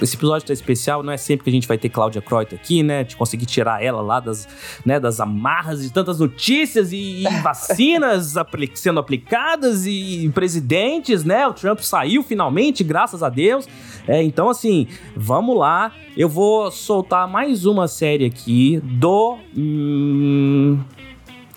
Esse, 0.00 0.16
episódio 0.16 0.46
tá 0.46 0.52
especial, 0.52 1.02
não 1.02 1.12
é 1.12 1.16
sempre 1.16 1.44
que 1.44 1.50
a 1.50 1.52
gente 1.52 1.66
vai 1.66 1.78
ter 1.78 1.88
Cláudia 1.88 2.20
Croito 2.20 2.54
aqui, 2.54 2.82
né? 2.82 3.04
De 3.04 3.16
conseguir 3.16 3.46
tirar 3.46 3.82
ela 3.82 4.02
lá 4.02 4.20
das, 4.20 4.46
né, 4.84 5.00
das 5.00 5.20
amarras 5.20 5.82
de 5.82 5.92
tantas 5.92 6.18
notícias 6.18 6.92
e, 6.92 7.22
e 7.22 7.28
vacinas 7.42 8.36
apli 8.36 8.70
sendo 8.74 9.00
aplicadas 9.00 9.86
e 9.86 10.30
presidentes, 10.34 11.24
né? 11.24 11.46
O 11.46 11.52
Trump 11.52 11.80
saiu 11.80 12.22
finalmente, 12.22 12.84
graças 12.84 13.22
a 13.22 13.28
Deus. 13.28 13.68
É, 14.06 14.22
então, 14.22 14.48
assim, 14.48 14.86
vamos 15.16 15.56
lá. 15.56 15.92
Eu 16.16 16.28
vou 16.28 16.70
soltar 16.70 17.28
mais 17.28 17.66
uma 17.66 17.88
série 17.88 18.24
aqui 18.24 18.80
do. 18.82 19.38
Hum, 19.56 20.78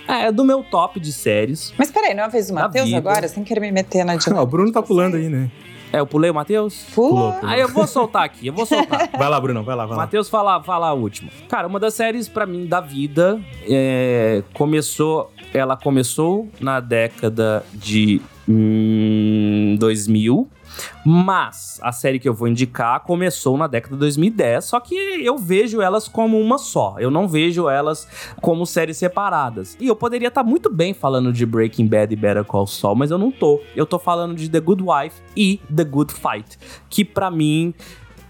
é, 0.07 0.31
do 0.31 0.43
meu 0.43 0.63
top 0.63 0.99
de 0.99 1.13
séries. 1.13 1.71
Mas 1.77 1.91
peraí, 1.91 2.15
não 2.15 2.23
é 2.23 2.25
a 2.25 2.29
vez 2.29 2.47
do 2.47 2.53
Matheus 2.53 2.91
agora? 2.93 3.27
Sem 3.27 3.43
querer 3.43 3.59
me 3.59 3.71
meter 3.71 4.03
na. 4.03 4.17
Ah, 4.35 4.41
o 4.41 4.45
Bruno 4.45 4.71
tá 4.71 4.81
pulando 4.81 5.15
aí, 5.15 5.29
né? 5.29 5.49
É, 5.91 5.99
eu 5.99 6.07
pulei 6.07 6.29
o 6.29 6.33
Matheus? 6.33 6.85
Pulou. 6.93 7.33
Aí 7.41 7.61
eu 7.61 7.67
vou 7.67 7.87
soltar 7.87 8.23
aqui, 8.23 8.47
eu 8.47 8.53
vou 8.53 8.65
soltar. 8.65 9.09
vai 9.17 9.29
lá, 9.29 9.39
Bruno, 9.39 9.63
vai 9.63 9.75
lá, 9.75 9.85
vai 9.85 9.97
lá. 9.97 10.03
Matheus, 10.03 10.29
fala, 10.29 10.61
fala 10.63 10.87
a 10.87 10.93
última. 10.93 11.31
Cara, 11.47 11.67
uma 11.67 11.79
das 11.79 11.93
séries, 11.93 12.27
para 12.27 12.45
mim, 12.45 12.65
da 12.65 12.79
vida, 12.79 13.39
é, 13.67 14.43
começou... 14.53 15.31
Ela 15.51 15.75
começou 15.75 16.47
na 16.59 16.79
década 16.79 17.65
de 17.73 18.21
2000 19.79 20.47
mas 21.05 21.79
a 21.81 21.91
série 21.91 22.19
que 22.19 22.27
eu 22.27 22.33
vou 22.33 22.47
indicar 22.47 23.01
começou 23.01 23.57
na 23.57 23.67
década 23.67 23.95
de 23.95 23.99
2010, 23.99 24.65
só 24.65 24.79
que 24.79 24.95
eu 24.95 25.37
vejo 25.37 25.81
elas 25.81 26.07
como 26.07 26.39
uma 26.39 26.57
só. 26.57 26.95
Eu 26.99 27.09
não 27.09 27.27
vejo 27.27 27.69
elas 27.69 28.07
como 28.41 28.65
séries 28.65 28.97
separadas. 28.97 29.77
E 29.79 29.87
eu 29.87 29.95
poderia 29.95 30.27
estar 30.27 30.43
tá 30.43 30.49
muito 30.49 30.71
bem 30.71 30.93
falando 30.93 31.31
de 31.31 31.45
Breaking 31.45 31.87
Bad 31.87 32.13
e 32.13 32.15
Better 32.15 32.45
Call 32.45 32.67
Saul, 32.67 32.95
mas 32.95 33.11
eu 33.11 33.17
não 33.17 33.31
tô. 33.31 33.61
Eu 33.75 33.85
tô 33.85 33.97
falando 33.97 34.35
de 34.35 34.49
The 34.49 34.59
Good 34.59 34.83
Wife 34.83 35.21
e 35.35 35.59
The 35.73 35.83
Good 35.83 36.13
Fight, 36.13 36.57
que 36.89 37.03
para 37.03 37.31
mim 37.31 37.73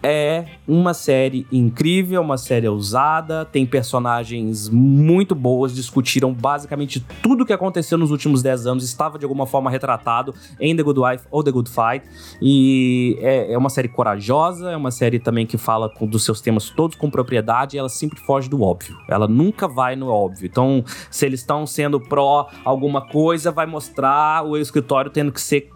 é 0.02 0.46
uma 0.68 0.94
série 0.94 1.46
incrível, 1.52 2.22
uma 2.22 2.38
série 2.38 2.68
ousada, 2.68 3.46
tem 3.46 3.66
personagens 3.66 4.70
muito 4.70 5.36
boas, 5.36 5.76
discutiram 5.76 6.34
basicamente 6.34 7.06
tudo 7.22 7.44
o 7.44 7.46
que 7.46 7.54
aconteceu 7.54 7.98
nos 7.98 8.12
últimos 8.12 8.42
10 8.42 8.68
anos, 8.68 8.84
estava 8.84 9.20
de 9.20 9.26
alguma 9.26 9.46
forma 9.46 9.70
retratado 9.70 10.34
em 10.60 10.76
The 10.76 10.84
Good 10.84 11.00
Wife 11.00 11.26
ou 11.30 11.44
The 11.44 11.52
Good 11.52 11.70
Fight. 11.70 12.06
E 12.42 13.18
é, 13.22 13.54
é 13.54 13.58
uma 13.58 13.70
série 13.70 13.88
corajosa, 13.88 14.72
é 14.72 14.78
uma 14.78 14.92
série 14.92 15.20
também 15.20 15.46
que 15.46 15.58
fala 15.58 15.90
com, 15.90 16.08
dos 16.08 16.24
seus 16.24 16.40
temas 16.40 16.70
todos 16.70 16.96
com 16.96 17.10
propriedade, 17.10 17.76
e 17.76 17.80
ela 17.80 17.90
sempre 17.90 18.20
foge 18.20 18.50
do 18.50 18.62
óbvio. 18.62 18.96
Ela 19.10 19.28
nunca 19.28 19.68
vai 19.68 19.96
no 19.96 20.08
óbvio. 20.08 20.46
Então, 20.46 20.84
se 21.12 21.26
eles 21.26 21.42
estão 21.42 21.66
sendo 21.68 22.00
pró 22.00 22.48
alguma 22.64 23.02
coisa, 23.02 23.52
vai 23.52 23.66
mostrar 23.66 24.46
o 24.46 24.58
escritório 24.58 25.12
tendo 25.12 25.32
que 25.32 25.42
ser 25.42 25.70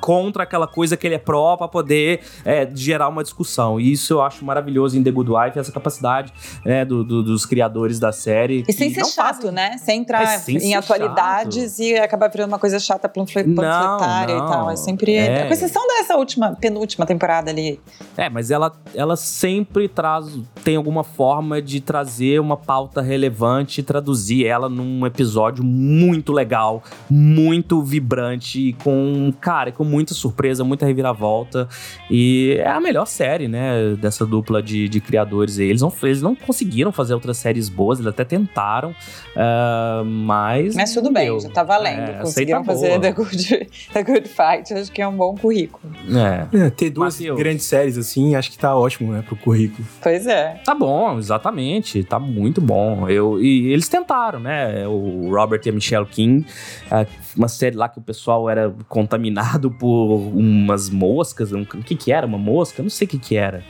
contra 0.00 0.42
aquela 0.42 0.66
coisa 0.66 0.96
que 0.96 1.06
ele 1.06 1.14
é 1.14 1.18
pró 1.18 1.56
para 1.56 1.68
poder 1.68 2.20
é, 2.44 2.68
gerar 2.74 3.08
uma 3.08 3.22
discussão. 3.22 3.78
E 3.78 3.92
isso 3.92 4.14
eu 4.14 4.22
acho 4.22 4.44
maravilhoso 4.44 4.98
em 4.98 5.02
The 5.02 5.10
Good 5.10 5.30
Wife, 5.30 5.58
essa 5.58 5.70
capacidade 5.70 6.32
é, 6.64 6.84
do, 6.84 7.04
do, 7.04 7.22
dos 7.22 7.44
criadores 7.44 8.00
da 8.00 8.10
série. 8.10 8.64
E 8.66 8.72
sem 8.72 8.92
ser 8.92 9.04
chato, 9.04 9.52
né? 9.52 9.76
Sem 9.78 10.00
entrar 10.00 10.22
é, 10.22 10.38
sem 10.38 10.56
em 10.56 10.74
atualidades 10.74 11.76
chato. 11.76 11.80
e 11.80 11.98
acabar 11.98 12.28
virando 12.28 12.48
uma 12.48 12.58
coisa 12.58 12.78
chata 12.78 13.08
panfletária 13.08 14.34
e 14.34 14.38
tal. 14.38 14.70
É 14.70 14.76
sempre. 14.76 15.14
É. 15.14 15.46
Com 15.46 15.52
exceção 15.52 15.86
dessa 15.86 16.16
última, 16.16 16.56
penúltima 16.56 17.04
temporada 17.04 17.50
ali. 17.50 17.78
É, 18.16 18.28
mas 18.30 18.50
ela, 18.50 18.72
ela 18.94 19.16
sempre 19.16 19.88
traz. 19.88 20.38
tem 20.64 20.76
alguma 20.76 21.04
forma 21.04 21.60
de 21.60 21.80
trazer 21.80 22.40
uma 22.40 22.56
pauta 22.56 23.02
relevante 23.02 23.80
e 23.80 23.82
traduzir 23.82 24.46
ela 24.46 24.68
num 24.68 25.04
episódio 25.04 25.62
muito 25.62 26.32
legal, 26.32 26.82
muito 27.08 27.82
vibrante, 27.82 28.74
com, 28.82 29.32
cara, 29.40 29.59
com 29.72 29.84
muita 29.84 30.14
surpresa, 30.14 30.64
muita 30.64 30.86
reviravolta. 30.86 31.68
E 32.10 32.56
é 32.58 32.68
a 32.68 32.80
melhor 32.80 33.06
série, 33.06 33.48
né? 33.48 33.94
Dessa 33.98 34.24
dupla 34.24 34.62
de, 34.62 34.88
de 34.88 35.00
criadores 35.00 35.58
aí. 35.58 35.68
Eles 35.68 35.82
não, 35.82 35.92
eles 36.02 36.22
não 36.22 36.34
conseguiram 36.34 36.92
fazer 36.92 37.14
outras 37.14 37.36
séries 37.36 37.68
boas, 37.68 37.98
eles 37.98 38.08
até 38.08 38.24
tentaram, 38.24 38.90
uh, 38.90 40.04
mas. 40.04 40.74
Mas 40.74 40.94
tudo 40.94 41.12
bem, 41.12 41.26
deu. 41.26 41.40
já 41.40 41.50
tá 41.50 41.62
valendo. 41.62 42.10
É, 42.10 42.20
Conseguiram 42.20 42.60
tá 42.60 42.72
fazer 42.72 43.00
The 43.00 43.12
Good, 43.12 43.70
The 43.92 44.02
Good 44.02 44.28
Fight, 44.28 44.74
acho 44.74 44.92
que 44.92 45.02
é 45.02 45.08
um 45.08 45.16
bom 45.16 45.34
currículo. 45.34 45.92
É. 46.16 46.66
é 46.66 46.70
ter 46.70 46.90
duas 46.90 47.18
Mateus. 47.18 47.38
grandes 47.38 47.66
séries 47.66 47.98
assim, 47.98 48.34
acho 48.34 48.50
que 48.50 48.58
tá 48.58 48.74
ótimo, 48.76 49.12
né, 49.12 49.22
pro 49.22 49.36
currículo. 49.36 49.86
Pois 50.02 50.26
é. 50.26 50.60
Tá 50.64 50.74
bom, 50.74 51.18
exatamente. 51.18 52.02
Tá 52.04 52.18
muito 52.18 52.60
bom. 52.60 53.08
Eu, 53.08 53.40
e 53.40 53.72
eles 53.72 53.88
tentaram, 53.88 54.40
né? 54.40 54.86
O 54.86 55.28
Robert 55.30 55.60
e 55.64 55.68
a 55.68 55.72
Michelle 55.72 56.06
King, 56.06 56.46
uh, 56.86 57.06
uma 57.36 57.48
série 57.48 57.76
lá 57.76 57.88
que 57.88 57.98
o 57.98 58.02
pessoal 58.02 58.48
era 58.48 58.72
contaminado 58.88 59.49
por 59.58 60.16
umas 60.34 60.90
moscas. 60.90 61.52
Um, 61.52 61.62
o 61.62 61.66
que 61.66 61.96
que 61.96 62.12
era? 62.12 62.26
Uma 62.26 62.38
mosca? 62.38 62.82
Não 62.82 62.90
sei 62.90 63.06
o 63.06 63.08
que 63.08 63.18
que 63.18 63.36
era. 63.36 63.64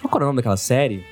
Qual 0.00 0.14
era 0.14 0.24
o 0.24 0.26
nome 0.28 0.36
daquela 0.36 0.56
série? 0.56 1.04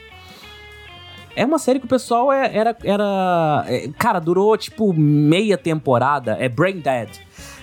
É 1.36 1.44
uma 1.44 1.58
série 1.58 1.78
que 1.78 1.86
o 1.86 1.88
pessoal 1.88 2.32
é, 2.32 2.56
era. 2.56 2.76
era 2.82 3.64
é, 3.66 3.88
cara, 3.98 4.18
durou 4.18 4.56
tipo 4.56 4.92
meia 4.92 5.56
temporada. 5.58 6.36
É 6.40 6.48
Brain 6.48 6.80
Dead. 6.80 7.10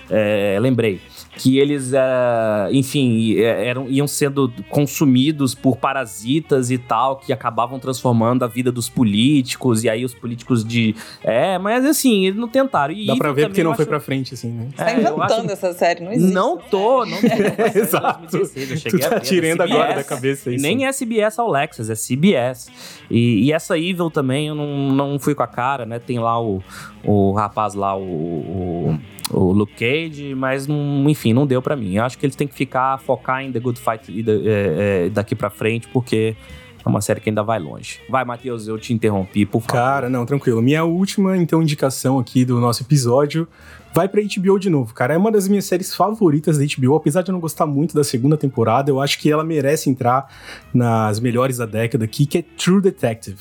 É, 0.09 0.57
lembrei 0.59 1.01
que 1.37 1.59
eles, 1.59 1.91
uh, 1.91 2.71
enfim, 2.71 3.37
é, 3.37 3.67
eram, 3.67 3.87
iam 3.89 4.07
sendo 4.07 4.51
consumidos 4.69 5.53
por 5.53 5.77
parasitas 5.77 6.71
e 6.71 6.77
tal, 6.77 7.17
que 7.17 7.31
acabavam 7.31 7.79
transformando 7.79 8.43
a 8.43 8.47
vida 8.47 8.71
dos 8.71 8.89
políticos, 8.89 9.83
e 9.83 9.89
aí 9.89 10.03
os 10.03 10.13
políticos 10.13 10.63
de. 10.63 10.95
É, 11.23 11.57
mas 11.57 11.85
assim, 11.85 12.25
eles 12.25 12.39
não 12.39 12.47
tentaram. 12.47 12.93
E 12.93 13.05
Dá 13.05 13.15
pra 13.15 13.31
ver 13.31 13.47
porque 13.47 13.63
não 13.63 13.71
acho... 13.71 13.77
foi 13.77 13.85
pra 13.85 13.99
frente, 13.99 14.33
assim, 14.33 14.51
né? 14.51 14.67
Você 14.69 14.83
tá 14.83 14.91
é, 14.91 14.93
inventando 14.99 15.21
acho... 15.23 15.51
essa 15.51 15.73
série, 15.73 16.03
não 16.03 16.11
existe. 16.11 16.33
Não 16.33 16.57
tô, 16.57 17.05
não 17.05 17.17
tô. 17.21 17.27
Exato. 17.79 18.27
tu 18.27 18.99
tá 18.99 19.19
tirando 19.19 19.61
agora 19.61 19.95
da 19.95 20.03
cabeça 20.03 20.51
isso. 20.51 20.61
Nem 20.61 20.85
é 20.85 20.91
CBS 20.91 21.39
Alexas, 21.39 21.89
é 21.89 21.95
CBS. 21.95 22.69
E, 23.09 23.45
e, 23.45 23.53
essa 23.53 23.77
Evil 23.77 24.09
também 24.09 24.47
eu 24.47 24.55
não, 24.55 24.91
não 24.91 25.19
fui 25.19 25.33
com 25.33 25.43
a 25.43 25.47
cara, 25.47 25.85
né? 25.85 25.99
Tem 25.99 26.19
lá 26.19 26.41
o, 26.41 26.61
o 27.03 27.31
rapaz 27.33 27.73
lá, 27.73 27.95
o, 27.95 28.01
o 28.01 28.76
o 29.37 29.51
Luke 29.51 29.73
Cage, 29.73 30.33
mas 30.35 30.67
não, 30.67 31.09
enfim, 31.09 31.33
não 31.33 31.45
deu 31.45 31.61
para 31.61 31.75
mim. 31.75 31.95
Eu 31.95 32.03
acho 32.03 32.17
que 32.17 32.25
eles 32.25 32.35
têm 32.35 32.47
que 32.47 32.55
ficar, 32.55 32.97
focar 32.99 33.43
em 33.43 33.51
The 33.51 33.59
Good 33.59 33.79
Fight 33.79 34.25
é, 34.27 35.05
é, 35.05 35.09
daqui 35.09 35.35
para 35.35 35.49
frente, 35.49 35.87
porque 35.89 36.35
é 36.85 36.89
uma 36.89 37.01
série 37.01 37.19
que 37.19 37.29
ainda 37.29 37.43
vai 37.43 37.59
longe. 37.59 37.99
Vai, 38.09 38.23
Matheus, 38.23 38.67
eu 38.67 38.77
te 38.77 38.93
interrompi, 38.93 39.45
por 39.45 39.61
favor. 39.61 39.73
Cara, 39.73 40.09
não, 40.09 40.25
tranquilo. 40.25 40.61
Minha 40.61 40.83
última, 40.83 41.37
então, 41.37 41.61
indicação 41.61 42.17
aqui 42.17 42.45
do 42.45 42.59
nosso 42.59 42.83
episódio 42.83 43.47
vai 43.93 44.07
pra 44.07 44.21
HBO 44.21 44.59
de 44.59 44.69
novo, 44.69 44.93
cara. 44.93 45.13
É 45.13 45.17
uma 45.17 45.31
das 45.31 45.47
minhas 45.47 45.65
séries 45.65 45.95
favoritas 45.95 46.57
da 46.57 46.65
HBO, 46.65 46.95
apesar 46.95 47.23
de 47.23 47.29
eu 47.29 47.33
não 47.33 47.39
gostar 47.39 47.65
muito 47.65 47.95
da 47.95 48.03
segunda 48.03 48.37
temporada, 48.37 48.91
eu 48.91 49.01
acho 49.01 49.19
que 49.19 49.31
ela 49.31 49.43
merece 49.43 49.89
entrar 49.89 50.27
nas 50.73 51.19
melhores 51.19 51.57
da 51.57 51.65
década 51.65 52.05
aqui, 52.05 52.25
que 52.25 52.37
é 52.37 52.41
True 52.41 52.81
Detective. 52.81 53.37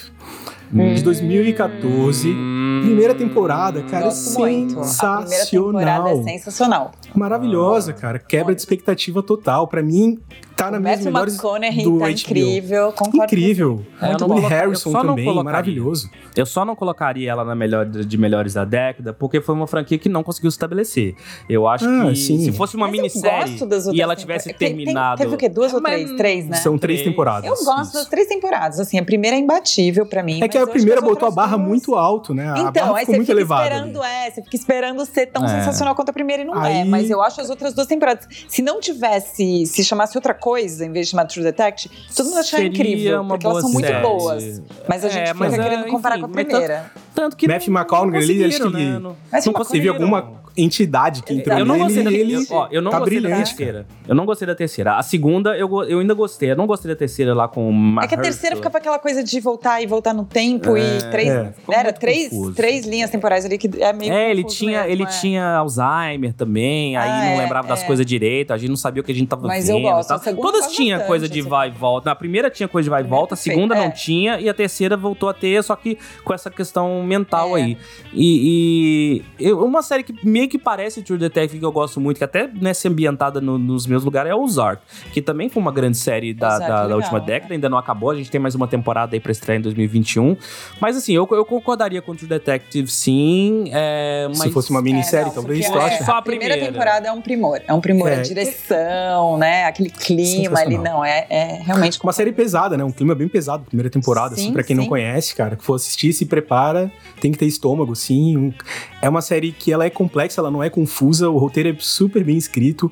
Hum. 0.73 0.95
de 0.95 1.03
2014. 1.03 2.29
Hum. 2.29 2.83
Primeira 2.85 3.15
temporada, 3.15 3.83
cara, 3.83 4.05
Gosto 4.05 4.19
sensacional. 4.19 4.51
Muito. 4.51 4.81
A 4.81 5.21
primeira 5.21 5.47
temporada 5.47 6.11
é 6.11 6.23
sensacional. 6.23 6.93
Maravilhosa, 7.15 7.93
cara. 7.93 8.19
Quebra 8.19 8.55
de 8.55 8.61
expectativa 8.61 9.23
total. 9.23 9.67
Para 9.67 9.83
mim, 9.83 10.19
tá 10.57 10.71
na 10.71 10.79
minha 10.81 10.97
melhores 10.97 11.35
McConaughey 11.35 11.85
do 11.85 11.99
tá 11.99 12.07
HBO. 12.07 12.11
incrível, 12.13 12.95
Incrível. 13.15 13.87
É, 14.01 14.09
Muito 14.09 14.27
Woody 14.27 14.47
Harrison 14.47 14.93
também, 14.93 15.43
maravilhoso. 15.43 16.11
Eu 16.35 16.47
só 16.47 16.65
não 16.65 16.75
colocaria 16.75 17.31
ela 17.31 17.45
na 17.45 17.55
melhor 17.55 17.87
de 17.87 18.19
melhores 18.19 18.55
da 18.55 18.65
década, 18.65 19.13
porque 19.13 19.41
foi 19.41 19.55
uma 19.55 19.67
franquia 19.67 19.99
que 19.99 20.09
não 20.09 20.23
conseguiu 20.23 20.51
se 20.51 20.57
estabelecer. 20.57 21.15
Eu 21.49 21.67
acho 21.67 21.85
ah, 21.87 22.09
que 22.09 22.17
sim. 22.17 22.41
se 22.41 22.53
fosse 22.53 22.77
uma 22.77 22.87
Mas 22.87 22.97
minissérie 22.97 23.59
e 23.93 24.01
ela 24.01 24.17
tivesse 24.17 24.53
terminado... 24.53 25.19
Tem, 25.19 25.27
teve 25.27 25.35
o 25.35 25.39
quê? 25.39 25.49
Duas 25.49 25.73
ou 25.73 25.81
três? 25.81 26.13
Três, 26.13 26.47
né? 26.47 26.57
São 26.57 26.79
três, 26.79 27.03
temporadas. 27.03 27.49
Eu 27.49 27.65
gosto 27.65 27.95
das 27.95 28.07
três 28.07 28.27
temporadas. 28.27 28.81
Assim, 28.81 28.99
a 28.99 29.05
primeira 29.05 29.37
é 29.37 29.41
imbatível 29.41 30.07
pra 30.07 30.23
mim. 30.23 30.43
É 30.43 30.49
que 30.49 30.59
a 30.59 30.66
primeira 30.67 31.01
que 31.01 31.07
botou 31.07 31.29
a 31.29 31.31
barra 31.31 31.57
duas... 31.57 31.69
muito 31.69 31.95
alto, 31.95 32.35
né? 32.35 32.53
A 32.53 32.59
então, 32.61 32.89
barra 32.89 33.01
ficou 33.01 33.17
muito 33.17 33.31
elevada. 33.31 33.65
Esperando, 33.65 34.03
é, 34.03 34.31
você 34.31 34.43
fica 34.43 34.57
esperando 34.57 35.07
ser 35.07 35.27
tão 35.27 35.45
é. 35.45 35.49
sensacional 35.49 35.95
quanto 35.95 36.11
a 36.11 36.13
primeira 36.13 36.43
e 36.43 36.45
não 36.45 36.65
é. 36.65 36.69
Aí... 36.69 36.77
é. 36.81 36.85
Mas 36.85 37.11
eu 37.11 37.23
acho 37.23 37.41
as 37.41 37.51
outras 37.51 37.75
duas 37.75 37.87
temporadas. 37.87 38.27
Se 38.49 38.63
não 38.63 38.81
tivesse, 38.81 39.67
se 39.67 39.85
chamasse 39.85 40.17
outra 40.17 40.35
coisa, 40.35 40.85
em 40.85 40.93
vez 40.93 41.07
de 41.07 41.11
chamar 41.13 41.27
True 41.27 41.45
Detective, 41.45 41.95
todo 42.15 42.27
mundo 42.27 42.41
achava 42.41 42.65
incrível, 42.65 43.25
porque 43.27 43.47
elas 43.47 43.63
são 43.63 43.73
muito 43.73 43.93
boas. 44.01 44.63
Mas 44.89 45.05
a 45.05 45.09
gente 45.09 45.31
é, 45.31 45.35
fica 45.35 45.51
querendo 45.51 45.87
comparar 45.87 46.19
com 46.19 46.27
a 46.27 46.29
primeira. 46.29 46.91
Tanto 47.15 47.37
que 47.37 47.49
Matthew 47.49 47.73
McConaughey, 47.73 48.23
ele, 48.23 48.45
acho 48.45 48.63
que 48.63 48.69
né? 48.73 48.99
não, 48.99 49.17
não 49.47 49.53
conseguiu 49.53 49.93
alguma 49.95 50.46
entidade 50.57 51.23
que 51.23 51.35
entrou 51.35 51.59
eu 51.59 51.65
não 51.65 51.79
gostei 51.79 52.03
da, 52.03 52.13
ele, 52.13 52.33
eu, 52.33 52.43
ó, 52.51 52.69
eu 52.71 52.83
não 52.83 52.91
tá 52.91 52.99
gostei 52.99 53.21
brilhante, 53.21 53.39
da 53.39 53.47
terceira. 53.47 53.87
Eu 54.07 54.15
não 54.15 54.27
gostei 54.27 54.47
da 54.47 54.55
terceira. 54.55 54.97
A 54.97 55.03
segunda, 55.03 55.57
eu, 55.57 55.69
eu 55.85 55.99
ainda 55.99 56.15
gostei. 56.15 56.51
Eu 56.51 56.57
não 56.57 56.67
gostei 56.67 56.91
da 56.91 56.97
terceira 56.97 57.35
lá 57.35 57.49
com 57.49 57.71
o 57.71 58.01
É 58.01 58.07
que 58.07 58.15
a 58.15 58.19
terceira 58.19 58.57
ficava 58.57 58.79
aquela 58.79 58.99
coisa 58.99 59.23
de 59.23 59.41
voltar 59.41 59.83
e 59.83 59.87
voltar 59.87 60.15
no 60.15 60.25
tempo 60.25 60.77
é, 60.77 60.81
e 60.81 61.11
três... 61.11 61.29
É, 61.29 61.55
era 61.69 61.93
três, 61.93 62.33
três 62.55 62.87
linhas 62.87 63.11
temporais 63.11 63.45
ali 63.45 63.59
que 63.59 63.71
é 63.83 63.93
meio 63.93 64.13
É, 64.13 64.31
ele 64.31 64.45
tinha, 64.45 64.81
mesmo, 64.81 64.93
ele 64.93 65.03
é. 65.03 65.07
tinha 65.07 65.57
Alzheimer 65.57 66.33
também, 66.33 66.97
aí 66.97 67.09
ah, 67.09 67.25
não 67.25 67.33
é, 67.33 67.43
lembrava 67.43 67.69
das 67.69 67.83
é. 67.83 67.87
coisas 67.87 68.07
direito, 68.07 68.53
a 68.53 68.59
gente 68.59 68.71
não 68.71 68.77
sabia 68.77 69.01
o 69.01 69.05
que 69.05 69.13
a 69.13 69.15
gente 69.15 69.29
tava 69.29 69.47
Mas 69.47 69.67
vendo. 69.67 69.83
Mas 69.83 70.11
eu 70.11 70.17
gosto. 70.17 70.37
Todas 70.37 70.73
tinham 70.73 71.01
coisa 71.01 71.29
de 71.29 71.41
assim. 71.41 71.49
vai 71.49 71.69
e 71.69 71.73
volta. 71.73 72.11
Na 72.11 72.15
primeira 72.15 72.51
tinha 72.51 72.69
coisa 72.69 72.85
de 72.85 72.91
vai 72.91 73.03
e 73.03 73.07
volta, 73.07 73.35
a 73.35 73.37
segunda 73.37 73.75
não 73.75 73.91
tinha 73.91 74.41
e 74.41 74.49
a 74.49 74.55
terceira 74.55 74.97
voltou 74.97 75.29
a 75.29 75.35
ter, 75.35 75.63
só 75.63 75.77
que 75.77 75.99
com 76.25 76.33
essa 76.33 76.51
questão 76.51 77.03
mental 77.03 77.55
aí. 77.55 77.77
E, 78.13 79.23
e 79.39 79.53
uma 79.53 79.83
série 79.83 80.03
que 80.03 80.15
meio 80.27 80.46
que 80.49 80.59
parece 80.59 81.03
True 81.03 81.19
Detective 81.19 81.59
que 81.59 81.65
eu 81.65 81.73
gosto 81.73 82.01
muito, 82.01 82.19
que 82.19 82.25
até 82.25 82.49
nessa 82.49 82.89
ambientada 82.89 83.41
no, 83.41 83.59
nos 83.59 83.87
meus 83.87 84.05
lugares, 84.05 84.31
é 84.31 84.35
o 84.35 84.43
Ozark, 84.43 84.83
que 85.13 85.23
também 85.23 85.49
foi 85.49 85.63
uma 85.63 85.73
grande 85.73 85.97
série 85.97 86.33
da, 86.33 86.59
da, 86.59 86.67
legal, 86.67 86.89
da, 86.89 86.97
última 86.97 87.21
década, 87.21 87.55
ainda 87.55 87.69
não 87.69 87.79
acabou, 87.79 88.11
a 88.11 88.15
gente 88.15 88.31
tem 88.31 88.41
mais 88.41 88.55
uma 88.55 88.69
temporada 88.69 89.15
aí 89.15 89.21
pra 89.21 89.33
estrear 89.33 89.59
em 89.59 89.63
2021. 89.63 90.37
Mas 90.81 90.97
assim, 90.97 91.13
eu, 91.13 91.29
eu 91.31 91.45
concordaria 91.45 92.01
com 92.03 92.15
True 92.15 92.29
Detective 92.29 92.89
sim. 92.91 93.71
É, 93.73 94.27
mas... 94.29 94.39
Se 94.39 94.51
fosse 94.51 94.71
uma 94.71 94.83
minissérie, 94.83 95.25
é, 95.25 95.29
não, 95.29 95.35
talvez. 95.35 95.65
É, 95.65 96.05
Só 96.05 96.13
a 96.13 96.23
primeira. 96.23 96.55
primeira 96.55 96.73
temporada 96.73 97.09
é 97.09 97.13
um 97.13 97.21
primor. 97.21 97.61
É 97.67 97.73
um 97.73 97.81
primor. 97.81 98.09
É. 98.09 98.17
A 98.17 98.23
direção, 98.23 99.39
né? 99.39 99.65
Aquele 99.65 99.91
clima 99.91 100.59
ali, 100.61 100.79
não. 100.79 101.05
É, 101.05 101.27
é 101.29 101.63
realmente. 101.63 101.99
Uma 102.03 102.13
série 102.13 102.33
pesada, 102.33 102.77
né? 102.77 102.85
Um 102.85 102.93
clima 102.93 103.15
bem 103.15 103.29
pesado, 103.29 103.65
primeira 103.65 103.91
temporada, 103.91 104.35
assim, 104.35 104.37
sim, 104.37 104.43
assim, 104.47 104.53
pra 104.53 104.63
quem 104.63 104.77
sim. 104.77 104.83
não 104.83 104.89
conhece, 104.89 105.35
cara, 105.35 105.57
que 105.57 105.65
for 105.65 105.75
assistir, 105.75 106.13
se 106.13 106.27
prepara, 106.27 106.91
tem 107.21 107.33
que 107.33 107.39
ter 107.39 107.47
estômago, 107.47 107.95
sim. 107.95 108.55
É 109.03 109.09
uma 109.09 109.21
série 109.21 109.53
que 109.53 109.73
ela 109.73 109.85
é 109.85 109.91
complexa, 109.91 110.36
ela 110.41 110.51
não 110.51 110.63
é 110.63 110.71
confusa, 110.71 111.29
o 111.29 111.39
roteiro 111.39 111.71
é 111.71 111.77
super 111.79 112.25
bem 112.25 112.37
escrito. 112.37 112.91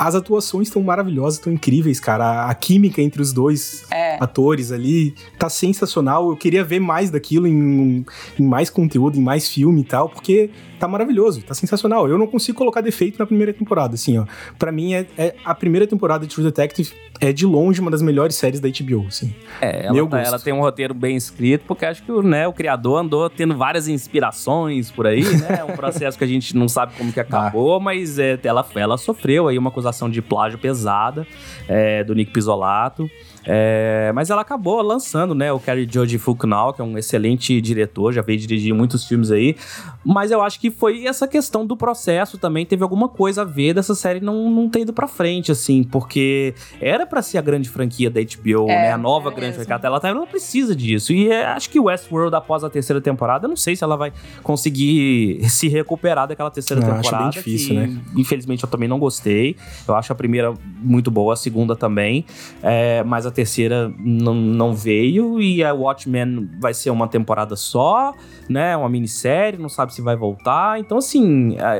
As 0.00 0.14
atuações 0.14 0.68
estão 0.68 0.82
maravilhosas, 0.82 1.34
estão 1.34 1.52
incríveis, 1.52 2.00
cara. 2.00 2.46
A, 2.46 2.54
química 2.54 3.02
entre 3.02 3.20
os 3.20 3.34
dois 3.34 3.84
é. 3.90 4.16
atores 4.18 4.72
ali 4.72 5.14
tá 5.38 5.50
sensacional. 5.50 6.30
Eu 6.30 6.36
queria 6.38 6.64
ver 6.64 6.80
mais 6.80 7.10
daquilo 7.10 7.46
em, 7.46 8.02
em 8.38 8.42
mais 8.42 8.70
conteúdo, 8.70 9.18
em 9.18 9.22
mais 9.22 9.46
filme 9.46 9.82
e 9.82 9.84
tal, 9.84 10.08
porque 10.08 10.48
tá 10.78 10.88
maravilhoso, 10.88 11.42
tá 11.42 11.52
sensacional. 11.52 12.08
Eu 12.08 12.16
não 12.16 12.26
consigo 12.26 12.56
colocar 12.56 12.80
defeito 12.80 13.18
na 13.18 13.26
primeira 13.26 13.52
temporada, 13.52 13.94
assim, 13.94 14.16
ó. 14.16 14.24
Pra 14.58 14.72
mim, 14.72 14.94
é, 14.94 15.06
é 15.18 15.34
a 15.44 15.54
primeira 15.54 15.86
temporada 15.86 16.26
de 16.26 16.34
True 16.34 16.46
Detective 16.46 16.92
é 17.20 17.32
de 17.32 17.44
longe 17.44 17.80
uma 17.80 17.90
das 17.90 18.00
melhores 18.00 18.34
séries 18.34 18.58
da 18.58 18.68
HBO, 18.68 19.06
assim. 19.06 19.34
É, 19.60 19.86
ela, 19.86 20.08
tá, 20.08 20.20
ela 20.20 20.38
tem 20.38 20.54
um 20.54 20.60
roteiro 20.60 20.94
bem 20.94 21.16
escrito, 21.16 21.64
porque 21.68 21.84
acho 21.84 22.02
que 22.02 22.10
né, 22.22 22.48
o 22.48 22.52
criador 22.52 22.98
andou 22.98 23.28
tendo 23.28 23.54
várias 23.54 23.86
inspirações 23.86 24.90
por 24.90 25.06
aí, 25.06 25.22
né? 25.22 25.58
É 25.60 25.64
um 25.64 25.76
processo 25.76 26.16
que 26.16 26.24
a 26.24 26.26
gente 26.26 26.56
não 26.56 26.66
sabe 26.66 26.94
como 26.96 27.12
que 27.12 27.20
acabou, 27.20 27.76
ah. 27.76 27.80
mas 27.80 28.18
é, 28.18 28.38
ela, 28.42 28.66
ela 28.74 28.96
sofreu 28.96 29.48
aí 29.48 29.58
uma 29.58 29.70
acusação 29.90 30.08
de 30.08 30.22
plágio 30.22 30.58
pesada 30.58 31.26
é, 31.68 32.02
do 32.02 32.14
Nick 32.14 32.32
Pisolato. 32.32 33.10
É, 33.44 34.12
mas 34.14 34.30
ela 34.30 34.42
acabou 34.42 34.82
lançando, 34.82 35.34
né, 35.34 35.52
o 35.52 35.58
Kerry 35.58 35.88
Joji 35.90 36.18
Fukunaga, 36.18 36.74
que 36.74 36.82
é 36.82 36.84
um 36.84 36.98
excelente 36.98 37.60
diretor, 37.60 38.12
já 38.12 38.22
veio 38.22 38.38
dirigir 38.38 38.74
muitos 38.74 39.04
filmes 39.06 39.30
aí. 39.30 39.56
Mas 40.04 40.30
eu 40.30 40.42
acho 40.42 40.60
que 40.60 40.70
foi 40.70 41.06
essa 41.06 41.26
questão 41.26 41.66
do 41.66 41.76
processo 41.76 42.38
também, 42.38 42.66
teve 42.66 42.82
alguma 42.82 43.08
coisa 43.08 43.42
a 43.42 43.44
ver 43.44 43.74
dessa 43.74 43.94
série 43.94 44.20
não, 44.20 44.50
não 44.50 44.68
ter 44.68 44.80
ido 44.80 44.92
pra 44.92 45.06
frente, 45.06 45.50
assim, 45.50 45.82
porque 45.82 46.54
era 46.80 47.06
para 47.06 47.22
ser 47.22 47.38
a 47.38 47.42
grande 47.42 47.68
franquia 47.68 48.10
da 48.10 48.20
HBO, 48.20 48.68
é, 48.70 48.82
né, 48.82 48.92
a 48.92 48.98
nova 48.98 49.30
é 49.30 49.32
grande 49.32 49.56
mesmo. 49.56 49.64
franquia, 49.64 49.86
ela, 49.86 50.00
tá, 50.00 50.08
ela 50.08 50.18
não 50.18 50.26
precisa 50.26 50.74
disso. 50.74 51.12
E 51.12 51.30
é, 51.30 51.46
acho 51.46 51.70
que 51.70 51.80
Westworld, 51.80 52.34
após 52.34 52.64
a 52.64 52.70
terceira 52.70 53.00
temporada, 53.00 53.46
eu 53.46 53.48
não 53.48 53.56
sei 53.56 53.74
se 53.76 53.84
ela 53.84 53.96
vai 53.96 54.12
conseguir 54.42 55.40
se 55.48 55.68
recuperar 55.68 56.28
daquela 56.28 56.50
terceira 56.50 56.80
temporada. 56.82 57.00
Acho 57.00 57.18
bem 57.18 57.30
difícil, 57.30 57.68
que, 57.68 57.74
né? 57.74 58.00
Infelizmente 58.16 58.64
eu 58.64 58.68
também 58.68 58.88
não 58.88 58.98
gostei. 58.98 59.56
Eu 59.86 59.94
acho 59.94 60.12
a 60.12 60.14
primeira 60.14 60.52
muito 60.78 61.10
boa, 61.10 61.34
a 61.34 61.36
segunda 61.36 61.74
também. 61.74 62.24
É, 62.62 63.02
mas 63.04 63.26
a 63.26 63.29
a 63.30 63.34
terceira 63.34 63.92
não, 63.98 64.34
não 64.34 64.74
veio 64.74 65.40
e 65.40 65.64
a 65.64 65.72
Watchmen 65.72 66.50
vai 66.60 66.74
ser 66.74 66.90
uma 66.90 67.08
temporada 67.08 67.56
só, 67.56 68.14
né? 68.48 68.76
Uma 68.76 68.88
minissérie, 68.88 69.58
não 69.58 69.68
sabe 69.68 69.94
se 69.94 70.02
vai 70.02 70.16
voltar. 70.16 70.78
Então, 70.78 70.98
assim, 70.98 71.56
a, 71.58 71.74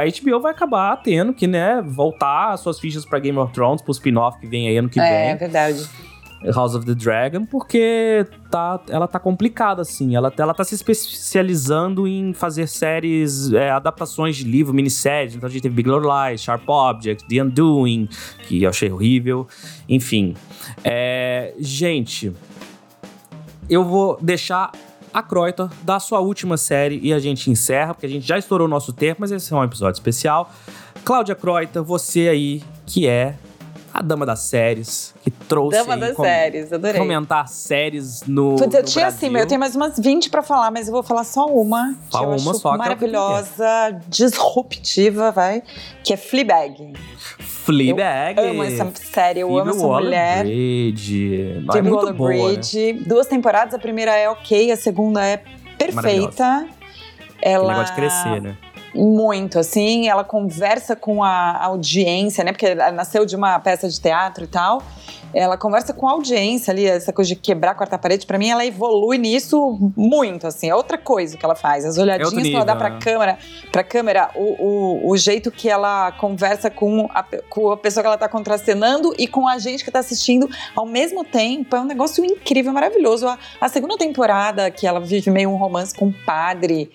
a 0.00 0.04
HBO 0.06 0.40
vai 0.40 0.52
acabar 0.52 0.96
tendo 1.02 1.34
que, 1.34 1.46
né, 1.46 1.82
voltar 1.84 2.56
suas 2.56 2.78
fichas 2.80 3.04
para 3.04 3.18
Game 3.18 3.38
of 3.38 3.52
Thrones, 3.52 3.82
pro 3.82 3.92
spin-off 3.92 4.38
que 4.40 4.46
vem 4.46 4.68
aí 4.68 4.76
ano 4.76 4.88
que 4.88 4.98
é, 4.98 5.02
vem. 5.02 5.30
É, 5.30 5.36
verdade. 5.36 5.88
House 6.54 6.74
of 6.74 6.84
the 6.84 6.94
Dragon, 6.94 7.44
porque 7.44 8.26
tá, 8.50 8.80
ela 8.88 9.08
tá 9.08 9.18
complicada, 9.18 9.82
assim. 9.82 10.14
Ela, 10.14 10.32
ela 10.36 10.54
tá 10.54 10.64
se 10.64 10.74
especializando 10.74 12.06
em 12.06 12.32
fazer 12.32 12.66
séries, 12.68 13.52
é, 13.52 13.70
adaptações 13.70 14.36
de 14.36 14.44
livro, 14.44 14.74
minisséries. 14.74 15.34
Então 15.34 15.48
a 15.48 15.50
gente 15.50 15.62
teve 15.62 15.74
Big 15.74 15.88
Little 15.88 16.08
Lies, 16.08 16.42
Sharp 16.42 16.68
Objects, 16.68 17.26
The 17.28 17.42
Undoing, 17.42 18.08
que 18.46 18.62
eu 18.62 18.70
achei 18.70 18.90
horrível. 18.90 19.46
Enfim. 19.88 20.34
É, 20.84 21.54
gente, 21.58 22.32
eu 23.68 23.84
vou 23.84 24.18
deixar 24.20 24.72
a 25.12 25.22
Croita 25.22 25.70
dar 25.82 25.98
sua 25.98 26.20
última 26.20 26.56
série 26.56 27.00
e 27.02 27.12
a 27.12 27.18
gente 27.18 27.50
encerra, 27.50 27.94
porque 27.94 28.06
a 28.06 28.08
gente 28.08 28.26
já 28.26 28.38
estourou 28.38 28.66
o 28.66 28.70
nosso 28.70 28.92
tempo, 28.92 29.22
mas 29.22 29.30
esse 29.32 29.52
é 29.52 29.56
um 29.56 29.64
episódio 29.64 29.98
especial. 29.98 30.52
Cláudia 31.04 31.34
Croita, 31.34 31.82
você 31.82 32.28
aí 32.28 32.62
que 32.84 33.06
é 33.06 33.36
a 33.98 34.02
dama 34.02 34.26
das 34.26 34.40
séries, 34.40 35.14
que 35.22 35.30
trouxe. 35.30 35.78
Dama 35.78 35.96
das 35.96 36.16
séries, 36.16 36.72
adorei. 36.72 37.00
Comentar 37.00 37.48
séries 37.48 38.22
no. 38.26 38.56
Putz, 38.56 38.74
eu 38.74 38.82
no 38.82 38.86
tinha 38.86 39.06
assim, 39.06 39.34
eu 39.34 39.46
tenho 39.46 39.60
mais 39.60 39.74
umas 39.74 39.98
20 39.98 40.30
pra 40.30 40.42
falar, 40.42 40.70
mas 40.70 40.88
eu 40.88 40.92
vou 40.92 41.02
falar 41.02 41.24
só 41.24 41.46
uma. 41.46 41.94
Só 42.10 42.18
que 42.18 42.24
eu 42.24 42.28
uma 42.28 42.34
acho 42.36 42.54
só. 42.54 42.76
Maravilhosa, 42.76 44.00
disruptiva, 44.08 45.30
vai. 45.30 45.62
Que 46.04 46.12
é 46.12 46.16
Fleabag. 46.16 46.92
Fleabag. 47.38 48.38
Eu 48.38 48.50
amo 48.50 48.62
essa 48.64 48.90
série, 48.94 49.40
eu 49.40 49.48
Phoebe 49.48 49.60
amo 49.60 49.70
essa 49.70 49.86
mulher. 49.86 50.44
Bridge. 50.44 51.64
É 51.68 51.72
Phoebe 51.72 51.90
Waller 51.90 52.14
Bridge. 52.14 52.92
Né? 52.92 53.02
Duas 53.06 53.26
temporadas, 53.26 53.74
a 53.74 53.78
primeira 53.78 54.14
é 54.16 54.28
ok, 54.28 54.70
a 54.70 54.76
segunda 54.76 55.24
é 55.24 55.42
perfeita. 55.78 56.68
Ela. 57.40 57.64
Que 57.64 57.70
negócio 57.70 57.94
de 57.94 58.00
crescer, 58.00 58.42
né? 58.42 58.56
Muito, 58.94 59.58
assim, 59.58 60.08
ela 60.08 60.24
conversa 60.24 60.96
com 60.96 61.22
a 61.22 61.64
audiência, 61.64 62.42
né? 62.42 62.52
Porque 62.52 62.66
ela 62.66 62.90
nasceu 62.90 63.26
de 63.26 63.36
uma 63.36 63.58
peça 63.58 63.88
de 63.88 64.00
teatro 64.00 64.44
e 64.44 64.46
tal 64.46 64.82
ela 65.34 65.56
conversa 65.56 65.92
com 65.92 66.08
a 66.08 66.12
audiência 66.12 66.72
ali, 66.72 66.86
essa 66.86 67.12
coisa 67.12 67.28
de 67.28 67.36
quebrar 67.36 67.72
a 67.72 67.74
quarta 67.74 67.98
parede, 67.98 68.26
para 68.26 68.38
mim 68.38 68.48
ela 68.48 68.64
evolui 68.64 69.18
nisso 69.18 69.92
muito, 69.96 70.46
assim, 70.46 70.68
é 70.68 70.74
outra 70.74 70.96
coisa 70.96 71.36
que 71.36 71.44
ela 71.44 71.54
faz. 71.54 71.84
As 71.84 71.98
olhadinhas 71.98 72.46
é 72.46 72.48
que 72.48 72.54
ela 72.54 72.64
dá 72.64 72.76
pra 72.76 72.90
né? 72.90 72.98
câmera, 73.00 73.38
pra 73.70 73.84
câmera, 73.84 74.30
o, 74.34 74.64
o, 74.64 75.10
o, 75.10 75.16
jeito 75.16 75.50
que 75.50 75.68
ela 75.68 76.12
conversa 76.12 76.70
com 76.70 77.08
a, 77.12 77.24
com 77.48 77.70
a 77.70 77.76
pessoa 77.76 78.02
que 78.02 78.06
ela 78.06 78.18
tá 78.18 78.28
contracenando 78.28 79.14
e 79.18 79.26
com 79.26 79.46
a 79.46 79.58
gente 79.58 79.84
que 79.84 79.90
tá 79.90 79.98
assistindo 79.98 80.48
ao 80.74 80.86
mesmo 80.86 81.24
tempo, 81.24 81.74
é 81.76 81.80
um 81.80 81.84
negócio 81.84 82.24
incrível, 82.24 82.72
maravilhoso. 82.72 83.26
A, 83.26 83.38
a 83.60 83.68
segunda 83.68 83.96
temporada, 83.96 84.70
que 84.70 84.86
ela 84.86 85.00
vive 85.00 85.30
meio 85.30 85.50
um 85.50 85.56
romance 85.56 85.94
com 85.94 86.08
o 86.08 86.14
padre. 86.24 86.90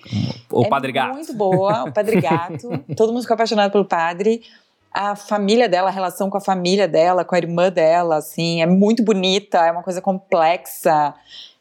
O 0.50 0.64
é 0.64 0.68
Padre 0.68 0.92
Gato. 0.92 1.14
muito 1.14 1.32
boa, 1.34 1.84
o 1.84 1.92
Padre 1.92 2.20
Gato. 2.20 2.68
Todo 2.96 3.12
mundo 3.12 3.22
ficou 3.22 3.34
apaixonado 3.34 3.70
pelo 3.70 3.84
padre 3.84 4.42
a 4.92 5.16
família 5.16 5.68
dela, 5.68 5.88
a 5.88 5.92
relação 5.92 6.28
com 6.28 6.36
a 6.36 6.40
família 6.40 6.86
dela, 6.86 7.24
com 7.24 7.34
a 7.34 7.38
irmã 7.38 7.70
dela, 7.70 8.16
assim, 8.16 8.62
é 8.62 8.66
muito 8.66 9.02
bonita, 9.02 9.58
é 9.58 9.72
uma 9.72 9.82
coisa 9.82 10.00
complexa. 10.00 11.14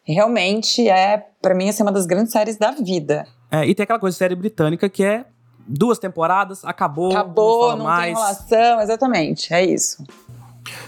Realmente 0.03 0.89
é, 0.89 1.25
para 1.41 1.55
mim, 1.55 1.69
assim, 1.69 1.84
uma 1.84 1.91
das 1.91 2.05
grandes 2.05 2.32
séries 2.32 2.57
da 2.57 2.71
vida. 2.71 3.25
É, 3.51 3.65
e 3.65 3.73
tem 3.73 3.84
aquela 3.84 3.99
coisa 3.99 4.15
de 4.15 4.19
série 4.19 4.36
britânica 4.36 4.89
que 4.89 5.03
é 5.03 5.25
duas 5.67 5.99
temporadas, 5.99 6.65
acabou, 6.65 7.11
acabou, 7.11 7.69
não, 7.71 7.77
não 7.77 7.86
mais. 7.86 8.03
tem 8.03 8.11
enrolação, 8.11 8.82
exatamente, 8.82 9.53
é 9.53 9.63
isso. 9.63 10.03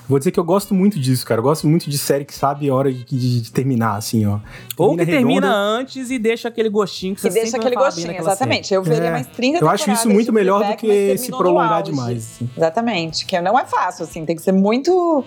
Vou 0.08 0.20
dizer 0.20 0.32
que 0.32 0.40
eu 0.40 0.44
gosto 0.44 0.74
muito 0.74 1.00
disso, 1.00 1.26
cara. 1.26 1.40
Eu 1.40 1.44
gosto 1.44 1.68
muito 1.68 1.90
de 1.90 1.98
série 1.98 2.26
que 2.26 2.34
sabe 2.34 2.70
a 2.70 2.76
hora 2.76 2.92
de, 2.92 3.04
de, 3.04 3.42
de 3.42 3.52
terminar, 3.52 3.96
assim, 3.96 4.26
ó. 4.26 4.40
Ou 4.78 4.96
que 4.96 5.06
termina 5.06 5.52
antes 5.52 6.12
e 6.12 6.20
deixa 6.20 6.48
aquele 6.48 6.70
gostinho 6.70 7.16
que 7.16 7.22
você 7.22 7.30
e 7.30 7.32
deixa 7.32 7.58
aquele 7.58 7.76
gostinho, 7.76 8.12
exatamente. 8.12 8.68
Série. 8.68 8.78
Eu 8.78 8.84
veria 8.84 9.08
é, 9.08 9.12
mais 9.12 9.28
30 9.28 9.60
Eu 9.60 9.70
acho 9.70 9.90
isso 9.92 10.10
muito 10.10 10.32
melhor 10.32 10.64
do 10.64 10.78
que 10.78 11.18
se 11.18 11.32
prolongar 11.32 11.82
demais. 11.82 12.18
Assim. 12.18 12.50
Exatamente. 12.56 13.26
Que 13.26 13.40
não 13.42 13.58
é 13.58 13.66
fácil, 13.66 14.04
assim. 14.04 14.26
Tem 14.26 14.36
que 14.36 14.42
ser 14.42 14.52
muito. 14.52 15.24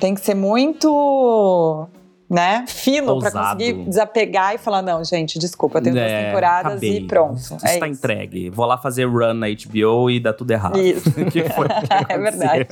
Tem 0.00 0.14
que 0.14 0.20
ser 0.20 0.34
muito 0.34 1.88
né, 2.28 2.64
fino 2.66 3.20
para 3.20 3.30
conseguir 3.30 3.84
desapegar 3.84 4.54
e 4.54 4.58
falar 4.58 4.82
não, 4.82 5.02
gente, 5.04 5.38
desculpa, 5.38 5.78
eu 5.78 5.82
tenho 5.82 5.96
é, 5.96 6.00
duas 6.00 6.24
temporadas 6.24 6.72
acabei. 6.72 6.98
e 6.98 7.06
pronto. 7.06 7.40
É 7.62 7.74
está 7.74 7.86
entregue. 7.86 8.50
Vou 8.50 8.66
lá 8.66 8.76
fazer 8.76 9.04
run 9.04 9.34
na 9.34 9.46
HBO 9.46 10.10
e 10.10 10.18
dá 10.18 10.32
tudo 10.32 10.50
errado. 10.50 10.78
Isso. 10.78 11.12
que 11.30 11.44
foi 11.50 11.66
é 12.08 12.18
verdade. 12.18 12.66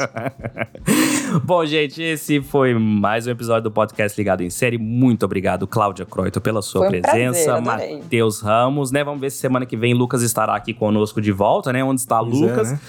Bom, 1.44 1.64
gente, 1.64 2.02
esse 2.02 2.40
foi 2.40 2.74
mais 2.74 3.26
um 3.26 3.30
episódio 3.30 3.62
do 3.62 3.70
podcast 3.70 4.20
Ligado 4.20 4.42
em 4.42 4.50
Série. 4.50 4.76
Muito 4.76 5.24
obrigado, 5.24 5.66
Cláudia 5.68 6.04
Croito, 6.04 6.40
pela 6.40 6.60
sua 6.60 6.88
foi 6.88 6.98
um 6.98 7.00
presença. 7.02 7.60
Matheus 7.60 8.40
Ramos, 8.40 8.90
né? 8.90 9.04
Vamos 9.04 9.20
ver 9.20 9.30
se 9.30 9.38
semana 9.38 9.64
que 9.64 9.76
vem 9.76 9.94
Lucas 9.94 10.22
estará 10.22 10.56
aqui 10.56 10.74
conosco 10.74 11.20
de 11.20 11.30
volta, 11.30 11.72
né? 11.72 11.84
Onde 11.84 12.00
está 12.00 12.18
pois 12.18 12.40
Lucas? 12.40 12.68
É, 12.68 12.72
né? 12.72 12.80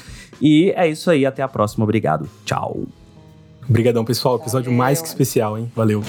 E 0.42 0.74
é 0.76 0.88
isso 0.88 1.10
aí, 1.12 1.26
até 1.26 1.44
a 1.44 1.48
próxima. 1.48 1.84
Obrigado. 1.84 2.28
Tchau. 2.44 2.86
Obrigadão, 3.70 4.04
pessoal. 4.04 4.38
Episódio 4.38 4.66
Valeu. 4.66 4.78
mais 4.78 5.02
que 5.02 5.08
especial, 5.08 5.58
hein? 5.58 5.72
Valeu. 5.76 6.04